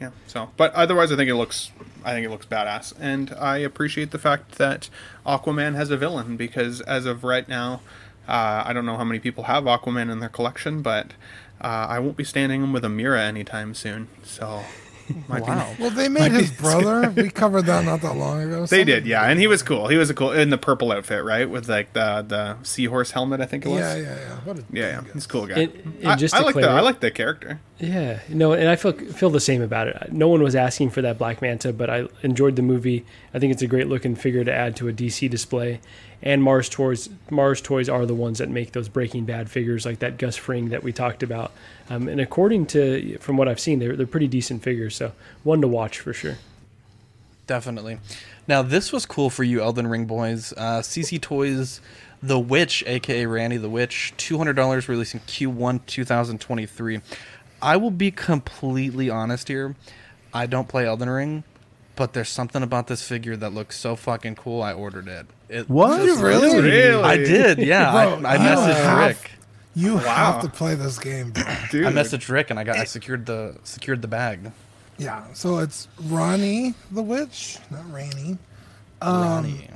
[0.00, 0.10] Yeah.
[0.26, 1.70] So, but otherwise, I think it looks,
[2.04, 4.88] I think it looks badass, and I appreciate the fact that
[5.26, 7.80] Aquaman has a villain because as of right now,
[8.26, 11.12] uh, I don't know how many people have Aquaman in their collection, but
[11.60, 14.08] uh, I won't be standing him with a Mera anytime soon.
[14.22, 14.62] So,
[15.28, 15.74] might be- Wow.
[15.80, 17.10] Well, they made his brother.
[17.10, 18.66] we covered that not that long ago.
[18.66, 19.88] They did, yeah, and he was cool.
[19.88, 23.40] He was a cool in the purple outfit, right, with like the the seahorse helmet.
[23.40, 23.80] I think it was.
[23.80, 24.36] Yeah, yeah, yeah.
[24.44, 25.12] What a yeah, yeah.
[25.12, 25.60] He's a cool guy.
[25.62, 27.60] And- and I, just I to like the I like the character.
[27.78, 30.12] Yeah, no, and I feel feel the same about it.
[30.12, 33.04] No one was asking for that Black Manta, but I enjoyed the movie.
[33.34, 35.80] I think it's a great looking figure to add to a DC display.
[36.22, 40.00] And Mars Toys, Mars Toys are the ones that make those Breaking Bad figures, like
[40.00, 41.52] that Gus Fring that we talked about.
[41.88, 44.96] Um, and according to from what I've seen, they're they're pretty decent figures.
[44.96, 46.36] So one to watch for sure.
[47.46, 47.98] Definitely.
[48.46, 50.52] Now, this was cool for you, Elden Ring boys.
[50.56, 51.80] Uh, CC Toys,
[52.22, 57.00] The Witch, aka Randy the Witch, $200 releasing Q1 2023.
[57.60, 59.74] I will be completely honest here.
[60.32, 61.44] I don't play Elden Ring,
[61.96, 64.62] but there's something about this figure that looks so fucking cool.
[64.62, 65.26] I ordered it.
[65.50, 66.02] It What?
[66.04, 66.60] just You really?
[66.62, 67.02] Really?
[67.02, 67.58] I did.
[67.58, 69.30] Yeah, Bro, I, I messaged have- Rick.
[69.74, 70.00] You Wow.
[70.02, 71.44] have to play this game, bro.
[71.70, 71.86] Dude.
[71.86, 74.50] I messaged Rick and I got I secured the secured the bag.
[74.98, 75.24] yeah.
[75.32, 78.36] So it's Ranni the Witch, not Rainy.
[79.00, 79.70] Ranni.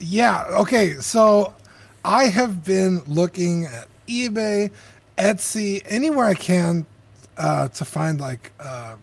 [0.00, 0.44] Yeah.
[0.60, 0.94] Okay.
[0.94, 1.54] So
[2.04, 4.70] I have been looking at eBay,
[5.18, 6.86] Etsy, anywhere I can
[7.36, 8.96] uh, to find like uh,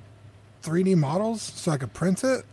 [0.64, 2.44] 3D models so I could print it.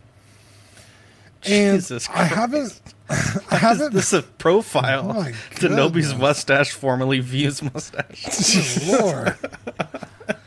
[1.45, 2.79] And Jesus I haven't.
[3.09, 3.93] I haven't.
[3.93, 5.09] This is a profile.
[5.09, 8.79] Oh my Denobi's mustache, formerly View's mustache.
[8.85, 9.37] Good Lord.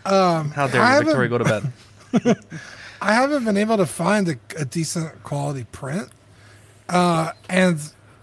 [0.05, 1.29] Um, How dare you, Victoria?
[1.29, 1.73] Go to bed.
[3.03, 6.09] I haven't been able to find a, a decent quality print.
[6.89, 7.79] Uh, and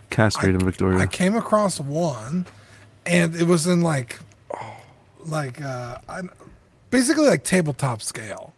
[0.10, 1.00] Castrate him, Victoria.
[1.00, 2.46] I came across one,
[3.06, 4.20] and it was in like,
[5.26, 6.22] like uh, I,
[6.90, 8.54] basically like tabletop scale,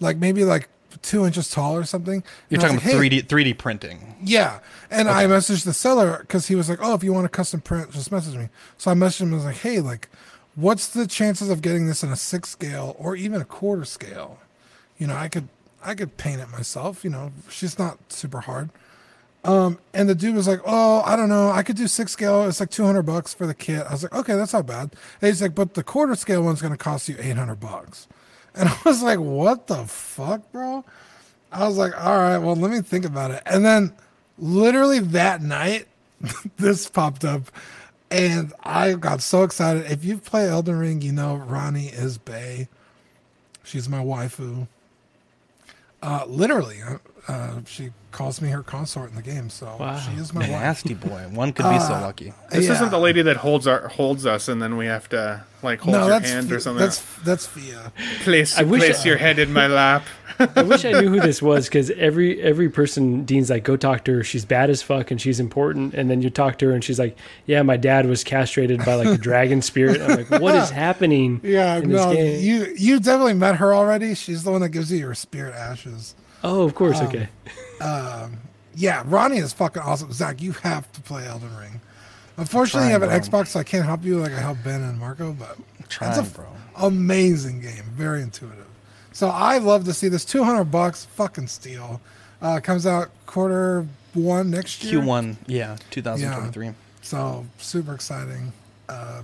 [0.00, 0.68] like maybe like
[1.02, 2.22] two inches tall or something.
[2.48, 4.16] You're talking was about hey, 3D 3D printing.
[4.24, 4.60] Yeah,
[4.90, 7.60] and I messaged the seller because he was like, "Oh, if you want a custom
[7.60, 8.48] print, just message me."
[8.78, 9.28] So I messaged him.
[9.28, 10.08] and was like, "Hey, like,
[10.54, 14.38] what's the chances of getting this in a six scale or even a quarter scale?
[14.98, 15.48] You know, I could
[15.84, 17.04] I could paint it myself.
[17.04, 18.70] You know, she's not super hard."
[19.44, 21.50] Um, and the dude was like, "Oh, I don't know.
[21.50, 22.44] I could do six scale.
[22.48, 24.94] It's like two hundred bucks for the kit." I was like, "Okay, that's not bad."
[25.20, 28.06] And he's like, "But the quarter scale one's going to cost you eight hundred bucks."
[28.54, 30.84] And I was like, "What the fuck, bro?"
[31.50, 33.92] I was like, "All right, well, let me think about it." And then,
[34.38, 35.86] literally that night,
[36.56, 37.50] this popped up,
[38.10, 39.90] and I got so excited.
[39.90, 42.68] If you've played Elden Ring, you know Ranni is Bay.
[43.64, 44.66] She's my waifu.
[46.02, 46.80] Uh, literally,
[47.28, 49.96] uh, she calls me her consort in the game, so Wow.
[49.98, 50.50] she is my wife.
[50.50, 51.22] Nasty boy.
[51.32, 52.34] One could be so Uh, lucky.
[52.50, 52.72] This Yeah.
[52.74, 55.96] isn't the lady that holds our holds us, and then we have to like hold
[55.96, 56.82] no, your hand Fi- or something.
[56.84, 57.92] that's that's Fia.
[58.24, 60.02] place I wish place I- your head in my lap.
[60.56, 64.02] I wish I knew who this was because every every person Dean's like, go talk
[64.04, 64.24] to her.
[64.24, 65.94] She's bad as fuck and she's important.
[65.94, 67.16] And then you talk to her and she's like,
[67.46, 70.00] yeah, my dad was castrated by like a dragon spirit.
[70.00, 71.40] I'm like, what is happening?
[71.44, 72.42] Yeah, in no, this game?
[72.42, 74.14] you you definitely met her already.
[74.16, 76.14] She's the one that gives you your spirit ashes.
[76.44, 77.00] Oh, of course.
[77.00, 77.28] Um, okay.
[77.80, 78.38] Um,
[78.74, 80.12] yeah, Ranni is fucking awesome.
[80.12, 81.80] Zach, you have to play Elden Ring.
[82.36, 84.82] Unfortunately, you have an trying, Xbox, so I can't help you like I help Ben
[84.82, 85.32] and Marco.
[85.32, 85.56] But
[85.88, 86.46] Trying, that's a bro.
[86.76, 88.66] amazing game, very intuitive.
[89.12, 90.24] So I love to see this.
[90.24, 92.00] Two hundred bucks, fucking steal.
[92.40, 95.00] Uh, comes out quarter one next year.
[95.00, 96.72] Q1, yeah, 2023.
[97.02, 98.52] So super exciting.
[98.88, 99.22] Uh,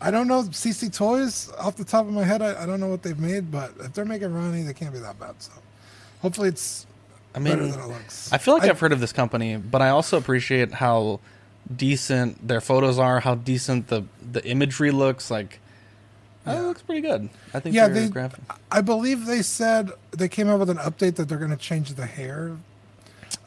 [0.00, 2.42] I don't know CC Toys off the top of my head.
[2.42, 4.98] I, I don't know what they've made, but if they're making Ranni, they can't be
[4.98, 5.34] that bad.
[5.40, 5.52] So
[6.22, 6.86] hopefully it's
[7.34, 8.32] I better mean, than it looks.
[8.32, 11.20] I feel like I, I- have heard of this company, but I also appreciate how
[11.74, 15.30] decent their photos are, how decent the the imagery looks.
[15.30, 15.60] Like,
[16.46, 17.28] oh, it looks pretty good.
[17.54, 18.40] I think Yeah, their they- graph-
[18.70, 21.94] I believe they said they came out with an update that they're going to change
[21.94, 22.56] the hair.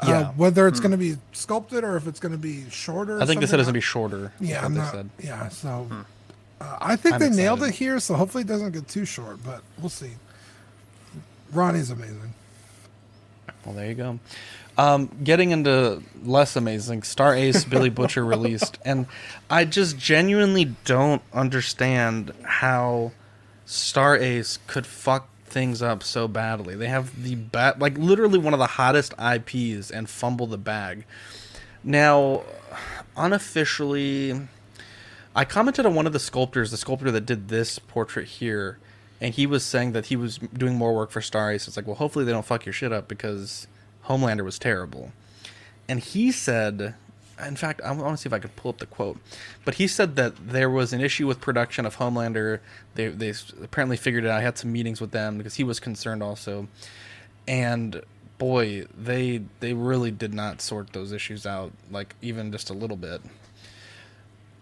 [0.02, 0.32] Uh, Yeah.
[0.36, 3.22] whether it's going to be sculpted or if it's going to be shorter.
[3.22, 4.34] I think they said it's gonna be shorter.
[4.42, 5.10] Yeah, I'm not, said.
[5.20, 5.48] yeah.
[5.50, 5.88] So
[6.60, 8.00] uh, I think I'm they nailed it here.
[8.00, 10.12] So hopefully it doesn't get too short, but we'll see.
[11.54, 12.34] Ranni's amazing.
[13.66, 14.20] Well, there you go.
[14.78, 19.08] Um, getting into less amazing, Star Ace Billy Butcher released, and
[19.50, 23.14] I just genuinely don't understand how
[23.66, 26.76] Star Ace could fuck things up so badly.
[26.76, 31.06] They have the bat, like literally one of the hottest IPs, and fumble the bag.
[31.84, 32.44] Now,
[33.16, 34.48] unofficially,
[35.34, 38.80] I commented on one of the sculptors, the sculptor that did this portrait here,
[39.22, 41.68] and he was saying that he was doing more work for Star Ace.
[41.68, 43.68] It's like, well, hopefully they don't fuck your shit up because
[44.06, 45.12] Homelander was terrible.
[45.88, 46.96] And he said,
[47.44, 49.18] in fact, I want to see if I could pull up the quote,
[49.66, 52.60] but he said that there was an issue with production of Homelander.
[52.96, 54.40] They they apparently figured it out.
[54.40, 56.68] I had some meetings with them because he was concerned also,
[57.48, 58.02] and
[58.38, 62.98] boy, they they really did not sort those issues out like even just a little
[62.98, 63.22] bit.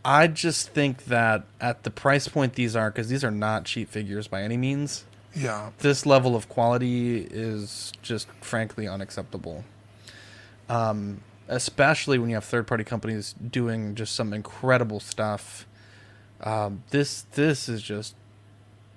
[0.06, 3.90] I just think that at the price point these are, because these are not cheap
[3.90, 5.06] figures by any means.
[5.36, 5.72] Yeah.
[5.80, 9.64] This level of quality is just frankly unacceptable.
[10.70, 15.66] Um, especially when you have third-party companies doing just some incredible stuff.
[16.42, 18.16] Um, this this is just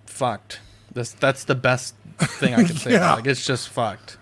[0.07, 0.61] fucked.
[0.93, 2.93] This that's the best thing I can say.
[2.97, 3.15] Yeah.
[3.15, 4.17] Like it's just fucked.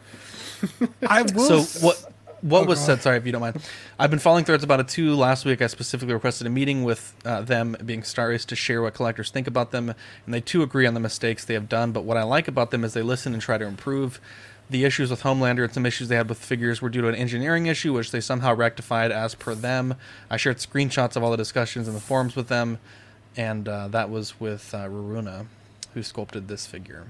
[1.07, 1.63] I will.
[1.63, 2.13] So what
[2.45, 3.01] what Oh, was go said?
[3.03, 3.63] Sorry if you don't mind.
[3.99, 5.15] I've been following threads about it too.
[5.15, 8.93] Last week, I specifically requested a meeting with uh, them, being Star to share what
[8.93, 9.95] collectors think about them,
[10.27, 11.93] and they too agree on the mistakes they have done.
[11.93, 14.21] But what I like about them is they listen and try to improve.
[14.69, 17.15] The issues with Homelander and some issues they had with figures were due to an
[17.15, 19.95] engineering issue, which they somehow rectified as per them.
[20.31, 22.79] I shared screenshots of all the discussions in the forums with them,
[23.37, 25.47] and uh, that was with uh, Raruna,
[25.95, 27.05] who sculpted this figure.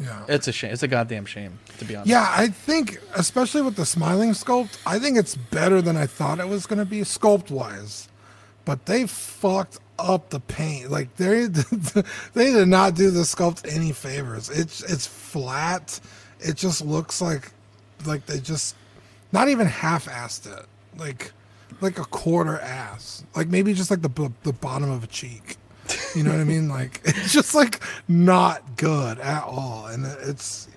[0.00, 0.24] Yeah.
[0.28, 0.72] It's a shame.
[0.72, 2.08] It's a goddamn shame, to be honest.
[2.10, 6.40] Yeah, I think, especially with the smiling sculpt, I think it's better than I thought
[6.40, 8.08] it was going to be sculpt wise.
[8.64, 10.90] But they fucked up the paint.
[10.90, 11.46] Like they
[12.34, 14.50] they did not do the sculpt any favors.
[14.50, 16.00] It's it's flat.
[16.40, 17.50] It just looks like
[18.04, 18.76] like they just
[19.32, 20.66] not even half-assed it.
[20.96, 21.32] Like
[21.80, 23.24] like a quarter ass.
[23.34, 25.56] Like maybe just like the the bottom of a cheek.
[26.16, 26.68] You know what I mean?
[26.68, 29.86] Like it's just like not good at all.
[29.86, 30.68] And it's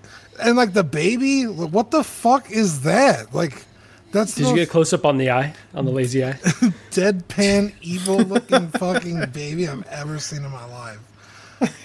[0.42, 3.34] and like the baby, what the fuck is that?
[3.34, 3.64] Like
[4.12, 6.32] that's Did you get close up on the eye, on the lazy eye?
[6.90, 10.98] deadpan evil looking fucking baby I've ever seen in my life.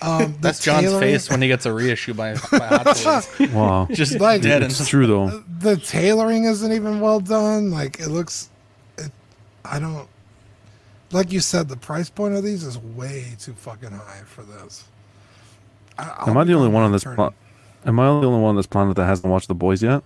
[0.02, 3.50] Um, That's John's tailoring- face when he gets a reissue by, by Hot Toys.
[3.52, 3.88] Wow.
[3.92, 4.64] Just Like- dead.
[4.64, 5.44] It's and- true though.
[5.60, 7.72] The tailoring isn't even well done.
[7.72, 8.50] Like it looks,
[8.98, 9.12] it,
[9.66, 10.08] I don't.
[11.12, 14.86] Like you said, the price point of these is way too fucking high for this.
[15.98, 17.34] I, Am I the only one on this planet?
[17.86, 20.04] Am I the only one on this planet that hasn't watched The Boys yet?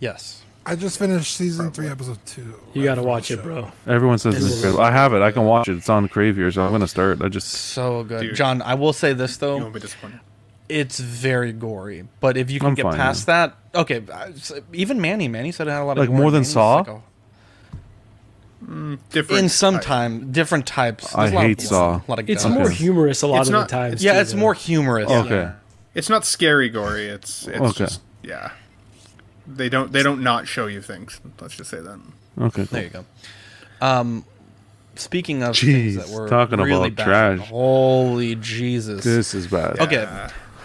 [0.00, 0.42] Yes.
[0.64, 2.54] I just finished season three, episode two.
[2.74, 3.70] You got to watch it, bro.
[3.86, 4.82] Everyone says it's It's- incredible.
[4.84, 5.22] I have it.
[5.22, 5.76] I can watch it.
[5.76, 7.22] It's on Crave here, so I'm gonna start.
[7.22, 8.22] I just So good.
[8.22, 8.34] Dude.
[8.34, 9.56] John, I will say this, though.
[9.56, 10.20] You won't be disappointed.
[10.68, 12.08] It's very gory.
[12.18, 13.54] But if you can I'm get fine, past that.
[13.76, 14.02] Okay.
[14.72, 15.28] Even Manny.
[15.28, 16.76] Manny said it had a lot of Like more than Manny's Saw?
[16.78, 17.02] like a-
[19.10, 19.82] Different in some type.
[19.82, 21.14] time, different types.
[21.14, 21.90] I There's a lot of hate blood, Saw.
[21.96, 22.54] A lot of It's guts.
[22.54, 24.02] more humorous a lot It's of not- the times.
[24.02, 24.38] Yeah, too, it's though.
[24.38, 25.10] more humorous.
[25.10, 25.28] okay.
[25.34, 25.52] yeah.
[25.94, 27.06] It's not scary gory.
[27.06, 27.72] It's it's Okay.
[27.78, 28.50] just yeah.
[29.46, 31.20] They don't they don't not show you things.
[31.40, 31.98] Let's just say that.
[32.40, 32.62] Okay.
[32.64, 33.04] There you go.
[33.80, 34.24] Um,
[34.94, 37.48] speaking of Jeez, things that were talking really about bad, trash.
[37.48, 39.04] Holy Jesus!
[39.04, 39.78] This is bad.
[39.80, 40.08] Okay,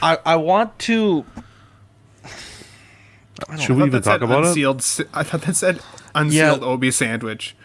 [0.01, 1.26] I I want to.
[3.59, 5.07] Should we I thought even that talk about unsealed, it?
[5.13, 5.80] I thought that said
[6.15, 7.55] unsealed Obi sandwich.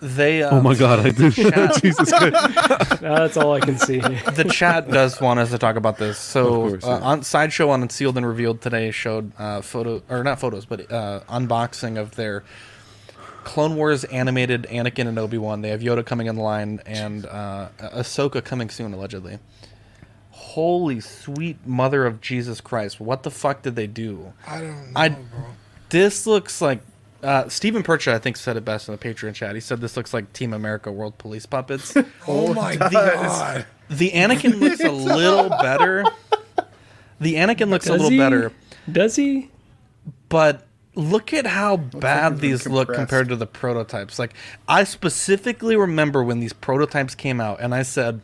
[0.00, 0.42] They.
[0.42, 1.32] Uh, Oh my god, I did.
[1.34, 1.82] Chat.
[1.82, 3.00] Jesus Christ.
[3.00, 3.98] That's all I can see.
[4.00, 6.18] the chat does want us to talk about this.
[6.18, 7.06] So, Of course, uh, yeah.
[7.06, 11.20] on sideshow on Unsealed and Revealed today showed uh, photo or not photos, but uh,
[11.28, 12.44] unboxing of their
[13.44, 15.62] Clone Wars animated Anakin and Obi Wan.
[15.62, 19.38] They have Yoda coming in line and uh, Ahsoka coming soon, allegedly.
[20.30, 23.00] Holy sweet mother of Jesus Christ!
[23.00, 24.32] What the fuck did they do?
[24.46, 25.18] I don't know, I- bro.
[25.88, 26.80] This looks like
[27.26, 29.54] uh, Stephen Percha, I think, said it best in the Patreon chat.
[29.54, 31.94] He said this looks like Team America World Police puppets.
[32.28, 33.66] Oh my god.
[33.88, 36.04] The Anakin looks a little better.
[37.20, 38.18] The Anakin looks a little he?
[38.18, 38.52] better,
[38.90, 39.50] Does he?
[40.28, 44.18] but look at how bad he's been these look compared to the prototypes.
[44.18, 44.34] Like
[44.68, 48.20] I specifically remember when these prototypes came out, and I said,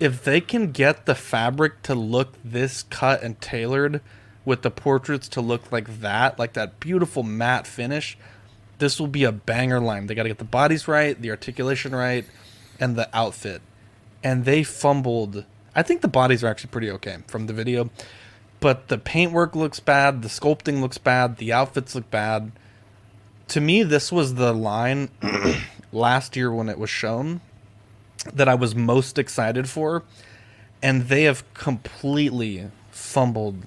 [0.00, 4.00] if they can get the fabric to look this cut and tailored,
[4.46, 8.16] with the portraits to look like that, like that beautiful matte finish,
[8.78, 10.06] this will be a banger line.
[10.06, 12.24] They got to get the bodies right, the articulation right,
[12.78, 13.62] and the outfit.
[14.22, 15.44] And they fumbled.
[15.74, 17.90] I think the bodies are actually pretty okay from the video,
[18.60, 22.52] but the paintwork looks bad, the sculpting looks bad, the outfits look bad.
[23.48, 25.10] To me, this was the line
[25.92, 27.40] last year when it was shown
[28.32, 30.02] that I was most excited for,
[30.82, 33.62] and they have completely fumbled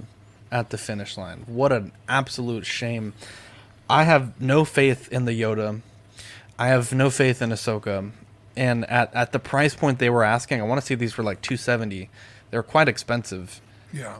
[0.51, 1.43] at the finish line.
[1.45, 3.13] What an absolute shame.
[3.89, 5.81] I have no faith in the Yoda.
[6.57, 8.11] I have no faith in Ahsoka.
[8.55, 11.23] And at, at the price point they were asking, I want to see these for
[11.23, 12.09] like 270.
[12.51, 13.61] They're quite expensive.
[13.93, 14.17] Yeah.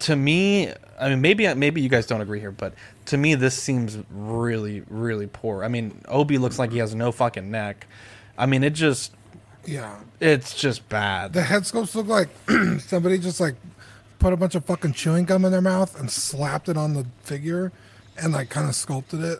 [0.00, 2.74] To me, I mean maybe maybe you guys don't agree here, but
[3.06, 5.64] to me this seems really really poor.
[5.64, 7.86] I mean, Obi looks like he has no fucking neck.
[8.36, 9.12] I mean, it just
[9.64, 9.96] Yeah.
[10.20, 11.32] it's just bad.
[11.32, 12.28] The head sculpts look like
[12.80, 13.54] somebody just like
[14.18, 17.06] put a bunch of fucking chewing gum in their mouth and slapped it on the
[17.22, 17.72] figure
[18.16, 19.38] and like kind of sculpted it.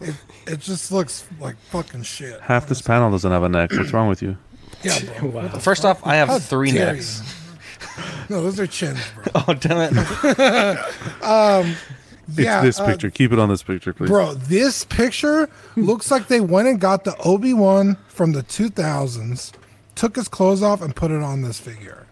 [0.00, 0.14] It
[0.46, 2.40] it just looks like fucking shit.
[2.40, 3.72] Half this panel doesn't have a neck.
[3.72, 4.36] What's wrong with you?
[4.82, 5.30] Yeah, bro.
[5.30, 5.48] Wow.
[5.58, 7.22] First off, I have How three dare necks.
[8.28, 9.24] No, those are chins, bro.
[9.48, 11.76] Oh damn it!
[12.28, 13.08] It's Yeah, this uh, picture.
[13.10, 14.08] Keep it on this picture, please.
[14.08, 19.52] Bro, this picture looks like they went and got the Obi Wan from the 2000s,
[19.94, 22.06] took his clothes off, and put it on this figure.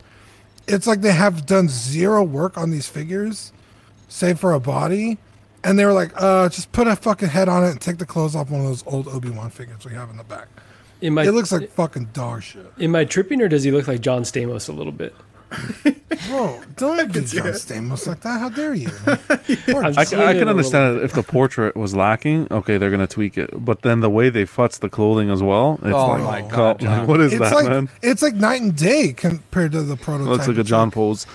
[0.69, 3.53] It's like they have done zero work on these figures,
[4.09, 5.19] save for a body,
[5.65, 8.07] and they were like, "Uh, just put a fucking head on it and take the
[8.07, 10.49] clothes off one of those old Obi Wan figures we have in the back."
[11.03, 13.87] Am I, It looks like fucking dog shit, Am I tripping or does he look
[13.89, 15.15] like John Stamos a little bit?
[16.29, 16.61] bro.
[16.77, 18.41] Don't do John Stamos like that.
[18.41, 18.91] How dare you?
[19.07, 22.49] I'm I, I can understand it if the portrait was lacking.
[22.51, 23.51] Okay, they're gonna tweak it.
[23.65, 26.49] But then the way they futz the clothing as well, it's Oh like, my oh,
[26.49, 27.89] God, like, what is it's that, like man?
[28.03, 30.31] it's like night and day compared to the prototype.
[30.31, 31.27] Looks like a John pose.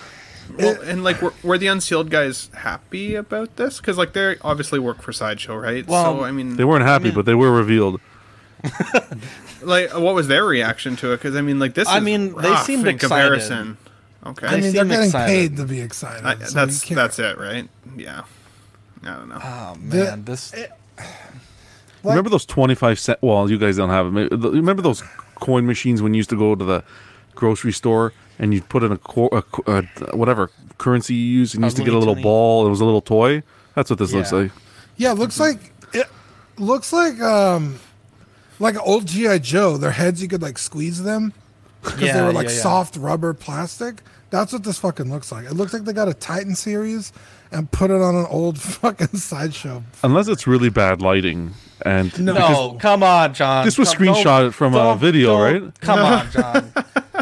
[0.58, 3.78] Well, and like, were, were the unsealed guys happy about this?
[3.78, 5.86] Because like they obviously work for sideshow, right?
[5.86, 8.00] Well, so I mean, They weren't happy, but they were revealed.
[9.62, 11.16] like, what was their reaction to it?
[11.16, 11.88] Because I mean, like this.
[11.88, 13.00] I is mean, they rough seemed in excited.
[13.40, 13.76] comparison.
[14.26, 14.46] Okay.
[14.46, 15.32] I mean, They they're getting excited.
[15.32, 16.26] paid to be excited.
[16.26, 17.68] I, so that's that's it, right?
[17.96, 18.22] Yeah.
[19.02, 19.40] I don't know.
[19.42, 20.52] Oh The- man, this
[22.04, 23.18] remember those twenty-five cent?
[23.22, 24.10] Well, you guys don't have it.
[24.10, 25.02] Maybe- the- Remember those
[25.36, 26.84] coin machines when you used to go to the
[27.34, 29.82] grocery store and you put in a, co- a, co- uh
[30.16, 32.24] whatever currency you use and you used to get a little Tunes.
[32.24, 32.66] ball.
[32.66, 33.42] It was a little toy.
[33.76, 34.50] That's what this looks like.
[34.96, 36.06] Yeah, it looks like it
[36.58, 37.78] looks like um
[38.58, 39.76] like an old GI Joe.
[39.76, 41.32] Their heads you could like squeeze them
[41.82, 42.62] because they were like yeah, yeah.
[42.62, 44.02] soft rubber plastic.
[44.30, 45.44] That's what this fucking looks like.
[45.46, 47.12] It looks like they got a Titan series
[47.50, 49.82] and put it on an old fucking sideshow.
[50.04, 51.52] Unless it's really bad lighting.
[51.84, 52.34] And No.
[52.34, 53.64] no, come on, John.
[53.64, 55.80] this was Come- don't- from a video, don't- right?
[55.80, 56.72] Come on, John.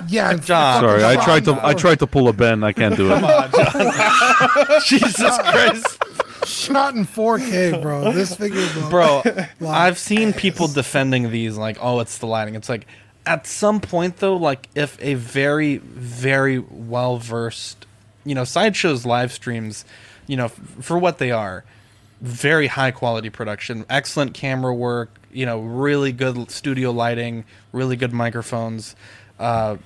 [0.09, 0.83] Yeah, and John.
[0.83, 2.63] Sorry, I tried to Sean- I tried to pull a Ben.
[2.65, 3.21] I can't do it.
[3.21, 4.81] Come on, John.
[4.85, 5.99] Jesus Christ.
[6.47, 8.13] shot in 4K, bro.
[8.13, 9.23] This figure, Bro,
[9.67, 12.55] I've seen people defending these like, oh, it's the lighting.
[12.55, 12.87] It's like,
[13.27, 17.85] at some point though, like if a very, very well versed,
[18.25, 19.85] you know, sideshows live streams,
[20.27, 21.65] you know, f- for what they are,
[22.23, 28.13] very high quality production, excellent camera work, you know, really good studio lighting, really good
[28.15, 28.97] microphones.
[29.39, 29.77] Uh,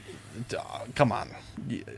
[0.95, 1.31] come on,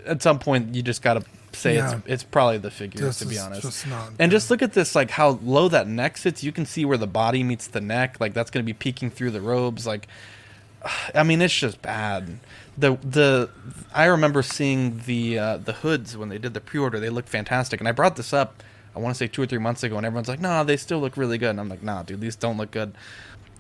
[0.06, 1.94] at some point you just got to say Yeah.
[1.98, 3.62] it's it's probably the figures This to be honest.
[3.62, 6.42] just not and just look at this, like how low that neck sits.
[6.42, 8.16] You can see where the body meets the neck.
[8.18, 9.86] Like that's going to be peeking through the robes.
[9.86, 10.08] Like,
[11.14, 12.38] I mean, it's just bad.
[12.76, 13.50] The the
[13.94, 16.98] I remember seeing the uh, the hoods when they did the pre-order.
[16.98, 18.62] They looked fantastic, and I brought this up.
[18.96, 20.98] I want to say two or three months ago, and everyone's like, "Nah, they still
[20.98, 22.94] look really good." And I'm like, "Nah, dude, these don't look good.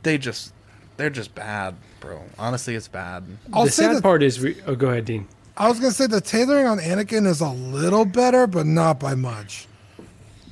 [0.02, 0.52] They just
[0.96, 2.22] they're just bad, bro.
[2.38, 5.26] Honestly, it's bad." I'll the say sad that- part is, we, oh, go ahead, Dean.
[5.56, 9.14] I was gonna say the tailoring on Anakin is a little better, but not by
[9.14, 9.68] much.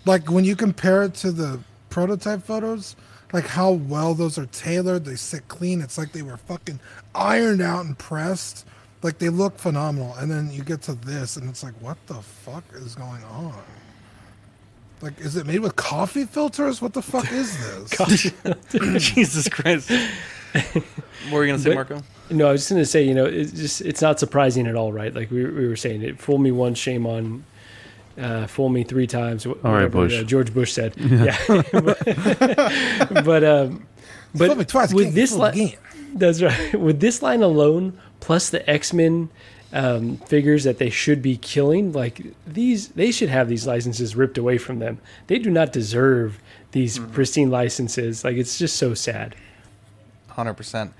[0.04, 1.60] Like when you compare it to the
[1.90, 2.94] prototype photos,
[3.32, 5.80] like how well those are tailored, they sit clean.
[5.80, 6.78] It's like they were fucking
[7.14, 8.64] ironed out and pressed.
[9.02, 10.14] Like they look phenomenal.
[10.14, 13.54] And then you get to this, and it's like, what the fuck is going on?
[15.00, 16.80] Like, is it made with coffee filters?
[16.80, 17.58] What the fuck is
[17.98, 18.32] this?
[19.12, 19.90] Jesus Christ.
[20.72, 20.84] what
[21.32, 22.02] were you gonna say, But- Marco?
[22.30, 24.74] No, I was just going to say, you know, it's just it's not surprising at
[24.74, 25.12] all, right?
[25.14, 27.44] Like we, we were saying, it fool me once, shame on.
[28.18, 29.44] Uh, fool me three times.
[29.44, 30.14] wh- All right, Bush.
[30.18, 30.94] uh, George Bush said.
[30.98, 31.36] Yeah,
[31.72, 31.98] but
[33.24, 33.86] but, um,
[34.34, 35.78] Fool me but twice, with this line, again.
[36.14, 36.74] that's right.
[36.80, 39.28] With this line alone, plus the X Men
[39.74, 44.38] um, figures that they should be killing, like these, they should have these licenses ripped
[44.38, 45.00] away from them.
[45.26, 47.12] They do not deserve these Mm-hmm.
[47.12, 48.24] pristine licenses.
[48.24, 49.34] Like it's just so sad.
[50.32, 50.92] Hundred percent.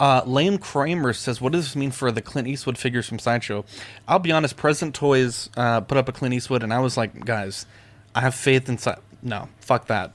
[0.00, 3.64] Uh, Lane Kramer says, "What does this mean for the Clint Eastwood figures from Sideshow?"
[4.08, 4.56] I'll be honest.
[4.56, 7.66] Present Toys uh, put up a Clint Eastwood, and I was like, "Guys,
[8.14, 8.98] I have faith in Side.
[9.22, 10.12] No, fuck that.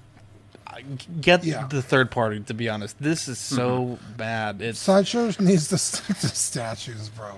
[1.19, 1.67] Get Yeah.
[1.67, 2.39] the third party.
[2.41, 4.61] To be honest, this is so bad.
[4.61, 7.31] It's Sideshow needs to stick to statues, bro.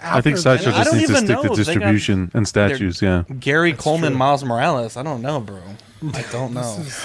[0.00, 1.36] I think Sideshow just needs to stick know.
[1.42, 3.02] to They got- distribution and statues.
[3.02, 3.24] Yeah.
[3.40, 4.18] Gary Coleman, true.
[4.18, 4.96] Miles Morales.
[4.96, 5.60] I don't know, bro.
[6.14, 6.76] I don't know.
[6.80, 7.04] Is-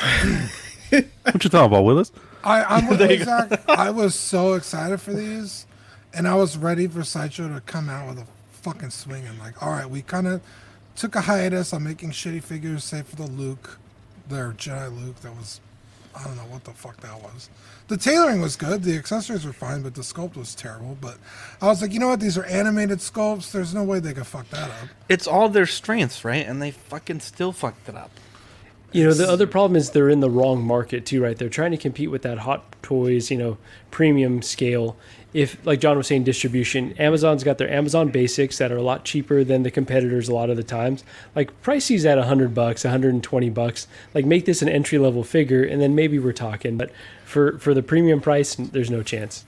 [1.24, 2.12] What you talking about, Willis?
[2.44, 3.68] I, I'm with you, Zach.
[3.70, 5.65] I was so excited for these,
[6.14, 8.28] and I was ready for Sideshow to come out with a
[8.61, 9.26] fucking swing.
[9.26, 10.41] And like, all right, we kind of
[10.95, 13.80] took a hiatus on making shitty figures, save for the Luke,
[14.28, 15.20] their Jedi Luke.
[15.22, 15.60] That was,
[16.15, 17.49] I don't know what the fuck that was.
[17.88, 18.84] The tailoring was good.
[18.84, 20.98] The accessories were fine, but the sculpt was terrible.
[21.02, 21.18] But
[21.61, 22.20] I was like, you know what?
[22.20, 23.52] These are animated sculpts.
[23.52, 24.88] There's no way they could fuck that up.
[25.10, 26.45] It's all their strengths, right?
[26.45, 28.11] And they fucking still fucked it up.
[28.94, 31.36] You know, the other problem is they're in the wrong market too, right?
[31.36, 33.57] They're trying to compete with that Hot Toys, you know,
[33.90, 34.95] premium scale.
[35.34, 39.03] If, like John was saying, distribution, Amazon's got their Amazon Basics that are a lot
[39.03, 41.03] cheaper than the competitors a lot of the times.
[41.36, 43.88] Like price these at hundred bucks, hundred and twenty bucks.
[44.14, 46.78] Like make this an entry level figure, and then maybe we're talking.
[46.78, 46.91] But
[47.26, 49.44] for for the premium price, there's no chance.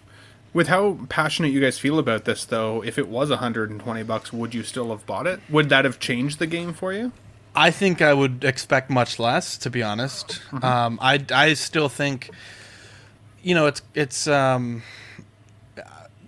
[0.53, 4.55] With how passionate you guys feel about this, though, if it was 120 bucks, would
[4.55, 5.41] you still have bought it?
[5.49, 7.11] Would that have changed the game for you?
[7.55, 10.41] I think I would expect much less, to be honest.
[10.61, 12.29] Um, I I still think,
[13.41, 14.83] you know, it's it's um,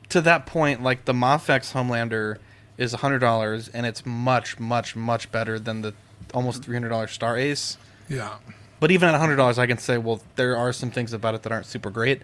[0.10, 2.38] to that point, like the Mafex Homelander
[2.78, 5.94] is hundred dollars, and it's much much much better than the
[6.34, 7.78] almost three hundred dollars Star Ace.
[8.08, 8.36] Yeah.
[8.80, 11.44] But even at hundred dollars, I can say, well, there are some things about it
[11.44, 12.22] that aren't super great.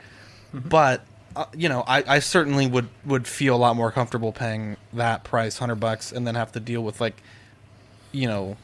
[0.53, 1.03] But
[1.35, 5.23] uh, you know, I, I certainly would would feel a lot more comfortable paying that
[5.23, 7.23] price, hundred bucks, and then have to deal with like,
[8.11, 8.55] you know,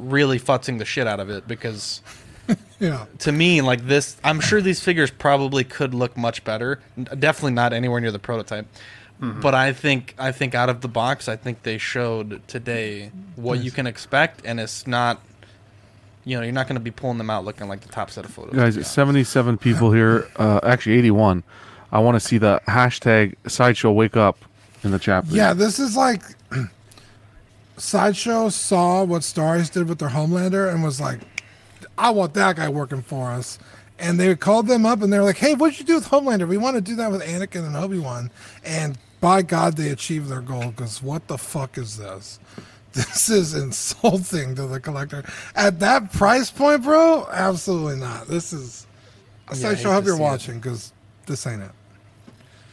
[0.00, 2.00] really futzing the shit out of it because
[2.80, 3.06] Yeah.
[3.20, 6.80] to me, like this, I'm sure these figures probably could look much better.
[7.18, 8.66] Definitely not anywhere near the prototype.
[9.22, 13.62] But I think I think out of the box, I think they showed today what
[13.62, 15.20] you can expect, and it's not.
[16.24, 18.24] You know, you're not going to be pulling them out looking like the top set
[18.24, 18.54] of photos.
[18.54, 20.26] Guys, 77 people here.
[20.36, 21.42] Uh, actually, 81.
[21.92, 24.38] I want to see the hashtag sideshow wake up
[24.84, 25.24] in the chat.
[25.26, 25.36] please.
[25.36, 26.22] Yeah, this is like
[27.80, 31.20] Sideshow saw what Star Ace did with their Homelander and was like,
[31.96, 33.58] I want that guy working for us.
[33.98, 36.46] And they called them up and they're like, hey, what'd you do with Homelander?
[36.46, 38.30] We want to do that with Anakin and Obi Wan.
[38.64, 42.38] And by God, they achieved their goal because what the fuck is this?
[42.92, 45.22] This is insulting to the collector.
[45.54, 48.26] At that price point, bro, absolutely not.
[48.26, 48.84] This is.
[49.48, 50.92] Yeah, Sideshow, I hope you're watching because
[51.24, 51.70] this ain't it.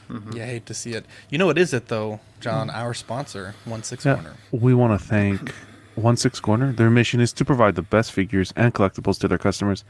[0.10, 0.38] Mm-hmm.
[0.38, 1.06] Yeah, I hate to see it.
[1.30, 2.70] You know what is it though, John?
[2.70, 2.76] Mm.
[2.76, 4.36] Our sponsor, One Six Yeah, Corner.
[4.52, 5.54] we want to thank
[5.96, 6.72] One Six Corner.
[6.72, 9.84] Their mission is to provide the best figures and collectibles to their customers.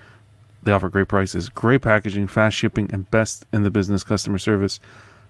[0.64, 4.80] They offer great prices, great packaging, fast shipping, and best in the business customer service.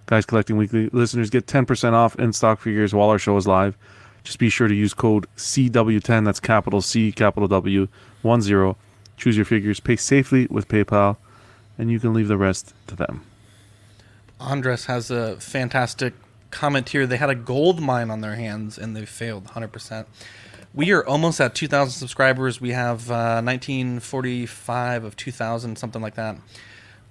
[0.05, 3.77] Guys Collecting Weekly listeners get 10% off in stock figures while our show is live.
[4.23, 7.88] Just be sure to use code CW10, that's capital C, capital W,
[8.23, 8.76] 10.
[9.18, 11.18] Choose your figures, pay safely with PayPal,
[11.77, 13.23] and you can leave the rest to them.
[14.39, 16.14] Andres has a fantastic
[16.51, 17.07] comment here.
[17.07, 20.05] They had a gold mine on their hands and they failed 100%.
[20.73, 22.61] We are almost at 2,000 subscribers.
[22.61, 26.38] We have uh, 1945 of 2,000, something like that.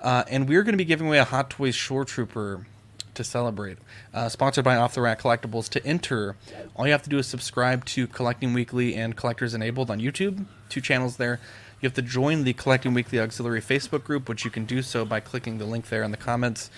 [0.00, 2.66] Uh, and we're going to be giving away a Hot Toys Shore Trooper
[3.14, 3.78] to celebrate.
[4.14, 5.68] Uh, sponsored by Off the Rack Collectibles.
[5.70, 6.36] To enter,
[6.76, 10.46] all you have to do is subscribe to Collecting Weekly and Collectors Enabled on YouTube,
[10.68, 11.40] two channels there.
[11.80, 15.04] You have to join the Collecting Weekly Auxiliary Facebook group, which you can do so
[15.04, 16.70] by clicking the link there in the comments.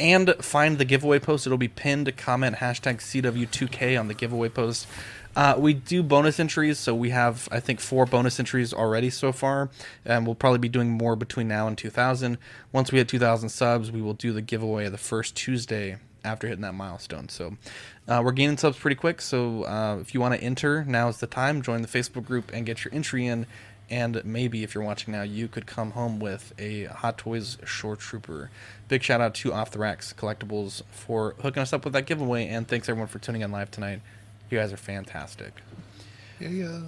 [0.00, 1.46] And find the giveaway post.
[1.46, 2.16] It'll be pinned.
[2.16, 4.86] Comment hashtag CW2K on the giveaway post.
[5.34, 9.32] Uh, we do bonus entries, so we have I think four bonus entries already so
[9.32, 9.70] far,
[10.04, 12.36] and we'll probably be doing more between now and 2,000.
[12.70, 16.62] Once we hit 2,000 subs, we will do the giveaway the first Tuesday after hitting
[16.62, 17.28] that milestone.
[17.28, 17.56] So
[18.06, 19.20] uh, we're gaining subs pretty quick.
[19.20, 21.62] So uh, if you want to enter, now is the time.
[21.62, 23.46] Join the Facebook group and get your entry in.
[23.90, 28.48] And maybe if you're watching now, you could come home with a Hot Toys Shoretrooper.
[28.92, 32.46] Big shout out to Off the Racks Collectibles for hooking us up with that giveaway,
[32.46, 34.02] and thanks everyone for tuning in live tonight.
[34.50, 35.62] You guys are fantastic.
[36.38, 36.80] Yeah, yeah.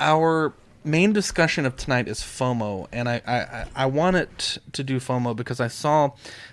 [0.00, 4.30] Our main discussion of tonight is FOMO, and I, I, I wanted
[4.72, 6.12] to do FOMO because I saw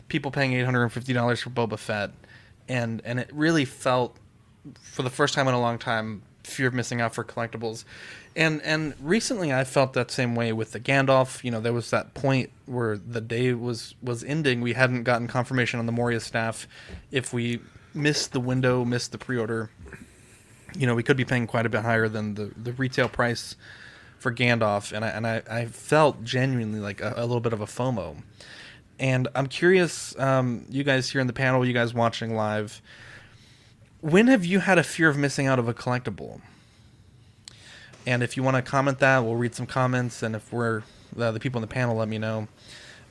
[0.10, 2.11] people paying eight hundred and fifty dollars for Boba Fett,
[2.68, 4.18] and and it really felt,
[4.81, 7.83] for the first time in a long time, fear of missing out for collectibles,
[8.35, 11.43] and and recently I felt that same way with the Gandalf.
[11.43, 14.61] You know, there was that point where the day was was ending.
[14.61, 16.67] We hadn't gotten confirmation on the Moria staff
[17.11, 17.59] if we
[17.93, 19.71] missed the window, missed the pre-order
[20.75, 23.55] you know, we could be paying quite a bit higher than the, the retail price
[24.19, 27.61] for Gandalf, and I and I, I felt genuinely like a, a little bit of
[27.61, 28.17] a FOMO.
[28.99, 32.81] And I'm curious, um, you guys here in the panel, you guys watching live,
[34.01, 36.41] when have you had a fear of missing out of a collectible?
[38.05, 40.83] And if you want to comment that, we'll read some comments, and if we're
[41.19, 42.47] uh, the people in the panel, let me know.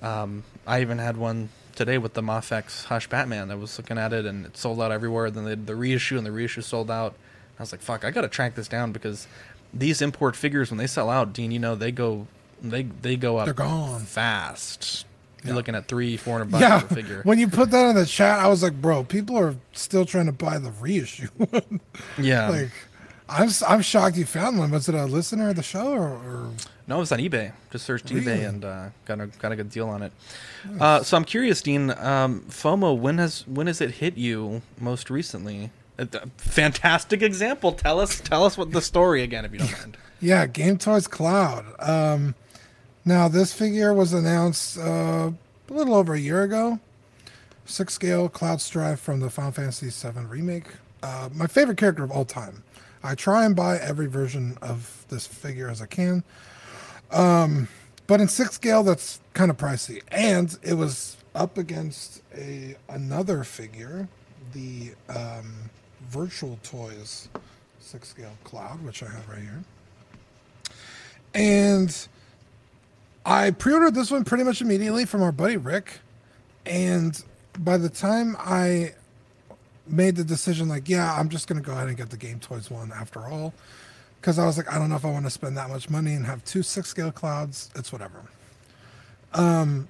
[0.00, 3.50] Um, I even had one today with the Mafex Hush Batman.
[3.50, 5.30] I was looking at it, and it sold out everywhere.
[5.30, 7.14] Then they the, the reissue and the reissue sold out.
[7.58, 9.26] I was like, "Fuck, I gotta track this down because
[9.74, 12.26] these import figures, when they sell out, Dean, you know they go,
[12.62, 14.00] they they go up They're gone.
[14.02, 15.04] fast.
[15.46, 17.20] You're looking at three, four hundred bucks Yeah, a figure.
[17.24, 20.26] when you put that in the chat, I was like, bro, people are still trying
[20.26, 21.28] to buy the reissue.
[22.18, 22.48] Yeah.
[22.48, 22.70] like,
[23.28, 24.70] I'm I'm shocked you found one.
[24.70, 26.08] Was it a listener of the show or?
[26.08, 26.50] or...
[26.86, 27.52] No, it was on eBay.
[27.72, 28.24] Just searched Really?
[28.24, 30.12] eBay and uh, got a got a good deal on it.
[30.78, 31.90] Uh, so I'm curious, Dean.
[31.90, 32.96] Um, FOMO.
[32.96, 35.70] When has when has it hit you most recently?
[35.98, 37.72] Uh, th- fantastic example.
[37.72, 39.96] Tell us tell us what the story again, if you don't mind.
[40.18, 41.66] Yeah, Game Toys Cloud.
[41.78, 42.34] Um,
[43.06, 45.30] now this figure was announced uh,
[45.70, 46.80] a little over a year ago.
[47.64, 50.66] Six scale Cloud Strife from the Final Fantasy VII remake.
[51.02, 52.62] Uh, my favorite character of all time.
[53.02, 56.24] I try and buy every version of this figure as I can.
[57.10, 57.68] Um,
[58.06, 63.44] but in six scale, that's kind of pricey, and it was up against a another
[63.44, 64.08] figure,
[64.52, 65.70] the um,
[66.08, 67.28] Virtual Toys
[67.80, 69.64] six scale Cloud, which I have right here.
[71.34, 72.08] And
[73.26, 75.98] I pre-ordered this one pretty much immediately from our buddy Rick,
[76.64, 77.20] and
[77.58, 78.94] by the time I
[79.88, 82.70] made the decision, like, yeah, I'm just gonna go ahead and get the Game Toys
[82.70, 83.52] one after all,
[84.20, 86.14] because I was like, I don't know if I want to spend that much money
[86.14, 87.70] and have two six scale clouds.
[87.74, 88.22] It's whatever.
[89.34, 89.88] Um,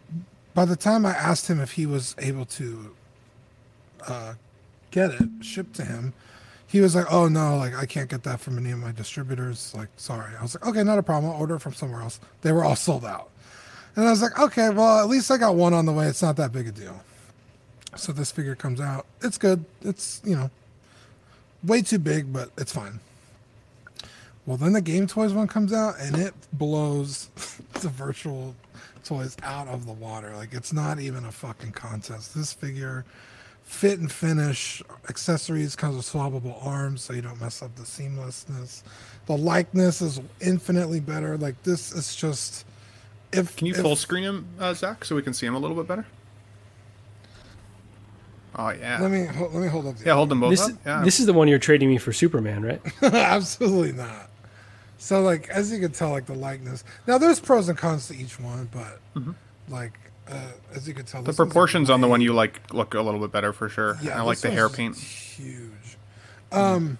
[0.55, 2.97] by the time I asked him if he was able to
[4.07, 4.35] uh,
[4.91, 6.15] get it shipped to him,
[6.67, 9.73] he was like, "Oh no, like I can't get that from any of my distributors.
[9.75, 11.33] Like, sorry." I was like, "Okay, not a problem.
[11.33, 13.31] I'll order it from somewhere else." They were all sold out,
[13.95, 16.07] and I was like, "Okay, well at least I got one on the way.
[16.07, 17.01] It's not that big a deal."
[17.97, 19.07] So this figure comes out.
[19.23, 19.65] It's good.
[19.83, 20.51] It's you know,
[21.65, 23.01] way too big, but it's fine.
[24.45, 27.31] Well, then the Game Toys one comes out and it blows
[27.81, 28.55] the virtual
[29.05, 30.35] toys out of the water.
[30.37, 32.35] Like it's not even a fucking contest.
[32.35, 33.05] This figure
[33.67, 34.83] fit and finish.
[35.09, 38.83] Accessories comes with swappable arms, so you don't mess up the seamlessness.
[39.27, 41.37] The likeness is infinitely better.
[41.37, 42.65] Like this is just.
[43.33, 45.59] If Can you if, full screen him, uh, Zach, so we can see him a
[45.59, 46.07] little bit better?
[48.55, 49.01] Oh yeah.
[49.01, 49.97] Let me hold, let me hold up.
[50.03, 50.73] Yeah, hold them both This up.
[50.87, 51.03] Yeah.
[51.03, 52.81] this is the one you're trading me for Superman, right?
[53.03, 54.31] Absolutely not.
[54.97, 56.85] So like as you can tell, like the likeness.
[57.07, 59.01] Now there's pros and cons to each one, but
[59.69, 63.01] like uh, as you can tell, the proportions on the one you like look a
[63.01, 63.99] little bit better for sure.
[64.03, 64.97] Yeah, I like the hair paint.
[64.97, 65.73] Huge.
[66.53, 66.99] Um,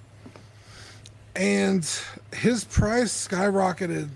[1.35, 1.89] and
[2.35, 4.09] his price skyrocketed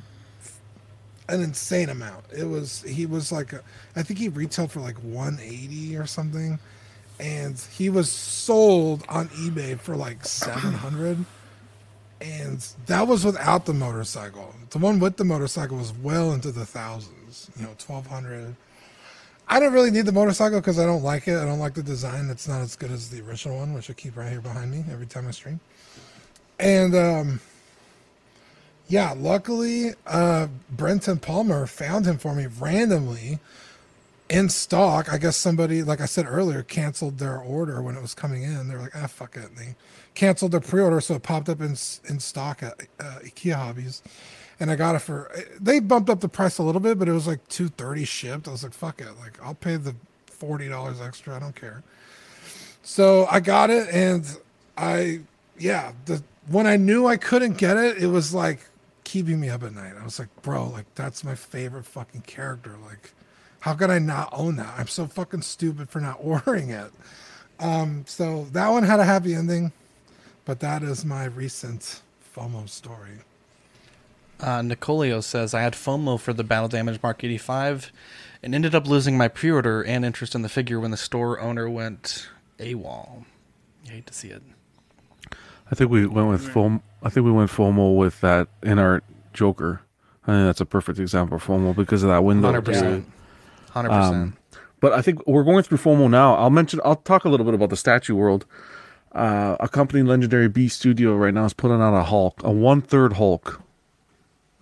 [1.29, 2.25] an insane amount.
[2.37, 3.63] It was he was like a,
[3.97, 6.59] I think he retailed for like 180 or something,
[7.19, 11.25] and he was sold on eBay for like 700.
[12.23, 14.55] And that was without the motorcycle.
[14.71, 18.55] The one with the motorcycle was well into the thousands, you know, 1200.
[19.53, 21.37] I don't really need the motorcycle because I don't like it.
[21.37, 22.31] I don't like the design.
[22.31, 24.85] It's not as good as the original one, which I keep right here behind me
[24.93, 25.59] every time I stream.
[26.61, 27.41] And um,
[28.87, 33.41] yeah, luckily, uh, Brenton Palmer found him for me randomly
[34.29, 35.13] in stock.
[35.13, 38.69] I guess somebody, like I said earlier, canceled their order when it was coming in.
[38.69, 39.47] They're like, ah, fuck it.
[39.47, 39.75] And they
[40.15, 41.73] canceled their pre-order, so it popped up in
[42.09, 44.01] in stock at uh, IKEA Hobbies,
[44.61, 45.31] and I got it for.
[45.59, 48.47] They bumped up the price a little bit, but it was like two thirty shipped.
[48.47, 49.97] I was like, fuck it, like I'll pay the
[50.27, 51.35] forty dollars extra.
[51.35, 51.83] I don't care.
[52.83, 54.25] So I got it, and
[54.77, 55.21] I,
[55.59, 58.61] yeah, the when I knew I couldn't get it, it was like
[59.05, 59.95] keeping me up at night.
[59.99, 62.77] I was like, bro, like that's my favorite fucking character.
[62.85, 63.13] Like,
[63.61, 64.75] how could I not own that?
[64.77, 66.93] I'm so fucking stupid for not ordering it.
[67.59, 69.73] Um, so that one had a happy ending,
[70.45, 72.03] but that is my recent
[72.35, 73.19] FOMO story.
[74.43, 77.93] Uh, Nicolio says, I had FOMO for the Battle Damage Mark 85
[78.43, 81.41] and ended up losing my pre order and interest in the figure when the store
[81.41, 83.25] owner went AWOL.
[83.85, 84.43] You hate to see it.
[85.71, 86.81] I think we went with FOMO.
[87.03, 89.03] I think we went FOMO with that in our
[89.33, 89.83] Joker.
[90.27, 92.53] I think that's a perfect example of FOMO because of that window.
[92.53, 92.65] 100%.
[92.65, 93.05] period.
[93.75, 93.91] 100%.
[93.91, 94.37] Um,
[94.81, 96.35] but I think we're going through FOMO now.
[96.35, 96.81] I'll mention.
[96.85, 98.47] I'll talk a little bit about the statue world.
[99.13, 102.81] Uh, a company, Legendary B Studio, right now is putting out a Hulk, a one
[102.81, 103.61] third Hulk.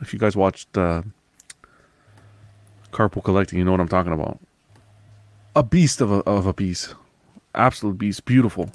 [0.01, 1.03] If you guys watched uh,
[2.93, 4.39] Carpool Collecting, you know what I'm talking about.
[5.57, 6.95] A beast of a of a piece,
[7.55, 8.71] absolute beast, beautiful.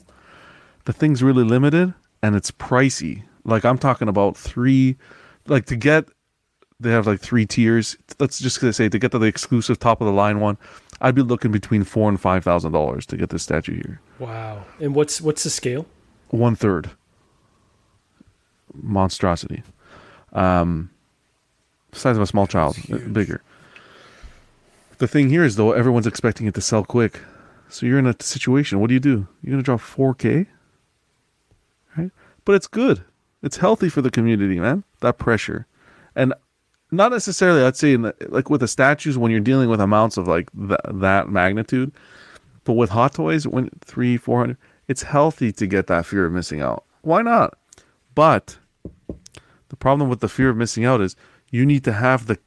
[0.85, 3.23] The thing's really limited and it's pricey.
[3.45, 4.97] Like I'm talking about three,
[5.47, 6.05] like to get
[6.79, 7.97] they have like three tiers.
[8.19, 10.57] Let's just say to get to the exclusive top of the line one,
[11.01, 14.01] I'd be looking between four and five thousand dollars to get this statue here.
[14.19, 14.65] Wow.
[14.79, 15.85] And what's what's the scale?
[16.29, 16.91] One third.
[18.73, 19.63] Monstrosity.
[20.33, 20.89] Um
[21.93, 22.77] size of a small child.
[22.91, 23.41] uh, Bigger.
[24.97, 27.19] The thing here is though, everyone's expecting it to sell quick.
[27.69, 29.27] So you're in a situation, what do you do?
[29.41, 30.45] You're gonna drop four K?
[31.97, 32.11] Right?
[32.45, 33.03] But it's good.
[33.41, 34.83] It's healthy for the community, man.
[35.01, 35.65] That pressure.
[36.15, 36.33] And
[36.91, 40.17] not necessarily I'd say in the, like with the statues when you're dealing with amounts
[40.17, 41.91] of like th- that magnitude,
[42.63, 44.57] but with hot toys when three, four hundred,
[44.87, 46.83] it's healthy to get that fear of missing out.
[47.01, 47.57] Why not?
[48.13, 48.57] But
[49.69, 51.15] the problem with the fear of missing out is
[51.53, 52.39] you need to have the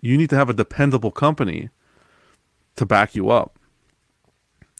[0.00, 1.70] you need to have a dependable company
[2.76, 3.58] to back you up.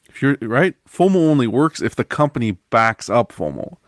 [0.08, 3.78] If you're right, FOMO only works if the company backs up FOMO.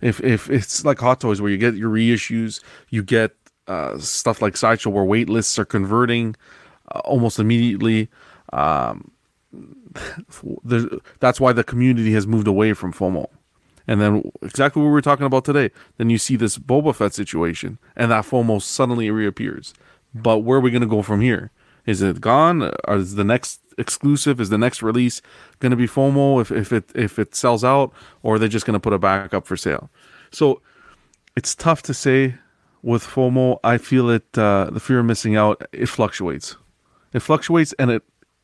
[0.00, 2.60] If if it's like Hot Toys where you get your reissues,
[2.90, 3.36] you get
[3.68, 6.34] uh, stuff like Sideshow where wait lists are converting
[6.92, 8.08] uh, almost immediately.
[8.52, 9.12] Um,
[11.20, 13.28] that's why the community has moved away from FOMO.
[13.88, 15.70] And then exactly what we were talking about today.
[15.96, 19.72] Then you see this Boba Fett situation, and that FOMO suddenly reappears.
[20.14, 21.50] But where are we going to go from here?
[21.86, 22.70] Is it gone?
[22.86, 24.40] Is the next exclusive?
[24.40, 25.22] Is the next release
[25.58, 27.92] going to be FOMO if, if it if it sells out,
[28.22, 29.88] or are they just going to put it back up for sale?
[30.30, 30.60] So
[31.34, 32.34] it's tough to say
[32.82, 33.58] with FOMO.
[33.64, 34.36] I feel it.
[34.36, 35.62] Uh, the fear of missing out.
[35.72, 36.56] It fluctuates.
[37.14, 38.02] It fluctuates, and it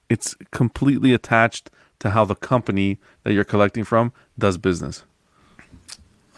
[0.09, 5.05] it's completely attached to how the company that you're collecting from does business.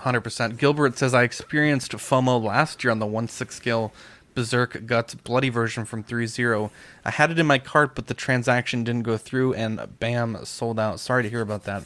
[0.01, 0.59] 100%.
[0.59, 3.93] Gilbert says, I experienced FOMO last year on the 1 6 scale
[4.35, 6.70] Berserk Guts Bloody version from threezero.
[7.05, 10.78] I had it in my cart, but the transaction didn't go through, and bam, sold
[10.78, 11.01] out.
[11.01, 11.85] Sorry to hear about that.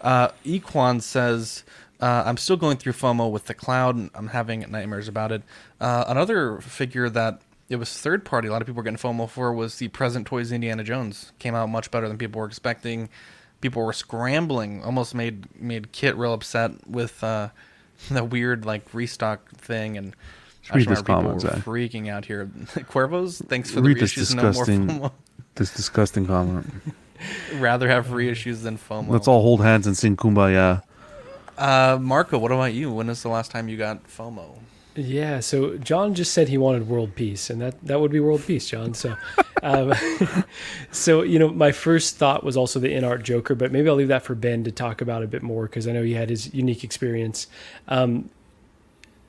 [0.00, 1.64] Uh, Equan says,
[2.00, 5.42] uh, I'm still going through FOMO with the cloud, I'm having nightmares about it.
[5.80, 9.28] Uh, another figure that it was third party, a lot of people were getting FOMO
[9.28, 11.32] for, was the Present Toys Indiana Jones.
[11.38, 13.10] Came out much better than people were expecting
[13.62, 17.48] people were scrambling almost made made kit real upset with uh
[18.10, 20.14] the weird like restock thing and
[20.70, 21.54] I Read just this comment, Zach.
[21.64, 22.46] freaking out here
[22.92, 25.12] Cuervos thanks for the Read this reissues no more disgusting, FOMO.
[25.54, 26.70] this disgusting comment.
[27.54, 29.08] rather have reissues than FOMO.
[29.08, 30.82] Let's all hold hands and sing Kumbaya.
[31.58, 32.90] Uh, Marco, what about you?
[32.92, 34.58] When is the last time you got FOMO?
[34.94, 38.42] Yeah, so John just said he wanted world peace, and that, that would be world
[38.46, 38.92] peace, John.
[38.92, 39.16] So,
[39.62, 39.94] um,
[40.90, 44.08] so you know, my first thought was also the InArt Joker, but maybe I'll leave
[44.08, 46.52] that for Ben to talk about a bit more because I know he had his
[46.52, 47.46] unique experience.
[47.88, 48.28] Um,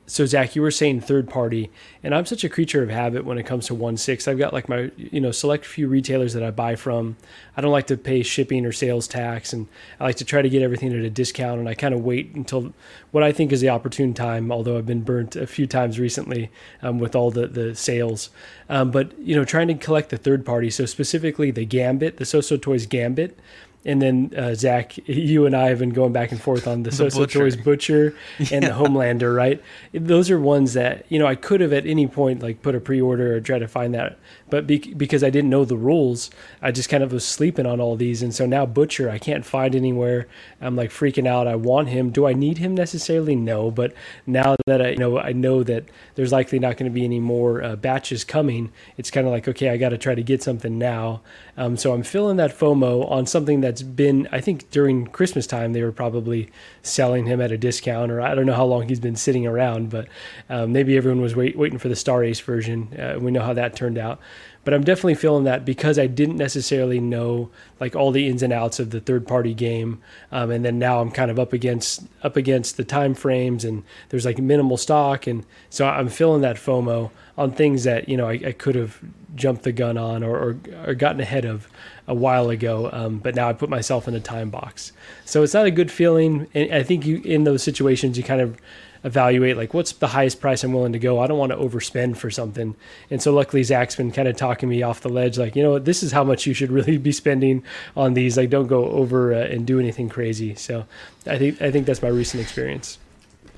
[0.05, 1.71] so Zach, you were saying third party,
[2.03, 4.27] and I'm such a creature of habit when it comes to one six.
[4.27, 7.15] I've got like my you know select few retailers that I buy from.
[7.55, 9.67] I don't like to pay shipping or sales tax, and
[9.99, 11.59] I like to try to get everything at a discount.
[11.59, 12.73] And I kind of wait until
[13.11, 14.51] what I think is the opportune time.
[14.51, 16.51] Although I've been burnt a few times recently
[16.81, 18.29] um, with all the the sales,
[18.69, 20.69] um, but you know trying to collect the third party.
[20.69, 23.39] So specifically the Gambit, the Soso Toys Gambit
[23.85, 26.89] and then uh, Zach, you and I have been going back and forth on the,
[26.91, 27.39] the Butcher.
[27.39, 28.59] Toys Butcher and yeah.
[28.59, 29.61] the Homelander, right?
[29.93, 32.79] Those are ones that you know I could have at any point like put a
[32.79, 34.17] pre-order or try to find that,
[34.53, 36.29] but be- because I didn't know the rules,
[36.61, 39.43] I just kind of was sleeping on all these, and so now Butcher I can't
[39.43, 40.27] find anywhere.
[40.61, 41.47] I'm like freaking out.
[41.47, 42.11] I want him.
[42.11, 43.35] Do I need him necessarily?
[43.35, 43.95] No, but
[44.27, 47.19] now that I you know I know that there's likely not going to be any
[47.19, 50.43] more uh, batches coming, it's kind of like okay, I got to try to get
[50.43, 51.21] something now.
[51.55, 55.73] Um, so I'm filling that FOMO on something that's been, I think during Christmas time,
[55.73, 56.49] they were probably
[56.81, 59.89] selling him at a discount, or I don't know how long he's been sitting around,
[59.91, 60.07] but
[60.49, 62.99] um, maybe everyone was wait, waiting for the Star Ace version.
[62.99, 64.19] Uh, we know how that turned out.
[64.63, 67.49] But I'm definitely feeling that because I didn't necessarily know
[67.79, 71.01] like all the ins and outs of the third party game, um, and then now
[71.01, 75.27] I'm kind of up against up against the time frames, and there's like minimal stock,
[75.27, 78.99] and so I'm feeling that FOMO on things that you know I, I could have
[79.35, 81.67] jumped the gun on or, or, or gotten ahead of
[82.07, 84.91] a while ago, um, but now I put myself in a time box.
[85.25, 86.47] So it's not a good feeling.
[86.53, 88.57] And I think you in those situations you kind of
[89.03, 91.19] evaluate like what's the highest price I'm willing to go.
[91.19, 92.75] I don't want to overspend for something.
[93.09, 95.71] And so luckily Zach's been kind of talking me off the ledge, like you know
[95.71, 97.63] what, this is how much you should really be spending
[97.95, 98.37] on these.
[98.37, 100.55] Like don't go over uh, and do anything crazy.
[100.55, 100.85] So
[101.25, 102.97] I think I think that's my recent experience.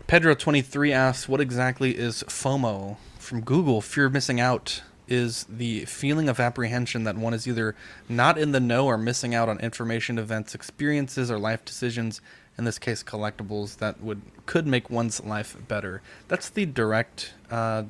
[0.08, 5.46] Pedro twenty three asks, "What exactly is FOMO?" From Google, fear of missing out is
[5.50, 7.76] the feeling of apprehension that one is either
[8.10, 12.22] not in the know or missing out on information, events, experiences, or life decisions.
[12.58, 16.02] In this case, collectibles that would could make one's life better.
[16.28, 17.84] That's the direct uh,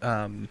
[0.00, 0.48] um,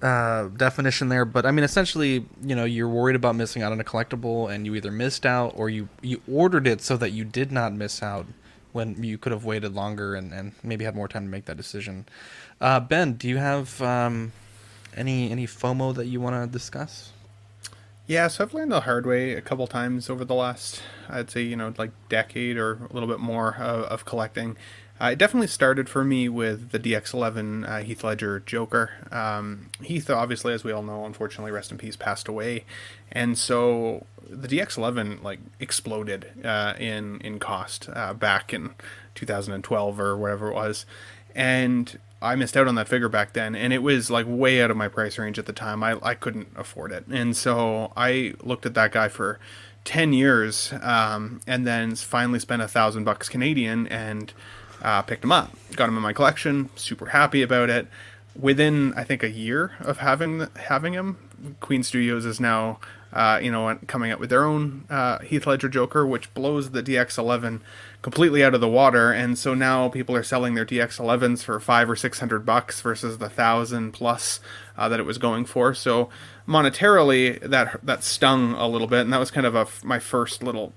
[0.00, 1.24] uh, definition there.
[1.24, 4.66] But I mean, essentially, you know, you're worried about missing out on a collectible, and
[4.66, 8.02] you either missed out or you you ordered it so that you did not miss
[8.02, 8.26] out
[8.72, 11.56] when you could have waited longer and, and maybe had more time to make that
[11.56, 12.06] decision.
[12.60, 14.32] Uh, ben, do you have um,
[14.96, 17.12] any any FOMO that you want to discuss?
[18.06, 21.42] Yeah, so I've learned the hard way a couple times over the last, I'd say,
[21.42, 24.56] you know, like decade or a little bit more of, of collecting.
[25.00, 28.90] Uh, it definitely started for me with the DX11 uh, Heath Ledger Joker.
[29.10, 32.64] Um, Heath, obviously, as we all know, unfortunately, rest in peace, passed away,
[33.10, 38.74] and so the DX11 like exploded uh, in in cost uh, back in
[39.16, 40.86] 2012 or whatever it was,
[41.34, 44.70] and I missed out on that figure back then, and it was like way out
[44.70, 45.82] of my price range at the time.
[45.82, 49.40] I, I couldn't afford it, and so I looked at that guy for
[49.84, 54.32] ten years, um, and then finally spent a thousand bucks Canadian and
[54.82, 56.70] uh, picked him up, got him in my collection.
[56.76, 57.88] Super happy about it.
[58.38, 61.18] Within I think a year of having having him,
[61.60, 62.78] Queen Studios is now
[63.12, 66.82] uh, you know coming up with their own uh, Heath Ledger Joker, which blows the
[66.82, 67.60] DX11
[68.02, 71.88] completely out of the water, and so now people are selling their DX11s for five
[71.88, 74.40] or six hundred bucks versus the thousand plus
[74.76, 75.72] uh, that it was going for.
[75.72, 76.10] So
[76.46, 80.42] monetarily, that that stung a little bit, and that was kind of a, my first
[80.42, 80.72] little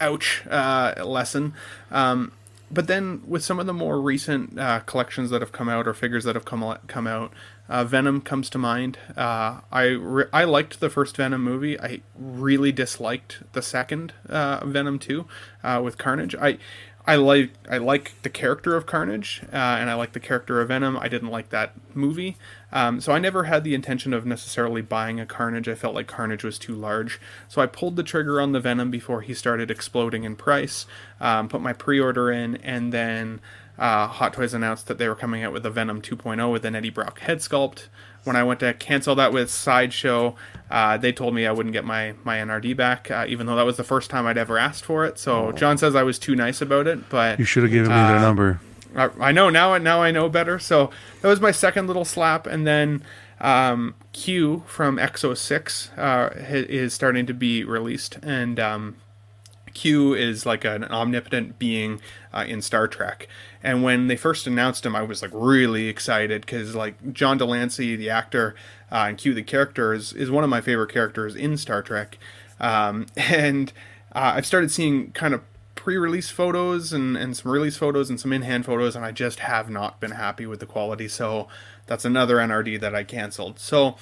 [0.00, 1.54] ouch uh, lesson.
[1.90, 2.32] Um,
[2.70, 5.94] but then with some of the more recent uh, collections that have come out or
[5.94, 7.32] figures that have come come out,
[7.70, 8.98] uh, Venom comes to mind.
[9.16, 11.80] Uh, I re- I liked the first Venom movie.
[11.80, 15.26] I really disliked the second uh, Venom two
[15.62, 16.34] uh, with Carnage.
[16.34, 16.58] I
[17.06, 20.68] I like I like the character of Carnage, uh, and I like the character of
[20.68, 20.98] Venom.
[20.98, 22.36] I didn't like that movie,
[22.72, 25.68] um, so I never had the intention of necessarily buying a Carnage.
[25.68, 28.90] I felt like Carnage was too large, so I pulled the trigger on the Venom
[28.90, 30.86] before he started exploding in price.
[31.20, 33.40] Um, put my pre-order in, and then
[33.80, 36.76] uh, Hot Toys announced that they were coming out with a Venom 2.0 with an
[36.76, 37.88] Eddie Brock head sculpt
[38.24, 40.36] when I went to cancel that with Sideshow,
[40.70, 43.64] uh, they told me I wouldn't get my my NRD back, uh, even though that
[43.64, 45.18] was the first time I'd ever asked for it.
[45.18, 45.52] So oh.
[45.52, 48.16] John says I was too nice about it, but you should have given me their
[48.16, 48.60] uh, number.
[48.94, 49.76] I, I, know now.
[49.78, 50.58] Now I know better.
[50.58, 50.90] So
[51.22, 53.02] that was my second little slap, and then
[53.40, 58.96] um, Q from EXO-6 uh, is starting to be released, and um,
[59.74, 62.00] Q is like an omnipotent being
[62.32, 63.28] uh, in Star Trek.
[63.62, 67.44] And when they first announced him, I was like really excited because like John de
[67.44, 68.54] Lancie, the actor,
[68.90, 72.18] uh, and Q, the character, is, is one of my favorite characters in Star Trek.
[72.58, 73.72] Um, and
[74.12, 75.42] uh, I've started seeing kind of
[75.74, 79.70] pre-release photos and, and some release photos and some in-hand photos, and I just have
[79.70, 81.08] not been happy with the quality.
[81.08, 81.48] So
[81.86, 83.58] that's another NRD that I canceled.
[83.58, 83.96] So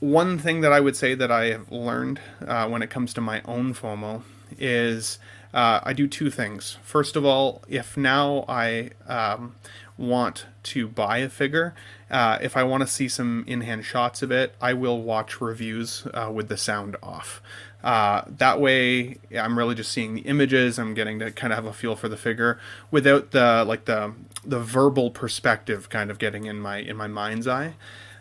[0.00, 3.20] one thing that I would say that I have learned uh, when it comes to
[3.20, 4.22] my own FOMO
[4.58, 5.18] is
[5.54, 6.78] uh, I do two things.
[6.82, 9.56] First of all, if now I um,
[9.98, 11.74] want to buy a figure,
[12.10, 15.40] uh, if I want to see some in hand shots of it, I will watch
[15.40, 17.42] reviews uh, with the sound off.
[17.82, 20.78] Uh, that way, I'm really just seeing the images.
[20.78, 22.60] I'm getting to kind of have a feel for the figure
[22.90, 24.12] without the like the
[24.44, 27.74] the verbal perspective kind of getting in my in my mind's eye.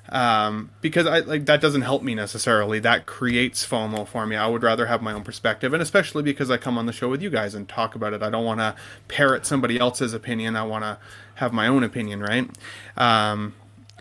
[0.10, 2.80] Um, because I like that doesn't help me necessarily.
[2.80, 4.36] That creates FOMO for me.
[4.36, 7.10] I would rather have my own perspective, and especially because I come on the show
[7.10, 8.22] with you guys and talk about it.
[8.22, 8.76] I don't want to
[9.08, 10.56] parrot somebody else's opinion.
[10.56, 10.98] I want to
[11.36, 12.50] have my own opinion, right?
[12.98, 13.54] Um,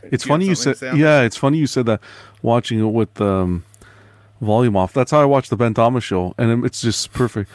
[0.02, 1.22] it's funny you said yeah.
[1.22, 2.00] It's funny you said that
[2.42, 3.64] watching it with um,
[4.40, 4.92] volume off.
[4.92, 7.50] That's how I watch the Ben Thomas show, and it's just perfect.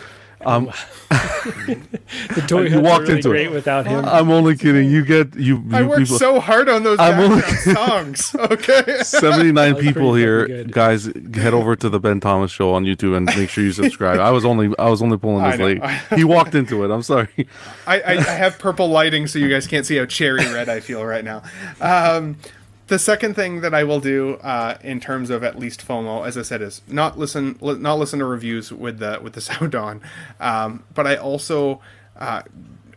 [0.45, 0.65] Um,
[1.09, 3.51] the toy you walked really into great it.
[3.51, 4.05] without him.
[4.05, 4.89] I'm only kidding.
[4.89, 5.57] You get you.
[5.57, 7.41] you I worked people, so hard on those I'm only,
[7.73, 8.35] songs.
[8.35, 11.05] Okay, 79 people here, guys.
[11.33, 14.19] Head over to the Ben Thomas Show on YouTube and make sure you subscribe.
[14.19, 15.83] I was only I was only pulling this late.
[16.15, 16.91] he walked into it.
[16.91, 17.29] I'm sorry.
[17.87, 20.79] I, I, I have purple lighting, so you guys can't see how cherry red I
[20.79, 21.43] feel right now.
[21.81, 22.37] Um,
[22.87, 26.37] the second thing that I will do uh, in terms of at least FOMO, as
[26.37, 29.75] I said, is not listen li- not listen to reviews with the with the sound
[29.75, 30.01] on,
[30.39, 31.81] um, but I also
[32.17, 32.43] uh,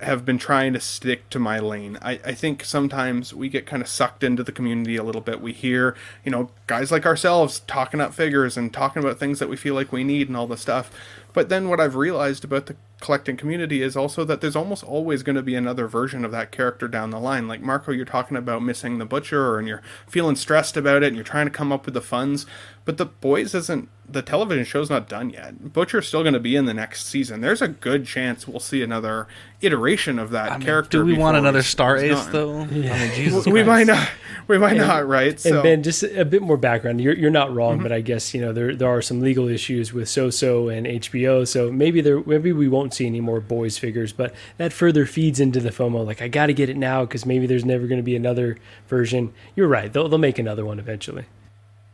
[0.00, 1.98] have been trying to stick to my lane.
[2.00, 5.40] I, I think sometimes we get kind of sucked into the community a little bit.
[5.40, 9.48] We hear, you know, guys like ourselves talking up figures and talking about things that
[9.48, 10.90] we feel like we need and all the stuff.
[11.38, 15.22] But then what I've realized about the collecting community is also that there's almost always
[15.22, 17.46] going to be another version of that character down the line.
[17.46, 21.14] Like Marco, you're talking about missing the butcher, and you're feeling stressed about it, and
[21.14, 22.44] you're trying to come up with the funds.
[22.88, 25.74] But the boys isn't the television show's not done yet.
[25.74, 27.42] Butcher's still going to be in the next season.
[27.42, 29.28] There's a good chance we'll see another
[29.60, 31.00] iteration of that I mean, character.
[31.00, 32.32] Do we want another Star Ace done.
[32.32, 32.64] though?
[32.74, 32.94] Yeah.
[32.94, 33.66] I mean, Jesus, we Christ.
[33.66, 34.08] might not.
[34.46, 35.32] We might and, not, right?
[35.32, 35.62] And so.
[35.62, 37.02] Ben, just a bit more background.
[37.02, 37.82] You're you're not wrong, mm-hmm.
[37.82, 41.46] but I guess you know there there are some legal issues with SoSo and HBO,
[41.46, 45.40] so maybe there maybe we won't see any more boys figures, but that further feeds
[45.40, 46.06] into the FOMO.
[46.06, 48.56] Like I got to get it now because maybe there's never going to be another
[48.86, 49.34] version.
[49.54, 49.92] You're right.
[49.92, 51.26] They'll they'll make another one eventually.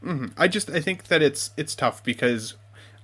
[0.04, 0.26] Mm-hmm.
[0.36, 2.54] I just I think that it's it's tough because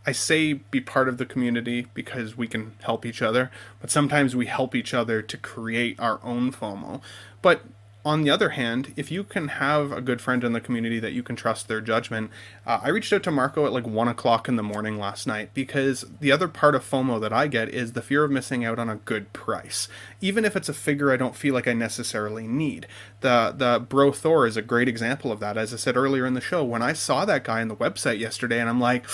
[0.06, 3.51] I say be part of the community because we can help each other,
[3.81, 7.01] but sometimes we help each other to create our own FOMO.
[7.43, 7.62] But
[8.05, 11.12] on the other hand, if you can have a good friend in the community that
[11.12, 12.31] you can trust their judgment,
[12.66, 15.51] uh, I reached out to Marco at like one o'clock in the morning last night
[15.52, 18.78] because the other part of FOMO that I get is the fear of missing out
[18.78, 19.86] on a good price,
[20.20, 22.86] even if it's a figure I don't feel like I necessarily need.
[23.20, 25.59] The the Bro Thor is a great example of that.
[25.59, 28.18] As I said earlier in the show, when I saw that guy on the website
[28.18, 29.05] yesterday, and I'm like,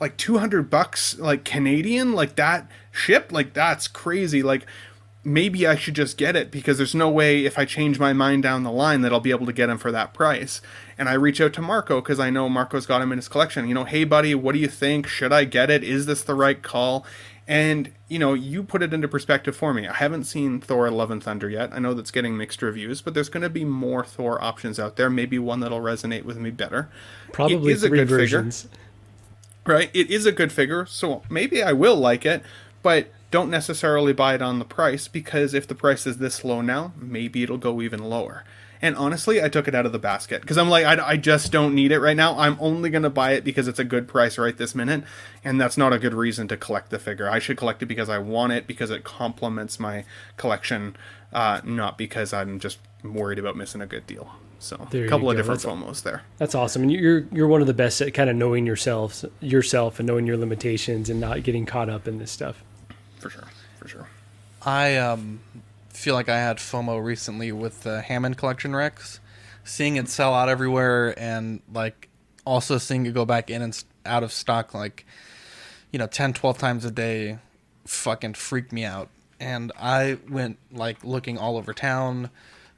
[0.00, 4.64] like two hundred bucks, like Canadian, like that ship, like that's crazy, like
[5.22, 8.42] maybe I should just get it because there's no way if I change my mind
[8.42, 10.62] down the line that I'll be able to get him for that price.
[10.96, 13.68] And I reach out to Marco because I know Marco's got him in his collection.
[13.68, 15.06] You know, hey buddy, what do you think?
[15.06, 15.84] Should I get it?
[15.84, 17.04] Is this the right call?
[17.46, 19.86] And you know, you put it into perspective for me.
[19.86, 21.70] I haven't seen Thor: Love and Thunder yet.
[21.72, 24.96] I know that's getting mixed reviews, but there's going to be more Thor options out
[24.96, 25.10] there.
[25.10, 26.88] Maybe one that'll resonate with me better.
[27.32, 28.62] Probably it is a good versions.
[28.62, 28.78] figure,
[29.66, 29.90] right?
[29.92, 32.42] It is a good figure, so maybe I will like it.
[32.82, 36.60] But don't necessarily buy it on the price because if the price is this low
[36.60, 38.44] now, maybe it'll go even lower.
[38.82, 41.52] And honestly, I took it out of the basket because I'm like, I, I just
[41.52, 42.38] don't need it right now.
[42.38, 45.04] I'm only going to buy it because it's a good price right this minute.
[45.44, 47.28] And that's not a good reason to collect the figure.
[47.28, 50.04] I should collect it because I want it, because it complements my
[50.38, 50.96] collection,
[51.32, 54.34] uh, not because I'm just worried about missing a good deal.
[54.58, 56.22] So there a couple of different that's, FOMOs there.
[56.36, 59.98] That's awesome, and you're you're one of the best at kind of knowing yourself, yourself,
[59.98, 62.62] and knowing your limitations, and not getting caught up in this stuff
[63.20, 63.44] for sure,
[63.78, 64.08] for sure.
[64.62, 65.40] I um,
[65.90, 69.20] feel like I had FOMO recently with the Hammond Collection Rex,
[69.64, 72.08] seeing it sell out everywhere, and like
[72.44, 75.04] also seeing it go back in and out of stock like
[75.92, 77.38] you know 10 12 times a day
[77.84, 79.08] fucking freaked me out.
[79.38, 82.30] And i went like looking all over town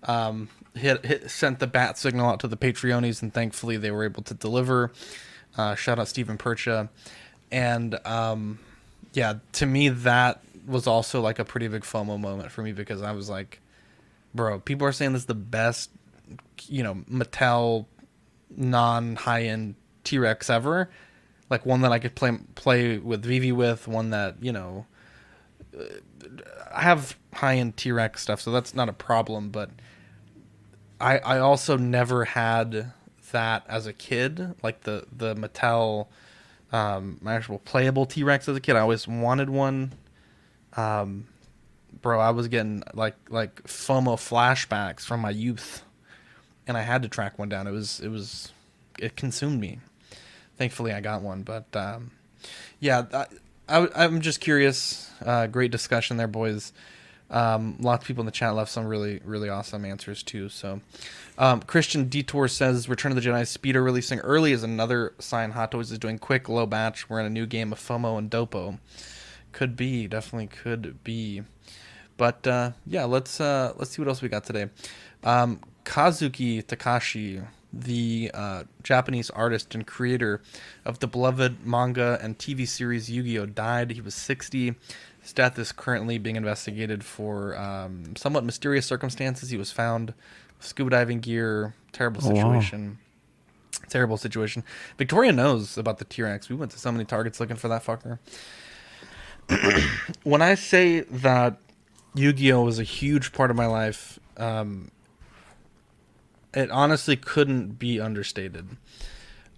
[0.05, 4.05] um, hit, hit sent the bat signal out to the patreonies and thankfully they were
[4.05, 4.93] able to deliver.
[5.56, 6.89] Uh, shout out stephen percha.
[7.51, 8.59] And um,
[9.12, 13.02] yeah, to me that was also like a pretty big FOMO moment for me because
[13.02, 13.60] I was like,
[14.34, 15.90] bro, people are saying this is the best,
[16.66, 17.86] you know, Mattel
[18.56, 19.74] non high end
[20.05, 20.90] T Rex ever.
[21.51, 24.86] Like one that I could play play with Vivi with, one that you know,
[26.72, 29.51] I have high end T Rex stuff, so that's not a problem.
[29.51, 29.70] But
[31.01, 32.93] I I also never had
[33.32, 36.06] that as a kid, like the the Mattel
[36.73, 38.77] um, my actual playable T Rex as a kid.
[38.77, 39.93] I always wanted one.
[40.77, 41.28] Um,
[42.01, 45.82] bro, I was getting like like FOMO flashbacks from my youth,
[46.66, 47.66] and I had to track one down.
[47.66, 48.53] It was it was
[48.99, 49.81] it consumed me.
[50.57, 52.12] Thankfully, I got one, but um,
[52.81, 53.27] yeah,
[53.69, 55.11] I, I, am just curious.
[55.24, 56.73] Uh, great discussion there, boys.
[57.32, 60.48] Um, lots of people in the chat left some really really awesome answers too.
[60.48, 60.80] So,
[61.38, 65.70] um, Christian Detour says Return of the Jedi Speeder releasing early is another sign Hot
[65.70, 67.09] Toys is doing quick low batch.
[67.09, 68.78] We're in a new game of FOMO and Dopo.
[69.52, 71.42] Could be, definitely could be.
[72.16, 74.68] But uh, yeah, let's uh, let's see what else we got today.
[75.24, 77.40] Um, Kazuki Takahashi,
[77.72, 80.40] the uh, Japanese artist and creator
[80.84, 83.90] of the beloved manga and TV series Yu-Gi-Oh, died.
[83.90, 84.74] He was 60.
[85.23, 89.51] His death is currently being investigated for um, somewhat mysterious circumstances.
[89.51, 90.15] He was found
[90.59, 91.74] scuba diving gear.
[91.93, 92.99] Terrible situation.
[92.99, 93.89] Oh, wow.
[93.89, 94.65] Terrible situation.
[94.99, 96.49] Victoria knows about the T-Rex.
[96.49, 98.19] We went to so many targets looking for that fucker.
[100.24, 101.57] when I say that
[102.15, 104.90] Yu-Gi-Oh was a huge part of my life, um,
[106.53, 108.77] it honestly couldn't be understated.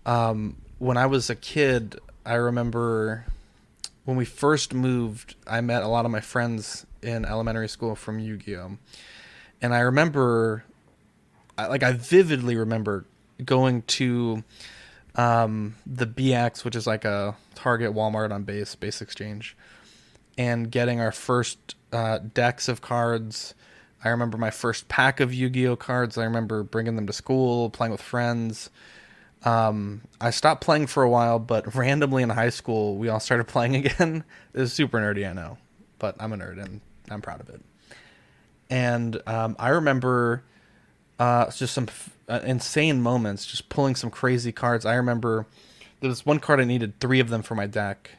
[0.05, 3.24] Um, when I was a kid, I remember
[4.05, 8.18] when we first moved, I met a lot of my friends in elementary school from
[8.18, 8.78] Yu-Gi-Oh,
[9.62, 10.64] and I remember,
[11.56, 13.06] like, I vividly remember
[13.44, 14.44] going to
[15.16, 19.56] um, the BX, which is like a Target, Walmart on base, base exchange,
[20.36, 23.55] and getting our first uh, decks of cards.
[24.05, 26.18] I remember my first pack of Yu-Gi-Oh cards.
[26.18, 28.70] I remember bringing them to school, playing with friends.
[29.45, 33.45] Um, I stopped playing for a while, but randomly in high school, we all started
[33.49, 34.25] playing again.
[34.53, 35.59] it was super nerdy, I know,
[35.99, 36.81] but I'm a nerd and
[37.11, 37.61] I'm proud of it.
[38.71, 40.43] And um, I remember
[41.19, 44.87] uh, just some f- uh, insane moments, just pulling some crazy cards.
[44.87, 45.47] I remember
[46.01, 48.11] there was one card I needed three of them for my deck,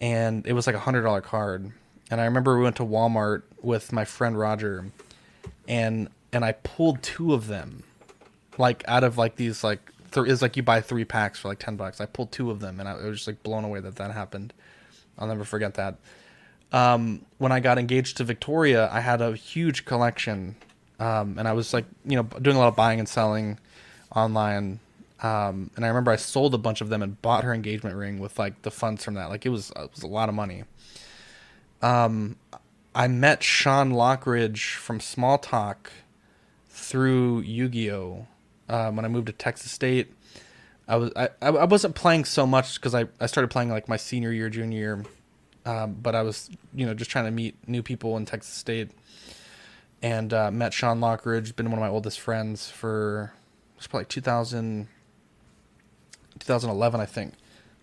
[0.00, 1.72] and it was like a hundred dollar card.
[2.10, 4.86] And I remember we went to Walmart with my friend Roger,
[5.66, 7.84] and and I pulled two of them,
[8.58, 11.58] like out of like these like th- is like you buy three packs for like
[11.58, 12.00] ten bucks.
[12.00, 14.52] I pulled two of them, and I, was just like blown away that that happened.
[15.18, 15.96] I'll never forget that.
[16.72, 20.56] Um, when I got engaged to Victoria, I had a huge collection,
[20.98, 23.58] um, and I was like, you know, doing a lot of buying and selling
[24.14, 24.80] online
[25.24, 28.18] um, and I remember I sold a bunch of them and bought her engagement ring
[28.18, 29.30] with like the funds from that.
[29.30, 30.64] Like it was it was a lot of money.
[31.80, 32.36] Um,
[32.94, 35.90] I met Sean Lockridge from Small Talk
[36.68, 38.26] through Yu-Gi-Oh.
[38.68, 40.12] Um, when I moved to Texas State,
[40.88, 43.96] I was I, I wasn't playing so much because I, I started playing like my
[43.96, 45.04] senior year, junior year.
[45.66, 48.90] Um, but I was you know just trying to meet new people in Texas State,
[50.02, 51.56] and uh, met Sean Lockridge.
[51.56, 53.32] Been one of my oldest friends for
[53.76, 54.88] it's probably 2000
[56.38, 57.34] 2011, I think.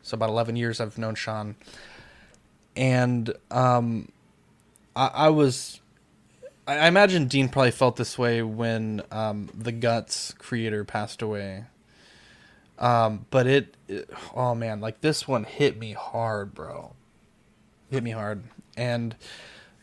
[0.04, 1.56] So about 11 years I've known Sean,
[2.76, 4.12] and um,
[4.96, 5.81] I, I was.
[6.80, 11.66] I, imagine Dean probably felt this way when um, the Guts creator passed away.
[12.80, 16.94] Um, but it, it, oh man, like this one hit me hard, bro.
[17.90, 18.44] Hit me hard,
[18.76, 19.16] and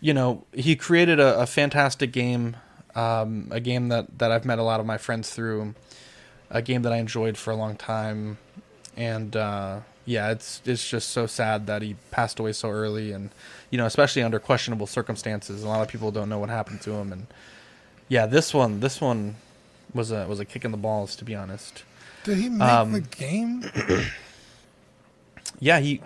[0.01, 2.57] you know he created a, a fantastic game,
[2.95, 5.75] um, a game that that I've met a lot of my friends through,
[6.51, 8.39] a game that I enjoyed for a long time
[8.99, 13.29] and uh, yeah, it's it's just so sad that he passed away so early, and
[13.71, 15.63] you know, especially under questionable circumstances.
[15.63, 17.27] A lot of people don't know what happened to him, and
[18.09, 19.37] yeah, this one this one
[19.93, 21.83] was a was a kick in the balls, to be honest.
[22.25, 23.71] Did he make um, the game?
[25.61, 26.01] yeah, he.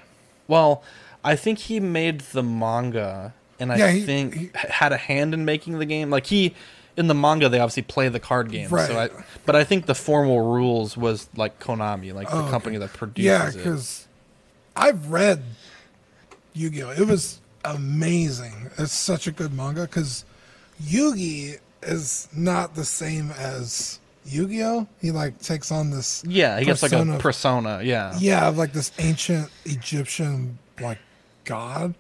[0.49, 0.83] Well,
[1.23, 5.33] I think he made the manga, and I yeah, he, think he, had a hand
[5.33, 6.11] in making the game.
[6.11, 6.57] Like he
[6.97, 8.69] in the manga they obviously play the card game.
[8.69, 8.89] Right.
[8.89, 9.09] So I,
[9.47, 12.87] but I think the formal rules was like Konami, like the oh, company okay.
[12.87, 13.55] that produces yeah, it.
[13.55, 14.07] Yeah, because
[14.77, 15.43] I've read
[16.55, 16.91] Yu-Gi-Oh.
[16.91, 18.71] It was amazing.
[18.79, 20.25] It's such a good manga because
[20.83, 24.87] Yugi is not the same as Yu-Gi-Oh.
[25.01, 26.23] He like takes on this.
[26.27, 27.81] Yeah, he gets like a persona.
[27.83, 28.15] Yeah.
[28.19, 30.99] Yeah, of like this ancient Egyptian like
[31.45, 31.95] god.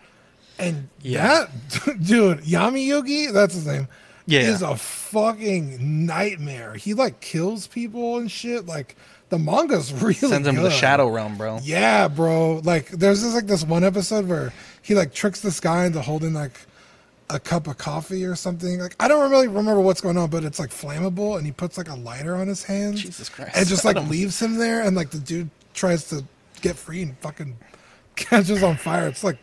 [0.59, 1.47] And yeah.
[1.86, 3.89] that dude, Yami Yugi, that's his name
[4.27, 4.40] yeah.
[4.40, 6.74] is a fucking nightmare.
[6.74, 8.66] He like kills people and shit.
[8.66, 8.97] Like
[9.28, 10.62] the manga's really sends him good.
[10.62, 11.59] to the shadow realm, bro.
[11.62, 12.61] Yeah, bro.
[12.65, 16.35] Like there's this like this one episode where he like tricks this guy into holding
[16.35, 16.61] like
[17.31, 18.78] a cup of coffee or something.
[18.78, 21.78] Like I don't really remember what's going on, but it's like flammable, and he puts
[21.78, 22.97] like a lighter on his hand.
[22.97, 23.57] Jesus Christ!
[23.57, 26.24] And just like leaves him there, and like the dude tries to
[26.61, 27.57] get free and fucking
[28.16, 29.09] catches on fire.
[29.09, 29.39] It's like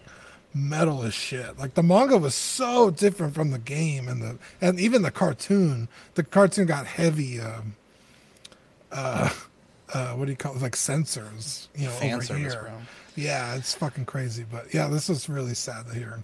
[0.53, 1.57] metal as shit.
[1.59, 5.88] Like the manga was so different from the game and the and even the cartoon.
[6.15, 7.39] The cartoon got heavy.
[7.39, 7.76] Um,
[8.91, 9.30] uh,
[9.93, 10.61] uh, what do you call it?
[10.61, 12.61] Like censors, you know, Fan over here.
[12.63, 12.71] bro.
[13.15, 14.45] Yeah, it's fucking crazy.
[14.49, 16.23] But yeah, this is really sad to hear.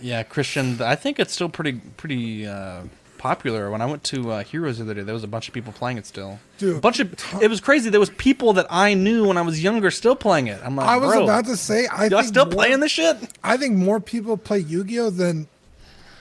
[0.00, 0.80] Yeah, Christian.
[0.80, 2.82] I think it's still pretty pretty uh,
[3.20, 3.70] popular.
[3.70, 5.72] When I went to uh, Heroes the other day, there was a bunch of people
[5.72, 6.40] playing it still.
[6.58, 7.90] Dude, a bunch of it was crazy.
[7.90, 10.60] There was people that I knew when I was younger still playing it.
[10.64, 13.16] I'm like, I was bro, about to say, I y'all still more- playing this shit.
[13.44, 15.46] I think more people play Yu-Gi-Oh than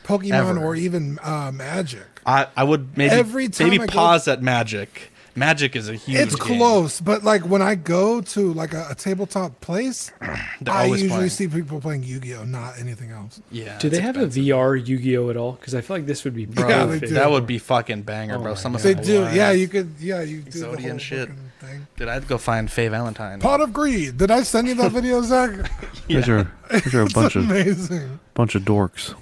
[0.03, 0.59] Pokemon Ever.
[0.59, 2.03] or even uh, Magic.
[2.25, 5.11] I, I would maybe Every time maybe I go- pause at Magic.
[5.35, 6.19] Magic is a huge.
[6.19, 6.57] It's game.
[6.57, 10.11] close, but like when I go to like a, a tabletop place,
[10.67, 11.29] I usually playing.
[11.29, 13.39] see people playing Yu-Gi-Oh, not anything else.
[13.51, 13.77] Yeah.
[13.79, 15.53] Do they it's have a VR Yu-Gi-Oh at all?
[15.53, 17.07] Because I feel like this would be Bro, Yeah, they do.
[17.13, 18.55] that would be fucking banger, Oh bro.
[18.55, 19.35] Some of They do, live.
[19.35, 19.51] yeah.
[19.51, 21.29] You could, yeah, you do the Exodian whole shit.
[21.29, 21.87] fucking thing.
[21.97, 23.39] Dude, I'd go find Faye Valentine.
[23.39, 24.17] Pot of Greed.
[24.17, 25.71] Did I send you that video, Zach?
[26.07, 28.19] These are these are a It's bunch of amazing.
[28.33, 29.13] bunch of dorks.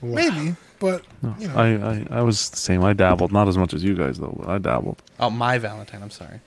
[0.00, 2.84] Maybe, but No, you know, I, I I was the same.
[2.84, 4.36] I dabbled, not as much as you guys though.
[4.38, 5.02] But I dabbled.
[5.20, 6.02] Oh, my Valentine.
[6.02, 6.40] I'm sorry.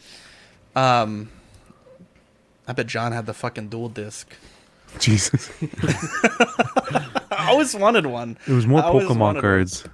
[0.76, 1.30] Um,
[2.68, 4.28] I bet John had the fucking Duel Disk.
[5.00, 5.50] Jesus,
[7.32, 8.38] I always wanted one.
[8.48, 9.42] it was more I Pokemon wanted one.
[9.42, 9.86] cards.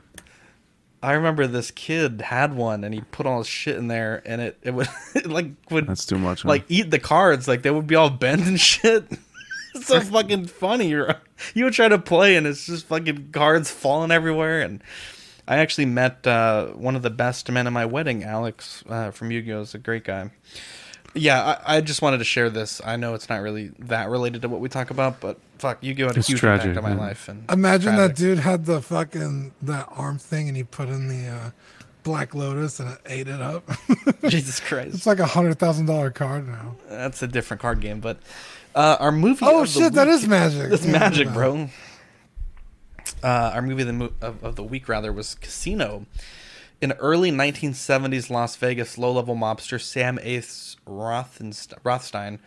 [1.03, 4.41] I remember this kid had one, and he put all his shit in there, and
[4.41, 6.41] it it would it like would That's too much.
[6.41, 6.49] huh?
[6.49, 9.05] like eat the cards, like they would be all bent and shit.
[9.78, 10.90] It's so fucking funny.
[10.90, 11.16] You're,
[11.54, 14.62] you would try to play, and it's just fucking cards falling everywhere.
[14.62, 14.84] And
[15.48, 19.32] I actually met uh, one of the best men at my wedding, Alex uh, from
[19.32, 19.62] Yu-Gi-Oh.
[19.62, 20.32] is a great guy.
[21.14, 22.80] Yeah, I, I just wanted to share this.
[22.86, 26.08] I know it's not really that related to what we talk about, but fuck, Yu-Gi-Oh
[26.08, 27.08] had a It's huge tragic, impact on my yeah.
[27.10, 27.28] life.
[27.28, 31.28] And imagine that dude had the fucking that arm thing, and he put in the
[31.28, 31.49] uh,
[32.04, 33.68] Black Lotus, and it ate it up.
[34.28, 36.76] Jesus Christ, it's like a hundred thousand dollar card now.
[36.88, 37.99] that's a different card game.
[37.99, 38.20] But
[38.78, 39.45] uh, our movie.
[39.48, 40.70] Oh shit, that week- is magic.
[40.70, 41.70] That's Yeah, magic, bro.
[43.24, 46.06] Uh, our movie of the, mo- of, of the week rather was Casino.
[46.82, 52.40] In early 1970s Las Vegas, low-level mobster Sam Ace Rothstein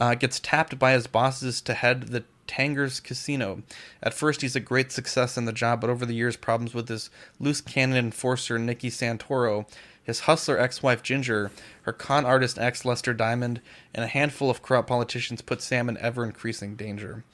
[0.00, 3.62] uh, gets tapped by his bosses to head the Tangiers Casino.
[4.02, 6.88] At first, he's a great success in the job, but over the years, problems with
[6.88, 9.66] his loose cannon enforcer Nicky Santoro,
[10.04, 11.50] his hustler ex-wife Ginger,
[11.82, 13.60] her con artist ex Lester Diamond,
[13.94, 17.24] and a handful of corrupt politicians put Sam in ever-increasing danger.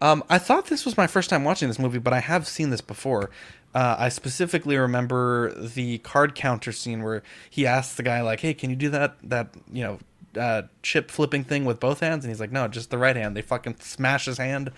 [0.00, 2.70] Um, I thought this was my first time watching this movie, but I have seen
[2.70, 3.30] this before.
[3.74, 8.54] Uh, I specifically remember the card counter scene where he asks the guy, like, "Hey,
[8.54, 9.98] can you do that that you know
[10.40, 13.36] uh, chip flipping thing with both hands?" And he's like, "No, just the right hand."
[13.36, 14.70] They fucking smash his hand.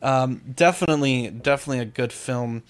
[0.00, 2.62] Um, definitely, definitely a good film.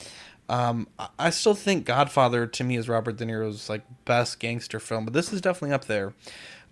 [0.48, 0.88] Um,
[1.18, 5.14] I- still think Godfather to me is Robert De Niro's like best gangster film, but
[5.14, 6.12] this is definitely up there.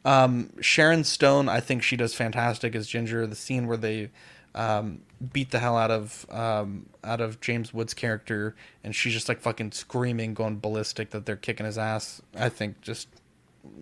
[0.04, 3.26] Um, Sharon Stone, I think she does fantastic as Ginger.
[3.26, 4.10] The scene where they
[4.54, 5.00] um,
[5.32, 9.40] beat the hell out of um, out of James Wood's character, and she's just like
[9.40, 12.20] fucking screaming, going ballistic that they're kicking his ass.
[12.34, 13.08] I think just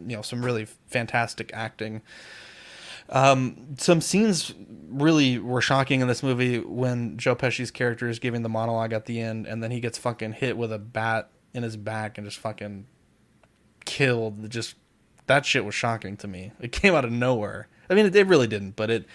[0.07, 2.03] you know some really fantastic acting.
[3.11, 4.55] Um, some scenes
[4.89, 9.07] really were shocking in this movie when Joe Pesci's character is giving the monologue at
[9.07, 12.27] the end, and then he gets fucking hit with a bat in his back and
[12.27, 12.87] just fucking
[13.85, 14.51] killed.
[14.51, 14.75] Just
[15.27, 16.53] that shit was shocking to me.
[16.61, 17.69] It came out of nowhere.
[17.89, 19.07] I mean, it, it really didn't, but it,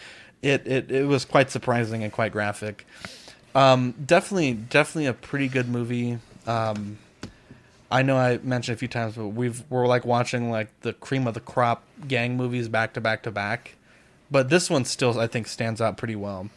[0.41, 2.85] it it it was quite surprising and quite graphic.
[3.55, 6.17] Um, definitely, definitely a pretty good movie.
[6.47, 6.97] Um,
[7.91, 11.27] I know I mentioned a few times, but we've we're like watching like the cream
[11.27, 13.75] of the crop gang movies back to back to back,
[14.31, 16.49] but this one still I think stands out pretty well.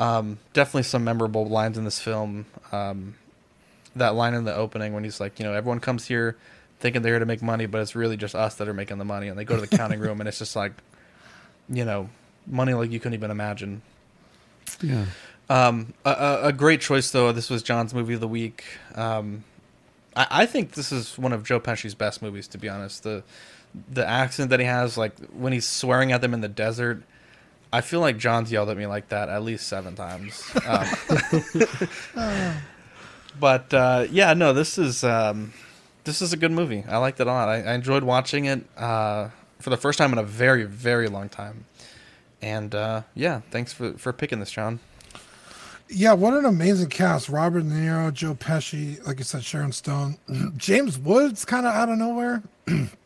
[0.00, 2.46] Um, definitely some memorable lines in this film.
[2.72, 3.14] Um,
[3.94, 6.36] that line in the opening when he's like, you know, everyone comes here
[6.80, 9.04] thinking they're here to make money, but it's really just us that are making the
[9.04, 10.72] money, and they go to the counting room and it's just like,
[11.68, 12.08] you know,
[12.46, 13.82] money like you couldn't even imagine.
[14.80, 15.06] Yeah.
[15.48, 17.32] Um, a, a, a great choice though.
[17.32, 18.64] This was John's movie of the week.
[18.94, 19.44] Um,
[20.16, 23.02] I, I think this is one of Joe Pesci's best movies, to be honest.
[23.02, 23.22] The
[23.90, 27.02] the accent that he has, like when he's swearing at them in the desert,
[27.72, 30.44] I feel like John's yelled at me like that at least seven times.
[30.66, 30.86] Um,
[33.40, 35.54] but uh, yeah, no, this is um,
[36.04, 36.84] this is a good movie.
[36.86, 37.48] I liked it a lot.
[37.48, 41.30] I, I enjoyed watching it uh, for the first time in a very very long
[41.30, 41.64] time.
[42.42, 44.80] And uh, yeah, thanks for for picking this, John.
[45.88, 47.28] Yeah, what an amazing cast.
[47.28, 50.16] Robert De Niro, Joe Pesci, like you said, Sharon Stone.
[50.56, 52.42] James Woods kind of out of nowhere.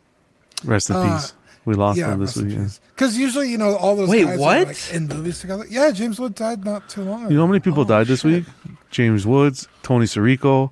[0.65, 1.33] Rest in Uh, peace.
[1.65, 2.71] We lost yeah, him this rest in week.
[2.95, 4.57] Because usually, you know, all those Wait, guys what?
[4.59, 5.65] are like in movies together.
[5.69, 7.31] Yeah, James Woods died not too long ago.
[7.31, 8.31] You know how many people Oh, died this shit.
[8.31, 8.45] week?
[8.91, 10.71] James Woods, Tony Sirico,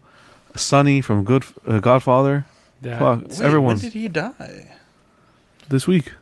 [0.55, 2.47] Sonny from Good uh, Godfather.
[2.82, 4.70] That- Fuck, Wait, everyone When did he die?
[5.69, 6.12] this week,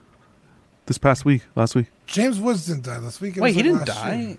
[0.86, 1.86] this past week, last week.
[2.06, 3.36] James Woods didn't die this week.
[3.36, 4.14] It Wait, was he like didn't die.
[4.16, 4.36] year.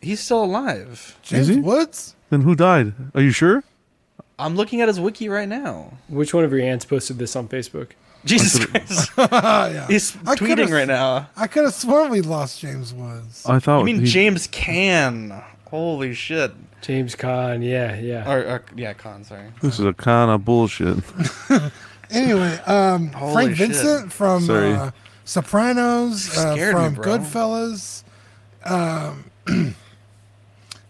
[0.00, 1.16] He's still alive.
[1.22, 1.56] James he?
[1.60, 2.14] Woods?
[2.30, 2.92] Then who died?
[3.14, 3.64] Are you sure?
[4.38, 5.94] I'm looking at his wiki right now.
[6.08, 7.90] Which one of your aunts posted this on Facebook?
[8.24, 9.10] Jesus Christ.
[9.18, 9.86] yeah.
[9.88, 11.28] He's I tweeting could've- right now.
[11.36, 13.44] I could have sworn we lost James Woods.
[13.46, 15.42] I thought You mean he- James Caan?
[15.70, 16.52] Holy shit.
[16.82, 18.30] James Caan, yeah, yeah.
[18.30, 19.22] Or, or yeah, Con.
[19.24, 19.48] Sorry.
[19.62, 20.98] This is a kind of bullshit.
[22.10, 23.68] Anyway, um, Holy Frank shit.
[23.68, 24.74] Vincent from Sorry.
[24.74, 24.90] uh,
[25.24, 27.04] Sopranos, uh, Scared me, from bro.
[27.18, 28.02] Goodfellas.
[28.66, 29.24] Um,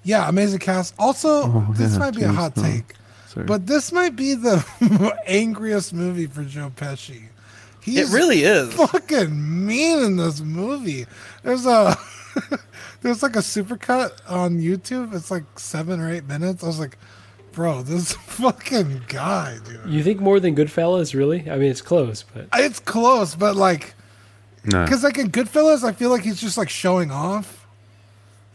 [0.03, 0.95] yeah, amazing cast.
[0.99, 2.63] Also, Oh, this yeah, might be a James hot Caan.
[2.73, 2.95] take,
[3.33, 3.47] Sorry.
[3.47, 4.65] but this might be the
[5.27, 7.25] angriest movie for Joe Pesci.
[7.81, 8.73] He's It really is.
[8.75, 11.07] fucking mean in this movie.
[11.43, 11.97] There's a
[13.01, 15.15] there's like a supercut on YouTube.
[15.15, 16.63] It's like seven or eight minutes.
[16.63, 16.97] I was like,
[17.53, 19.81] bro, this fucking guy, dude.
[19.87, 21.51] You think more than Goodfellas, really?
[21.51, 23.95] I mean, it's close, but It's close, but like,
[24.65, 24.85] Nah.
[24.85, 27.67] because like in Goodfellas, I feel like he's just like showing off.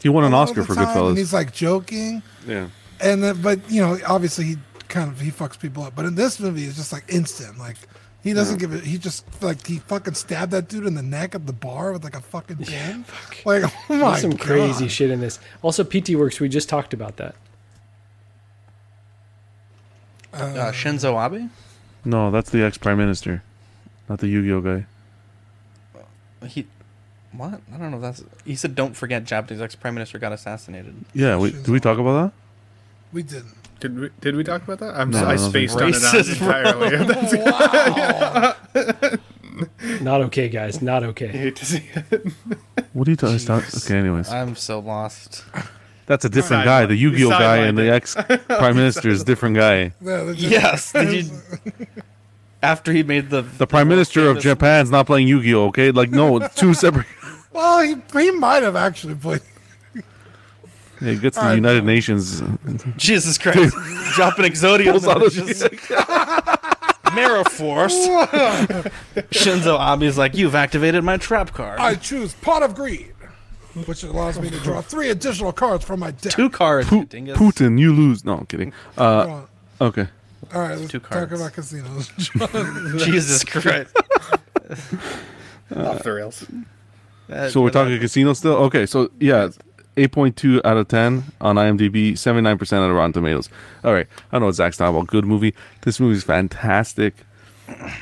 [0.01, 2.69] He won an Oscar for time, and he's like joking, Yeah.
[3.01, 4.55] and then, but you know, obviously he
[4.97, 5.95] kind of he fucks people up.
[5.95, 7.57] But in this movie, it's just like instant.
[7.57, 7.77] Like
[8.23, 8.83] he doesn't give it.
[8.83, 12.03] He just like he fucking stabbed that dude in the neck at the bar with
[12.03, 13.05] like a fucking pin.
[13.45, 15.39] like oh my there's some god, crazy shit in this.
[15.61, 17.35] Also, PT Works, we just talked about that.
[20.33, 21.49] Uh, Shinzo Abe?
[22.05, 23.43] No, that's the ex prime minister,
[24.07, 24.85] not the Yu-Gi-Oh guy.
[26.47, 26.67] He.
[27.31, 27.61] What?
[27.73, 27.97] I don't know.
[27.97, 28.75] if That's he said.
[28.75, 30.95] Don't forget, Japanese ex prime minister got assassinated.
[31.13, 32.33] Yeah, we, did we talk about that?
[33.13, 33.55] we didn't.
[33.79, 34.95] Did we did we talk about that?
[34.99, 35.83] I'm No, so, I I don't think spaced so.
[35.83, 36.31] on it Racist,
[38.73, 39.17] entirely.
[40.01, 40.81] Not okay, guys.
[40.81, 41.25] Not okay.
[41.25, 41.37] I okay.
[41.37, 42.27] hate to see it.
[42.93, 43.63] What are you talking about?
[43.85, 45.43] Okay, anyways, I'm so lost.
[46.05, 46.85] that's a different guy.
[46.85, 49.93] The Yu-Gi-Oh guy and the ex prime minister is a different guy.
[50.01, 50.91] Yeah, they're just- Yes.
[50.91, 51.87] Did you?
[52.63, 55.67] After he made the The prime minister of famous- Japan's not playing Yu-Gi-Oh.
[55.67, 57.05] Okay, like no, two separate.
[57.51, 59.41] Well, he he might have actually played.
[61.01, 61.55] Yeah, he gets the Alright.
[61.57, 62.41] United Nations.
[62.41, 62.55] Uh,
[62.97, 63.75] Jesus Christ!
[64.15, 64.91] Dropping Exodia.
[64.91, 67.93] Pulls out on a- the Mirror Force.
[69.31, 71.79] Shinzo Abe's like, you've activated my trap card.
[71.79, 73.13] I choose Pot of Greed,
[73.85, 76.33] which allows me to draw three additional cards from my deck.
[76.33, 76.87] Two cards.
[76.89, 77.37] Pu- you dingus.
[77.37, 78.25] Putin, you lose.
[78.25, 78.73] No, I'm kidding.
[78.97, 79.47] Uh, Come on.
[79.81, 80.07] okay.
[80.53, 81.33] All right, let's Two talk cards.
[81.33, 82.07] about casinos.
[83.05, 83.95] Jesus Christ.
[85.75, 86.45] Uh, Off the rails.
[87.27, 88.55] That- So we're that- talking casino still.
[88.65, 89.49] Okay, so yeah,
[89.97, 93.49] eight point two out of ten on IMDb, seventy nine percent on Rotten Tomatoes.
[93.83, 95.07] All right, I know Zach's talking about.
[95.07, 95.53] Good movie.
[95.81, 97.15] This movie's fantastic.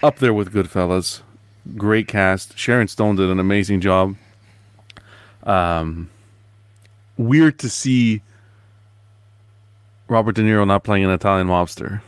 [0.03, 1.21] Up there with Goodfellas.
[1.75, 2.57] Great cast.
[2.57, 4.15] Sharon Stone did an amazing job.
[5.43, 6.09] Um,
[7.17, 8.21] weird to see
[10.07, 12.01] Robert De Niro not playing an Italian mobster.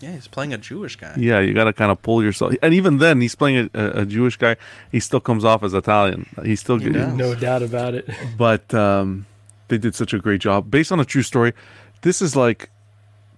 [0.00, 1.14] Yeah, he's playing a Jewish guy.
[1.16, 2.54] Yeah, you got to kind of pull yourself.
[2.62, 4.56] And even then, he's playing a, a, a Jewish guy.
[4.92, 6.26] He still comes off as Italian.
[6.44, 6.90] He's still He.
[6.90, 8.08] No doubt about it.
[8.38, 9.26] but um,
[9.68, 11.52] they did such a great job based on a true story.
[12.02, 12.70] This is like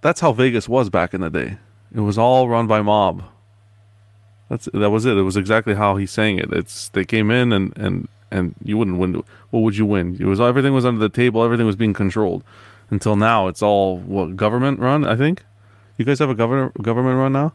[0.01, 1.57] that's how Vegas was back in the day.
[1.93, 3.23] It was all run by mob.
[4.49, 5.17] That's that was it.
[5.17, 6.51] It was exactly how he's saying it.
[6.51, 9.23] It's they came in and and and you wouldn't win.
[9.49, 10.17] What would you win?
[10.19, 11.43] It was everything was under the table.
[11.43, 12.43] Everything was being controlled.
[12.89, 15.05] Until now, it's all what government run.
[15.05, 15.43] I think.
[16.01, 17.53] You guys have a government government run now.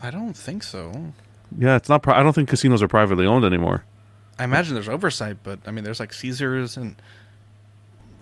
[0.00, 1.12] I don't think so.
[1.58, 2.02] Yeah, it's not.
[2.02, 3.84] Pri- I don't think casinos are privately owned anymore.
[4.38, 6.96] I imagine there's oversight, but I mean, there's like Caesars, and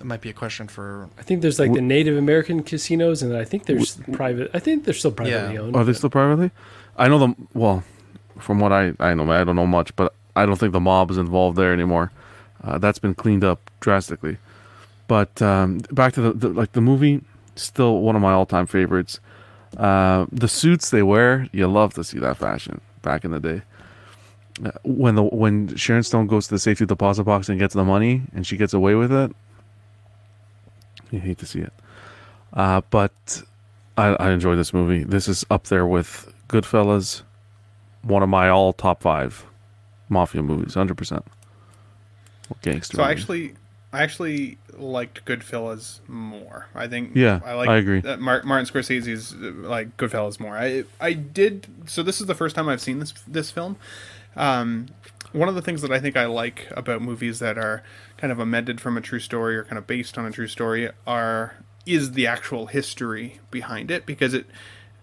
[0.01, 1.09] it might be a question for.
[1.21, 4.51] I think there's like the Native American casinos, and I think there's private.
[4.53, 5.61] I think they're still privately Yeah.
[5.61, 5.77] owned.
[5.77, 6.51] Are they still privately?
[6.97, 7.47] I know them.
[7.55, 7.85] Well,
[8.41, 11.13] from what I I know, I don't know much, but I don't think the mob
[11.13, 12.11] is involved there anymore.
[12.65, 14.39] Uh, that's been cleaned up drastically.
[15.07, 17.23] But um, back to the, the like the movie,
[17.61, 19.21] still one of my all time favorites.
[19.77, 23.63] Uh, the suits they wear, you love to see that fashion back in the day.
[24.65, 27.85] Uh, when the when Sharon Stone goes to the safety deposit box and gets the
[27.85, 29.31] money, and she gets away with it,
[31.11, 31.73] you hate to see it.
[32.55, 33.43] Uh, but
[33.97, 35.05] I, I enjoy this movie.
[35.05, 37.23] This is up there with Goodfellas,
[38.03, 39.45] one of my all top five
[40.09, 41.25] mafia movies, hundred percent.
[42.63, 42.97] Gangster.
[42.97, 43.55] So I actually,
[43.93, 46.69] I actually liked Goodfellas more.
[46.75, 47.15] I think.
[47.15, 47.69] Yeah, I like.
[47.69, 48.01] I agree.
[48.03, 50.57] Martin Scorsese's uh, like Goodfellas more.
[50.57, 51.67] I I did.
[51.87, 53.77] So this is the first time I've seen this this film.
[54.37, 54.89] Um,
[55.33, 57.83] one of the things that I think I like about movies that are
[58.17, 60.91] kind of amended from a true story or kind of based on a true story
[61.07, 61.57] are
[61.87, 64.47] is the actual history behind it because it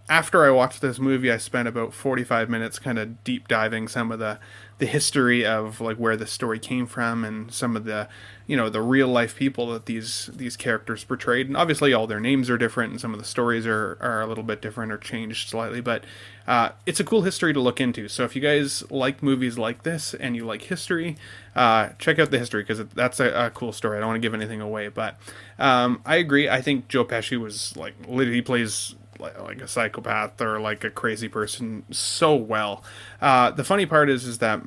[0.07, 4.11] after I watched this movie, I spent about 45 minutes kind of deep diving some
[4.11, 4.39] of the
[4.77, 8.09] the history of like where the story came from and some of the
[8.45, 11.47] you know the real life people that these these characters portrayed.
[11.47, 14.27] And obviously all their names are different and some of the stories are, are a
[14.27, 16.03] little bit different or changed slightly but
[16.45, 18.07] uh, it's a cool history to look into.
[18.07, 21.15] So if you guys like movies like this and you like history
[21.55, 23.97] uh, check out the history because that's a, a cool story.
[23.97, 25.17] I don't want to give anything away but
[25.57, 26.49] um, I agree.
[26.49, 31.27] I think Joe Pesci was like literally plays like, a psychopath or like a crazy
[31.27, 32.83] person so well.
[33.21, 34.61] Uh, the funny part is is that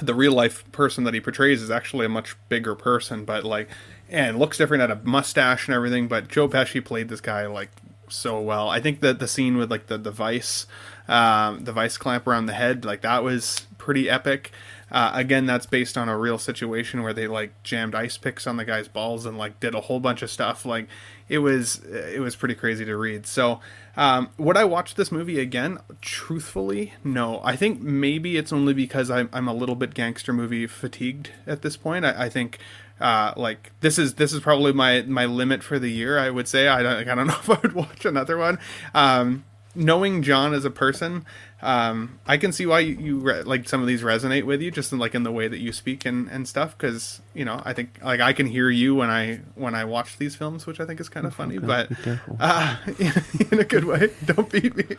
[0.00, 3.68] the real life person that he portrays is actually a much bigger person, but like
[4.08, 6.08] and looks different, had a mustache and everything.
[6.08, 7.70] But Joe Pesci played this guy like
[8.08, 8.68] so well.
[8.68, 10.66] I think that the scene with like the device,
[11.08, 14.52] um, the vice clamp around the head, like that was pretty epic.
[14.90, 18.56] Uh, again, that's based on a real situation where they like jammed ice picks on
[18.56, 20.64] the guy's balls and like did a whole bunch of stuff.
[20.64, 20.86] Like
[21.28, 23.26] it was it was pretty crazy to read.
[23.26, 23.60] So,
[23.96, 25.78] um, would I watch this movie again?
[26.00, 27.40] Truthfully, no.
[27.42, 31.62] I think maybe it's only because I'm I'm a little bit gangster movie fatigued at
[31.62, 32.04] this point.
[32.04, 32.58] I, I think
[33.00, 36.18] uh, like this is this is probably my my limit for the year.
[36.18, 38.58] I would say I don't I don't know if I would watch another one.
[38.94, 39.44] Um,
[39.74, 41.24] knowing John as a person,
[41.62, 44.70] um, I can see why you, you re- like some of these resonate with you,
[44.70, 46.76] just in like in the way that you speak and, and stuff.
[46.76, 50.18] Because you know, I think like I can hear you when I when I watch
[50.18, 51.90] these films, which I think is kind of funny, Okay, but
[52.38, 52.76] uh,
[53.50, 54.10] in a good way.
[54.24, 54.96] Don't beat me.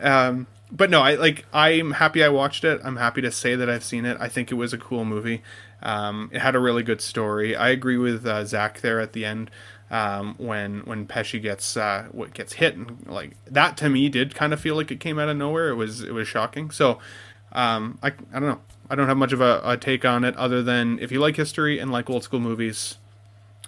[0.00, 1.46] um, but no, I like.
[1.52, 2.80] I'm happy I watched it.
[2.82, 4.16] I'm happy to say that I've seen it.
[4.20, 5.42] I think it was a cool movie.
[5.82, 7.54] Um, it had a really good story.
[7.54, 9.50] I agree with uh, Zach there at the end
[9.90, 14.34] um, when when Pesci gets uh, what gets hit and like that to me did
[14.34, 15.68] kind of feel like it came out of nowhere.
[15.68, 16.70] It was it was shocking.
[16.70, 16.98] So
[17.52, 18.60] um, I I don't know.
[18.88, 21.36] I don't have much of a, a take on it other than if you like
[21.36, 22.98] history and like old school movies,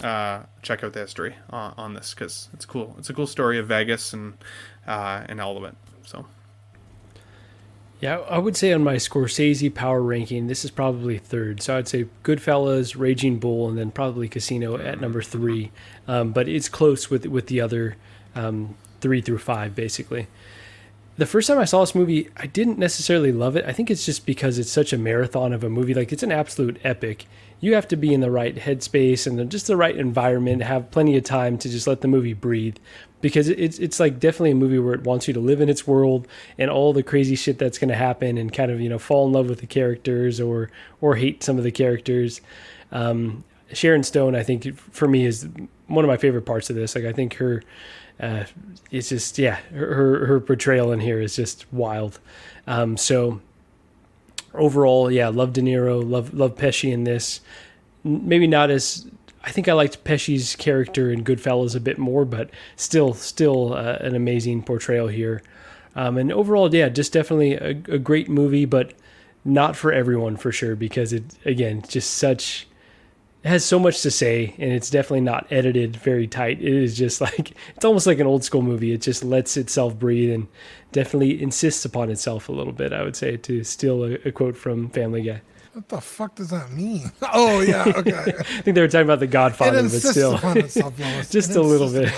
[0.03, 2.97] uh, check out the history on, on this because it's cool.
[2.99, 4.35] It's a cool story of Vegas and
[4.87, 5.77] uh, and all of it.
[6.05, 6.27] So
[8.03, 11.63] Yeah, I would say on my Scorsese power ranking, this is probably third.
[11.63, 15.71] So I'd say Goodfellas, Raging Bull, and then probably Casino at number three.
[16.09, 17.97] Um, but it's close with with the other
[18.35, 20.27] um, three through five, basically.
[21.17, 23.65] The first time I saw this movie, I didn't necessarily love it.
[23.67, 25.95] I think it's just because it's such a marathon of a movie.
[25.95, 27.27] Like it's an absolute epic.
[27.61, 31.17] You have to be in the right headspace and just the right environment, have plenty
[31.17, 32.79] of time to just let the movie breathe
[33.23, 35.87] because it's it's like definitely a movie where it wants you to live in its
[35.87, 36.29] world
[36.59, 39.27] and all the crazy shit that's going to happen and kind of you know fall
[39.27, 40.69] in love with the characters or
[41.01, 42.43] or hate some of the characters.
[42.91, 45.49] Um, Sharon Stone, I think for me is
[45.87, 46.95] one of my favorite parts of this.
[46.95, 47.63] Like I think her,
[48.21, 48.45] uh,
[48.91, 52.19] it's just yeah, her her portrayal in here is just wild.
[52.67, 53.41] Um, so
[54.53, 57.41] overall, yeah, love De Niro, love love Pesci in this.
[58.05, 59.07] Maybe not as
[59.45, 63.99] I think I liked Pesci's character in Goodfellas a bit more, but still, still uh,
[64.01, 65.43] an amazing portrayal here.
[65.95, 68.95] Um, and overall, yeah, just definitely a, a, great movie, but
[69.45, 72.67] not for everyone for sure because it again just such
[73.43, 76.63] it has so much to say and it's definitely not edited very tight.
[76.63, 78.93] It is just like it's almost like an old school movie.
[78.93, 80.49] It just lets itself breathe and
[80.93, 82.93] definitely insists upon itself a little bit.
[82.93, 85.43] I would say to steal a, a quote from Family Guy.
[85.73, 87.11] What the fuck does that mean?
[87.35, 88.13] Oh yeah, okay.
[88.39, 90.97] I think they were talking about the Godfather, but still, itself,
[91.31, 92.13] just it a little bit.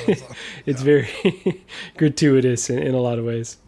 [0.66, 0.84] It's yeah.
[0.84, 1.62] very
[1.96, 3.58] gratuitous in, in a lot of ways.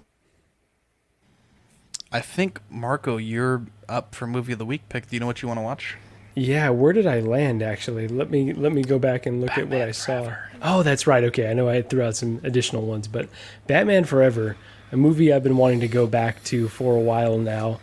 [2.11, 5.09] I think Marco, you're up for movie of the week pick.
[5.09, 5.97] Do you know what you want to watch?
[6.35, 8.09] Yeah, where did I land actually?
[8.09, 10.51] Let me let me go back and look Batman at what I Forever.
[10.61, 10.79] saw.
[10.79, 11.25] Oh, that's right.
[11.25, 13.29] Okay, I know I threw out some additional ones, but
[13.67, 14.57] Batman Forever,
[14.91, 17.81] a movie I've been wanting to go back to for a while now.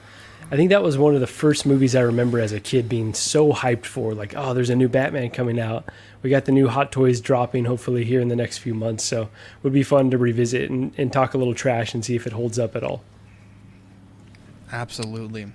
[0.52, 3.14] I think that was one of the first movies I remember as a kid being
[3.14, 4.14] so hyped for.
[4.14, 5.90] Like, oh, there's a new Batman coming out.
[6.22, 9.04] We got the new Hot Toys dropping hopefully here in the next few months.
[9.04, 9.30] So it
[9.64, 12.34] would be fun to revisit and, and talk a little trash and see if it
[12.34, 13.04] holds up at all.
[14.72, 15.48] Absolutely.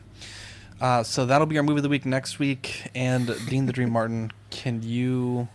[0.81, 2.89] Uh, so that'll be our movie of the week next week.
[2.95, 5.49] And Dean the Dream Martin, can you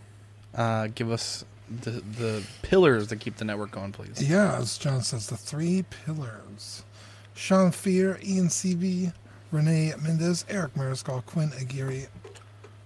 [0.54, 4.22] uh, give us the the pillars that keep the network going, please?
[4.28, 6.84] Yeah, as John says, the three pillars.
[7.34, 9.12] Sean Fear, Ian CB,
[9.54, 12.08] Renee Mendez, Eric Mariscal, Quinn Aguirre,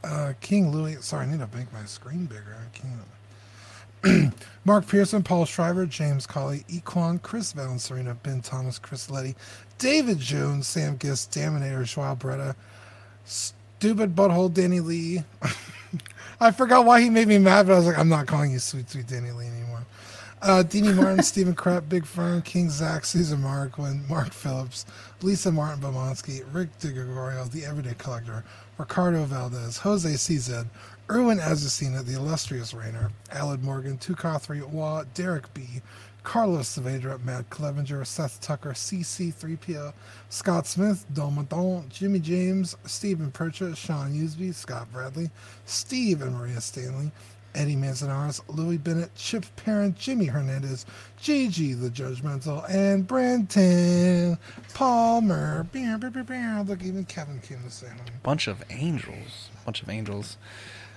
[0.05, 1.03] uh, King Louis.
[1.03, 2.57] Sorry, I need to make my screen bigger.
[4.03, 4.33] King
[4.65, 9.35] Mark Pearson, Paul Shriver, James Colley, Equan, Chris Valencerina, Ben Thomas, Chris Letty,
[9.79, 12.55] David Jones, Sam Gist, Daminator, Joao Beretta,
[13.25, 15.25] Stupid Butthole, Danny Lee.
[16.41, 18.59] I forgot why he made me mad, but I was like, I'm not calling you
[18.59, 19.87] Sweet Sweet Danny Lee anymore.
[20.41, 24.87] Uh, Deanie Martin, Stephen Krapp, Big Fern, King Zach, Susan Marquin, Mark Phillips,
[25.21, 28.45] Lisa Martin Bomansky, Rick DeGregorio, The Everyday Collector,
[28.79, 30.67] Ricardo Valdez, Jose CZ,
[31.11, 35.83] Erwin Azucena, The Illustrious Rainer, Alad Morgan, Tukathri Wa, Derek B.,
[36.23, 39.93] Carlos Saavedra, Matt Clevenger, Seth Tucker, CC3PO,
[40.29, 45.31] Scott Smith, Don Madon, Jimmy James, Stephen Percha, Sean Usby, Scott Bradley,
[45.65, 47.11] Steve and Maria Stanley,
[47.59, 50.87] Eddie Manzanares, Louis Bennett, Chip Parent, Jimmy Hernandez,
[51.21, 54.39] Gigi the Judgmental, and Brenton
[54.75, 55.67] Palmer.
[55.75, 58.13] Look, even Kevin came to say hi.
[58.23, 59.51] Bunch of angels.
[59.65, 60.37] Bunch of angels.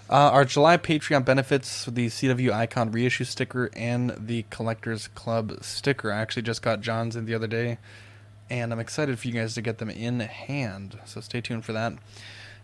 [0.08, 6.12] Uh, our July Patreon benefits the CW Icon reissue sticker and the Collectors Club sticker.
[6.12, 7.80] I actually just got John's in the other day,
[8.52, 11.00] and I'm excited for you guys to get them in hand.
[11.06, 11.94] So stay tuned for that.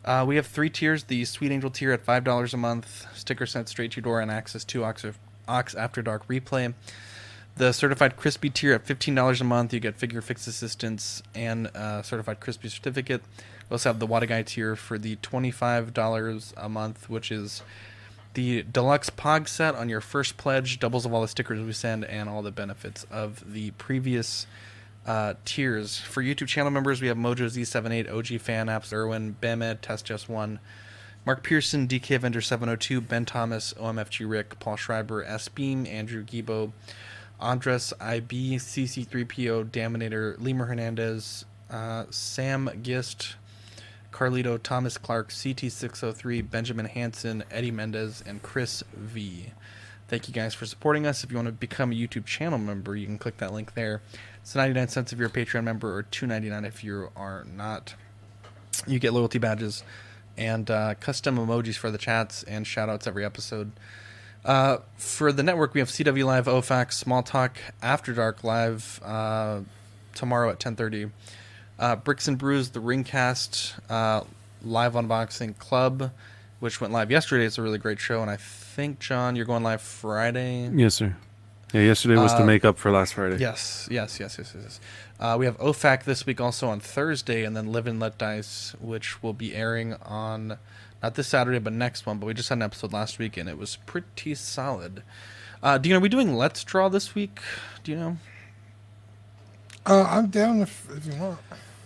[0.07, 3.67] Uh, we have three tiers the Sweet Angel tier at $5 a month, sticker sent
[3.67, 5.05] straight to your door, and access to Ox,
[5.49, 6.73] Ox After Dark replay.
[7.57, 12.03] The certified crispy tier at $15 a month, you get figure fix assistance and uh,
[12.03, 13.21] certified crispy certificate.
[13.69, 17.61] We also have the Wadagai tier for the $25 a month, which is
[18.33, 22.05] the deluxe pog set on your first pledge, doubles of all the stickers we send,
[22.05, 24.47] and all the benefits of the previous
[25.07, 25.97] uh, tiers.
[25.97, 30.29] For YouTube channel members, we have Mojo Z78, OG Fan Apps, Irwin, Bemed, Test Just
[30.29, 30.59] One,
[31.25, 36.73] Mark Pearson, DK Avenger 702, Ben Thomas, OMFG Rick, Paul Schreiber, S Beam, Andrew Gibo,
[37.39, 43.35] Andres IB, CC3PO, Daminator, Lima Hernandez, uh, Sam Gist,
[44.11, 49.51] Carlito, Thomas Clark, CT603, Benjamin Hanson, Eddie Mendez, and Chris V.
[50.07, 51.23] Thank you guys for supporting us.
[51.23, 54.01] If you want to become a YouTube channel member, you can click that link there.
[54.47, 57.95] It's 99 cents if you're a Patreon member, or 2.99 if you are not.
[58.87, 59.83] You get loyalty badges
[60.37, 63.73] and uh, custom emojis for the chats and shout outs every episode.
[64.45, 69.59] Uh, for the network, we have CW Live, OFAC, Small Talk, After Dark Live uh,
[70.15, 71.11] tomorrow at 10:30.
[71.77, 74.23] Uh, Bricks and Brews, the Ringcast uh,
[74.63, 76.11] live unboxing club,
[76.61, 77.43] which went live yesterday.
[77.43, 80.69] It's a really great show, and I think John, you're going live Friday.
[80.69, 81.17] Yes, sir.
[81.73, 83.37] Yeah, yesterday was to Uh, make up for last Friday.
[83.37, 84.63] Yes, yes, yes, yes, yes.
[84.63, 84.79] yes.
[85.19, 88.73] Uh, we have OFAC this week also on Thursday, and then Live and Let Dice,
[88.79, 90.57] which will be airing on
[91.03, 92.19] not this Saturday, but next one.
[92.19, 95.03] But we just had an episode last week, and it was pretty solid.
[95.61, 97.39] Uh, do you know, are we doing Let's Draw this week?
[97.83, 98.17] Do you know?
[99.85, 101.39] Uh, I'm down if, if you want.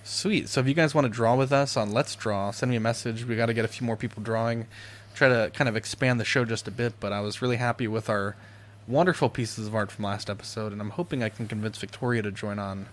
[0.03, 0.49] Sweet.
[0.49, 2.82] So if you guys want to draw with us on Let's Draw, send me a
[2.82, 3.26] message.
[3.26, 4.68] We got to get a few more people drawing.
[5.16, 7.88] Try to kind of expand the show just a bit, but I was really happy
[7.88, 8.36] with our
[8.92, 12.32] wonderful pieces of art from last episode, and I'm hoping I can convince Victoria to
[12.32, 12.88] join on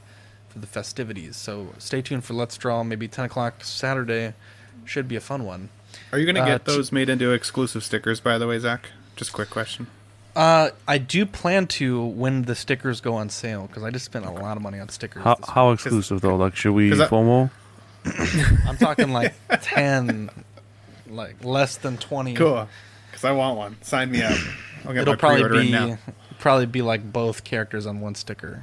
[0.48, 1.36] for the festivities.
[1.36, 4.34] So stay tuned for Let's Draw, maybe 10 o'clock Saturday.
[4.84, 5.68] Should be a fun one.
[6.12, 8.58] Are you going to Uh, get t- those made into exclusive stickers, by the way,
[8.58, 8.90] Zach?
[9.16, 9.88] Just quick question.
[10.36, 14.24] Uh, I do plan to when the stickers go on sale because I just spent
[14.24, 15.24] a lot of money on stickers.
[15.24, 16.36] How, how exclusive though?
[16.36, 17.50] Like, should we I- FOMO?
[18.66, 20.30] I'm talking like 10,
[21.10, 22.34] like less than 20.
[22.34, 22.68] Cool.
[23.18, 23.76] Because I want one.
[23.82, 24.38] Sign me up.
[24.84, 25.98] I'll get It'll my probably be now.
[26.38, 28.62] probably be like both characters on one sticker.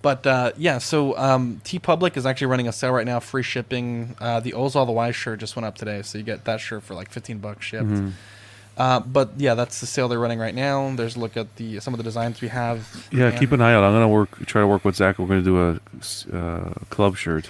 [0.00, 4.14] But uh, yeah, so um, TeePublic is actually running a sale right now, free shipping.
[4.20, 6.60] Uh, the O's All the Wise shirt just went up today, so you get that
[6.60, 7.88] shirt for like 15 bucks shipped.
[7.88, 8.12] Mhm.
[8.78, 10.94] Uh, but yeah, that's the sale they're running right now.
[10.94, 13.08] There's a look at the some of the designs we have.
[13.10, 13.82] Yeah, And- keep an eye out.
[13.82, 15.18] I'm gonna work, try to work with Zach.
[15.18, 17.48] We're gonna do a uh, club shirt.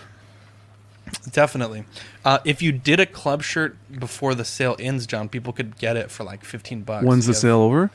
[1.32, 1.84] Definitely.
[2.24, 5.96] Uh, if you did a club shirt before the sale ends, John, people could get
[5.96, 7.04] it for like 15 bucks.
[7.04, 7.90] When's the sale over?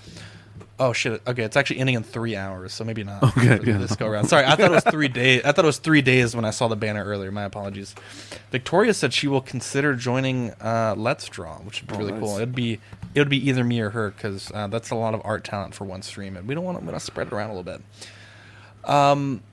[0.80, 1.22] Oh shit!
[1.28, 3.22] Okay, it's actually ending in three hours, so maybe not.
[3.38, 3.78] Okay, yeah.
[3.78, 4.26] This go around.
[4.30, 5.44] Sorry, I thought it was three days.
[5.46, 7.32] I thought it was three days when I saw the banner earlier.
[7.32, 7.94] My apologies.
[8.50, 12.22] Victoria said she will consider joining uh, Let's Draw, which would be Oh, really nice.
[12.22, 12.36] cool.
[12.38, 12.80] It'd be
[13.14, 15.76] it would be either me or her because uh, that's a lot of art talent
[15.76, 17.64] for one stream, and we don't want to, want to spread it around a little
[17.72, 17.82] bit.
[18.90, 19.44] Um,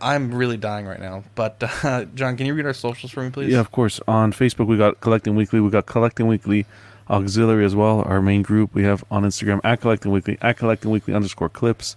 [0.00, 3.30] I'm really dying right now, but uh, John, can you read our socials for me,
[3.30, 3.52] please?
[3.52, 4.00] Yeah, of course.
[4.06, 5.60] On Facebook, we got Collecting Weekly.
[5.60, 6.66] We got Collecting Weekly
[7.10, 8.02] Auxiliary as well.
[8.02, 11.96] Our main group we have on Instagram at Collecting Weekly, at Collecting Weekly underscore clips,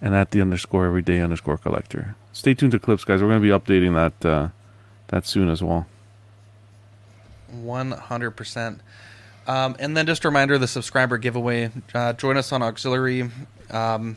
[0.00, 2.16] and at the underscore everyday underscore collector.
[2.32, 3.22] Stay tuned to clips, guys.
[3.22, 4.48] We're going to be updating that uh,
[5.08, 5.86] that soon as well.
[7.50, 8.80] One hundred percent.
[9.46, 11.70] Um, and then just a reminder: the subscriber giveaway.
[11.94, 13.30] Uh, join us on auxiliary.
[13.70, 14.16] Um,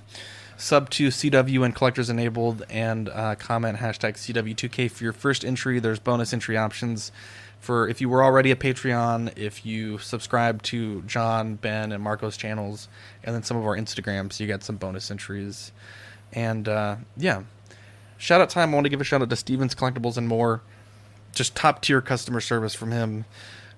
[0.58, 5.80] sub to CW and collectors enabled, and uh, comment hashtag CW2K for your first entry.
[5.80, 7.12] There's bonus entry options
[7.66, 12.38] for if you were already a Patreon, if you subscribe to John, Ben, and Marco's
[12.38, 12.88] channels,
[13.24, 15.72] and then some of our Instagrams, you get some bonus entries.
[16.32, 17.42] And uh, yeah,
[18.18, 18.70] shout out time.
[18.70, 20.62] I want to give a shout out to Stevens Collectibles and more
[21.34, 23.26] just top tier customer service from him.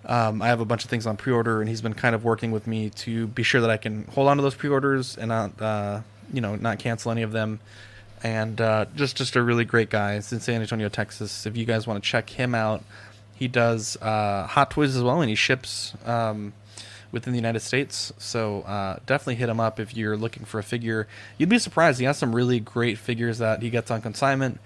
[0.06, 2.24] Um, I have a bunch of things on pre order, and he's been kind of
[2.24, 5.18] working with me to be sure that I can hold on to those pre orders
[5.18, 6.02] and not, uh,
[6.32, 7.60] you know, not cancel any of them.
[8.24, 10.16] And uh, just just a really great guy.
[10.16, 11.45] It's in San Antonio, Texas.
[11.45, 12.84] If you guys want to check him out,
[13.36, 16.54] he does uh, Hot Toys as well, and he ships um,
[17.12, 18.12] within the United States.
[18.18, 21.08] So uh, definitely hit him up if you're looking for a figure.
[21.38, 21.99] You'd be surprised.
[21.99, 24.60] He has some really great figures that he gets on consignment.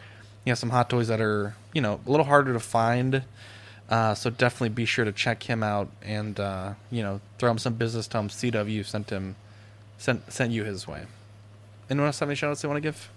[0.45, 3.23] He has some hot toys that are, you know, a little harder to find.
[3.89, 7.57] Uh, so definitely be sure to check him out and uh, you know throw him
[7.57, 8.07] some business.
[8.07, 9.35] Tell him CW sent him
[9.97, 11.03] sent sent you his way.
[11.91, 13.11] Anyone else have any shoutouts they want to give?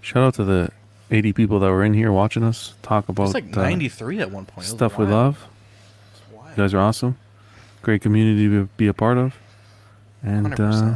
[0.00, 0.70] Shout out to the
[1.10, 4.30] 80 people that were in here watching us talk about was like uh, 93 at
[4.30, 4.58] one point.
[4.58, 5.44] It was stuff we love.
[6.32, 7.18] You guys are awesome.
[7.82, 9.34] great community to be a part of,
[10.22, 10.94] and uh,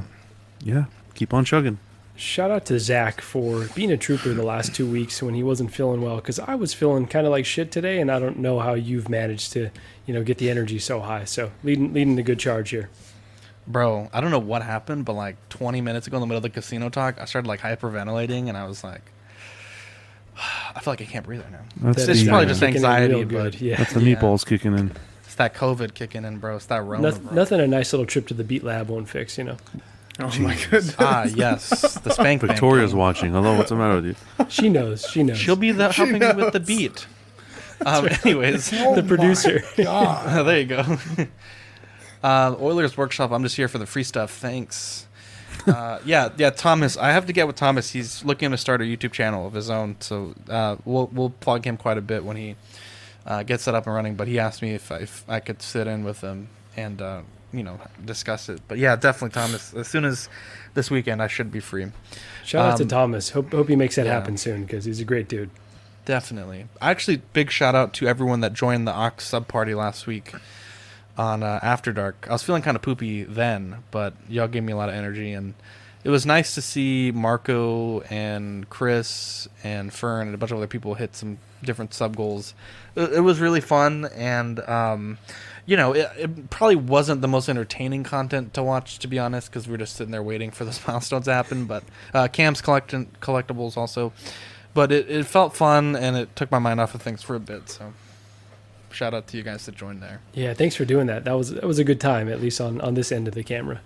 [0.62, 0.84] yeah,
[1.14, 1.78] keep on chugging.
[2.14, 5.74] Shout out to Zach for being a trooper the last two weeks when he wasn't
[5.74, 8.60] feeling well because I was feeling kind of like shit today, and I don't know
[8.60, 9.70] how you've managed to,
[10.06, 11.24] you know, get the energy so high.
[11.24, 12.88] So leading leading the good charge here.
[13.66, 16.42] Bro, I don't know what happened, but like 20 minutes ago in the middle of
[16.42, 19.00] the casino talk, I started like hyperventilating, and I was like,
[20.74, 21.60] I feel like I can't breathe right now.
[21.76, 23.76] That's it's the, probably uh, just anxiety, real but yeah.
[23.76, 24.16] That's the Yeah.
[24.16, 24.92] meatballs kicking in.
[25.24, 26.56] it's that COVID kicking in, bro.
[26.56, 29.38] It's that Rona, Noth- nothing a nice little trip to the beat lab won't fix,
[29.38, 29.56] you know.
[30.20, 30.94] Oh my goodness.
[30.98, 32.40] Ah, yes, the spank.
[32.42, 32.98] Victoria's game.
[32.98, 33.32] watching.
[33.32, 34.14] Hello, what's the matter with you?
[34.48, 35.06] She knows.
[35.10, 35.38] She knows.
[35.38, 37.06] She'll be the, helping me with the beat.
[37.84, 39.60] Um, anyways, the producer.
[39.76, 40.98] there you go.
[42.24, 43.32] Uh, Oilers Workshop.
[43.32, 44.30] I'm just here for the free stuff.
[44.30, 45.06] Thanks.
[45.66, 46.48] Uh, yeah, yeah.
[46.48, 47.90] Thomas, I have to get with Thomas.
[47.90, 51.66] He's looking to start a YouTube channel of his own, so uh, we'll we'll plug
[51.66, 52.56] him quite a bit when he
[53.26, 54.14] uh, gets it up and running.
[54.14, 56.48] But he asked me if I, if I could sit in with him
[56.78, 57.20] and uh,
[57.52, 58.62] you know discuss it.
[58.68, 59.74] But yeah, definitely Thomas.
[59.74, 60.30] As soon as
[60.72, 61.88] this weekend, I should be free.
[62.42, 63.28] Shout out to Um, Thomas.
[63.28, 64.12] Hope hope he makes that yeah.
[64.14, 65.50] happen soon because he's a great dude.
[66.06, 66.68] Definitely.
[66.80, 70.32] Actually, big shout out to everyone that joined the Ox sub party last week
[71.16, 72.26] on uh, After Dark.
[72.28, 75.32] I was feeling kind of poopy then, but y'all gave me a lot of energy,
[75.32, 75.54] and
[76.02, 80.66] it was nice to see Marco and Chris and Fern and a bunch of other
[80.66, 82.54] people hit some different sub goals.
[82.94, 85.18] It, it was really fun, and um,
[85.66, 89.50] you know, it, it probably wasn't the most entertaining content to watch, to be honest,
[89.50, 91.66] because we were just sitting there waiting for those milestones to happen.
[91.66, 94.12] But uh, Cam's collecting collectibles also
[94.74, 97.40] but it, it felt fun and it took my mind off of things for a
[97.40, 97.70] bit.
[97.70, 97.94] So,
[98.94, 100.20] shout out to you guys that joined there.
[100.32, 101.24] Yeah, thanks for doing that.
[101.24, 103.42] That was that was a good time, at least on on this end of the
[103.44, 103.80] camera.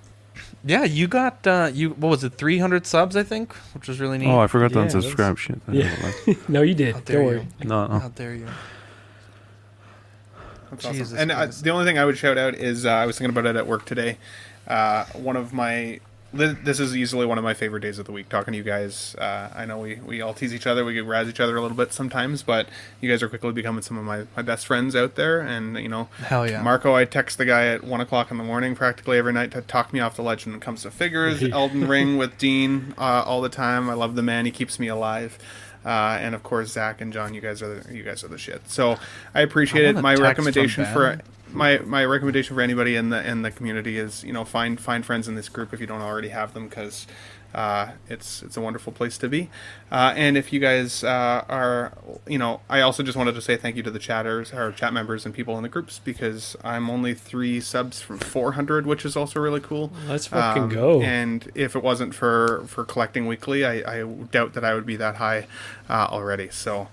[0.65, 4.01] Yeah, you got uh, you what was it, three hundred subs I think, which was
[4.01, 4.29] really neat.
[4.29, 5.37] Oh, I forgot to Yeah, unsubscribe.
[5.39, 5.61] Shit.
[5.71, 6.35] Yeah.
[6.49, 6.95] no, you did.
[6.95, 7.47] How Don't worry.
[7.61, 7.69] you?
[7.69, 7.99] No, no.
[7.99, 8.47] How dare you?
[10.71, 11.19] That's awesome.
[11.19, 13.47] And uh, the only thing I would shout out is uh, I was thinking about
[13.47, 14.19] it at work today.
[14.67, 16.01] Uh, one of my thi-
[16.33, 19.15] this is easily one of my favorite days of the week talking to you guys.
[19.15, 21.63] Uh, I know we, we all tease each other, we get razz each other a
[21.63, 22.69] little bit sometimes, but
[23.01, 25.41] you guys are quickly becoming some of my, my best friends out there.
[25.41, 26.63] And you know, Hell yeah.
[26.63, 29.63] Marco, I text the guy at one o'clock in the morning practically every night to
[29.63, 31.43] talk me off the ledge when it comes to figures.
[31.53, 33.89] Elden Ring with Dean uh, all the time.
[33.89, 35.39] I love the man; he keeps me alive.
[35.85, 38.37] Uh, and of course, Zach and John, you guys are the, you guys are the
[38.37, 38.69] shit.
[38.69, 38.99] So
[39.35, 40.03] I appreciate I it.
[40.03, 41.21] My recommendation for.
[41.53, 45.05] My my recommendation for anybody in the in the community is you know find find
[45.05, 47.07] friends in this group if you don't already have them because
[47.55, 49.49] uh, it's it's a wonderful place to be.
[49.91, 51.93] Uh, and if you guys uh, are
[52.27, 54.93] you know I also just wanted to say thank you to the chatters our chat
[54.93, 59.17] members and people in the groups because I'm only three subs from 400, which is
[59.17, 59.91] also really cool.
[60.07, 61.01] Let's fucking go.
[61.01, 64.97] And if it wasn't for for collecting weekly, I, I doubt that I would be
[64.97, 65.47] that high
[65.89, 66.51] uh, already.
[66.51, 66.89] So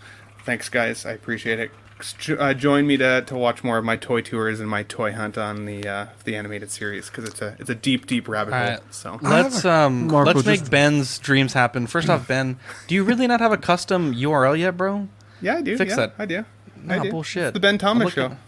[0.45, 1.71] thanks guys, I appreciate it.
[2.19, 5.13] Jo- Uh, join me to, to watch more of my toy tours and my toy
[5.13, 8.53] hunt on the uh, the animated series because it's a it's a deep deep rabbit
[8.53, 8.63] hole.
[8.63, 11.87] right, So let's um Marco, let's make just- Ben's dreams happen.
[11.87, 12.57] First off, Ben,
[12.87, 15.07] do you really not have a custom URL yet, bro?
[15.41, 15.77] yeah, I do.
[15.77, 16.13] fix yeah, that.
[16.19, 16.43] I do.
[16.89, 17.11] I do.
[17.11, 17.43] bullshit.
[17.47, 18.41] It's the Ben Thomas I'm looking- show.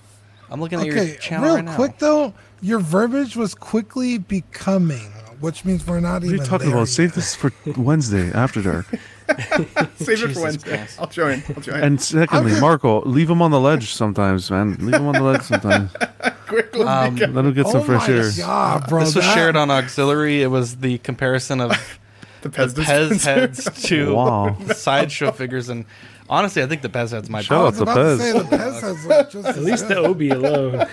[0.49, 1.75] I'm looking at your channel real right now.
[1.75, 5.11] quick though, your verbiage was quickly becoming,
[5.41, 6.87] which means we're not What are even you talking there about?
[6.89, 8.85] Save this for Wednesday after dark.
[9.97, 10.77] Save it for Wednesday.
[10.77, 10.99] Christ.
[10.99, 11.43] I'll join.
[11.55, 11.83] I'll join.
[11.83, 14.75] And secondly, Marco, leave him on the ledge sometimes, man.
[14.79, 15.91] Leave him on the ledge sometimes.
[16.47, 18.29] Quickly Um, Let him get some oh fresh air.
[18.37, 20.41] God, bro, this was that- shared on auxiliary.
[20.41, 21.79] It was the comparison of the
[22.43, 24.55] the Pez, Pez heads to Wow.
[24.73, 25.83] sideshow figures, and
[26.29, 27.43] honestly, I think the Pez heads might.
[27.45, 28.17] Shout I out was to about to Pez.
[28.19, 30.87] say the Pez has like just At least the Obi Wan.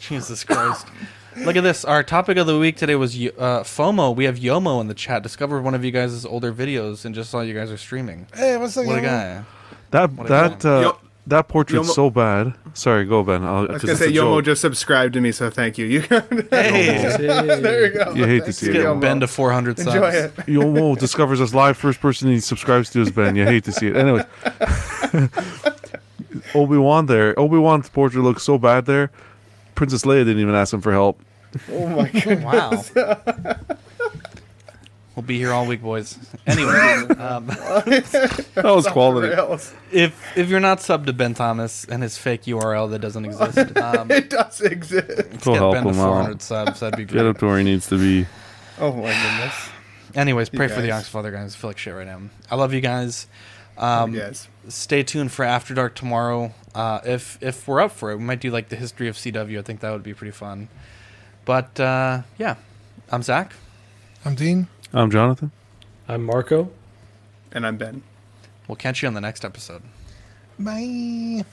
[0.00, 0.86] Jesus Christ.
[1.44, 1.84] Look at this.
[1.84, 4.14] Our topic of the week today was uh, FOMO.
[4.14, 5.22] We have Yomo in the chat.
[5.22, 8.26] Discovered one of you guys' older videos and just saw you guys are streaming.
[8.34, 9.44] Hey, what's up, What a guy.
[9.90, 10.68] That What a that guy.
[10.76, 12.54] uh, Yo- that portrait's Yomo- so bad.
[12.74, 13.44] Sorry, go Ben.
[13.44, 14.44] I'll, I was 'cause gonna say Yomo joke.
[14.46, 15.86] just subscribed to me, so thank you.
[15.86, 16.00] You
[16.50, 18.12] Hey, there you go.
[18.14, 18.74] You hate to Thank see you, it.
[18.76, 19.00] get Yomo.
[19.00, 19.94] Ben to 400 subs.
[19.94, 20.34] Enjoy it.
[20.46, 21.76] Yomo discovers us live.
[21.76, 23.36] First person he subscribes to is Ben.
[23.36, 23.96] You hate to see it.
[23.96, 24.24] Anyway,
[26.54, 27.38] Obi Wan there.
[27.38, 29.10] Obi Wan's portrait looks so bad there.
[29.74, 31.20] Princess Leia didn't even ask him for help.
[31.70, 32.42] Oh my god.
[32.42, 32.84] Wow.
[35.16, 36.18] we'll be here all week, boys.
[36.46, 36.72] Anyway,
[37.18, 37.46] um,
[38.54, 39.28] That was quality.
[39.92, 43.76] If if you're not subbed to Ben Thomas and his fake URL that doesn't exist,
[43.76, 45.30] um, It does exist.
[45.44, 46.42] Go get help Ben to 400 out.
[46.42, 46.80] subs.
[46.80, 47.14] That'd be great.
[47.14, 47.30] Get great.
[47.30, 48.26] up to where he needs to be.
[48.78, 49.68] Oh my goodness.
[50.14, 51.08] Anyways, pray for the guys.
[51.08, 51.54] Oxfather guys.
[51.54, 52.20] I feel like shit right now.
[52.50, 53.26] I love you guys.
[53.78, 54.48] Um, yes.
[54.68, 56.52] Stay tuned for After Dark tomorrow.
[56.74, 59.58] Uh, if if we're up for it, we might do like the history of CW.
[59.58, 60.68] I think that would be pretty fun.
[61.50, 62.54] But uh, yeah,
[63.10, 63.54] I'm Zach.
[64.24, 64.68] I'm Dean.
[64.92, 65.50] I'm Jonathan.
[66.06, 66.70] I'm Marco.
[67.50, 68.04] And I'm Ben.
[68.68, 69.82] We'll catch you on the next episode.
[70.60, 71.44] Bye.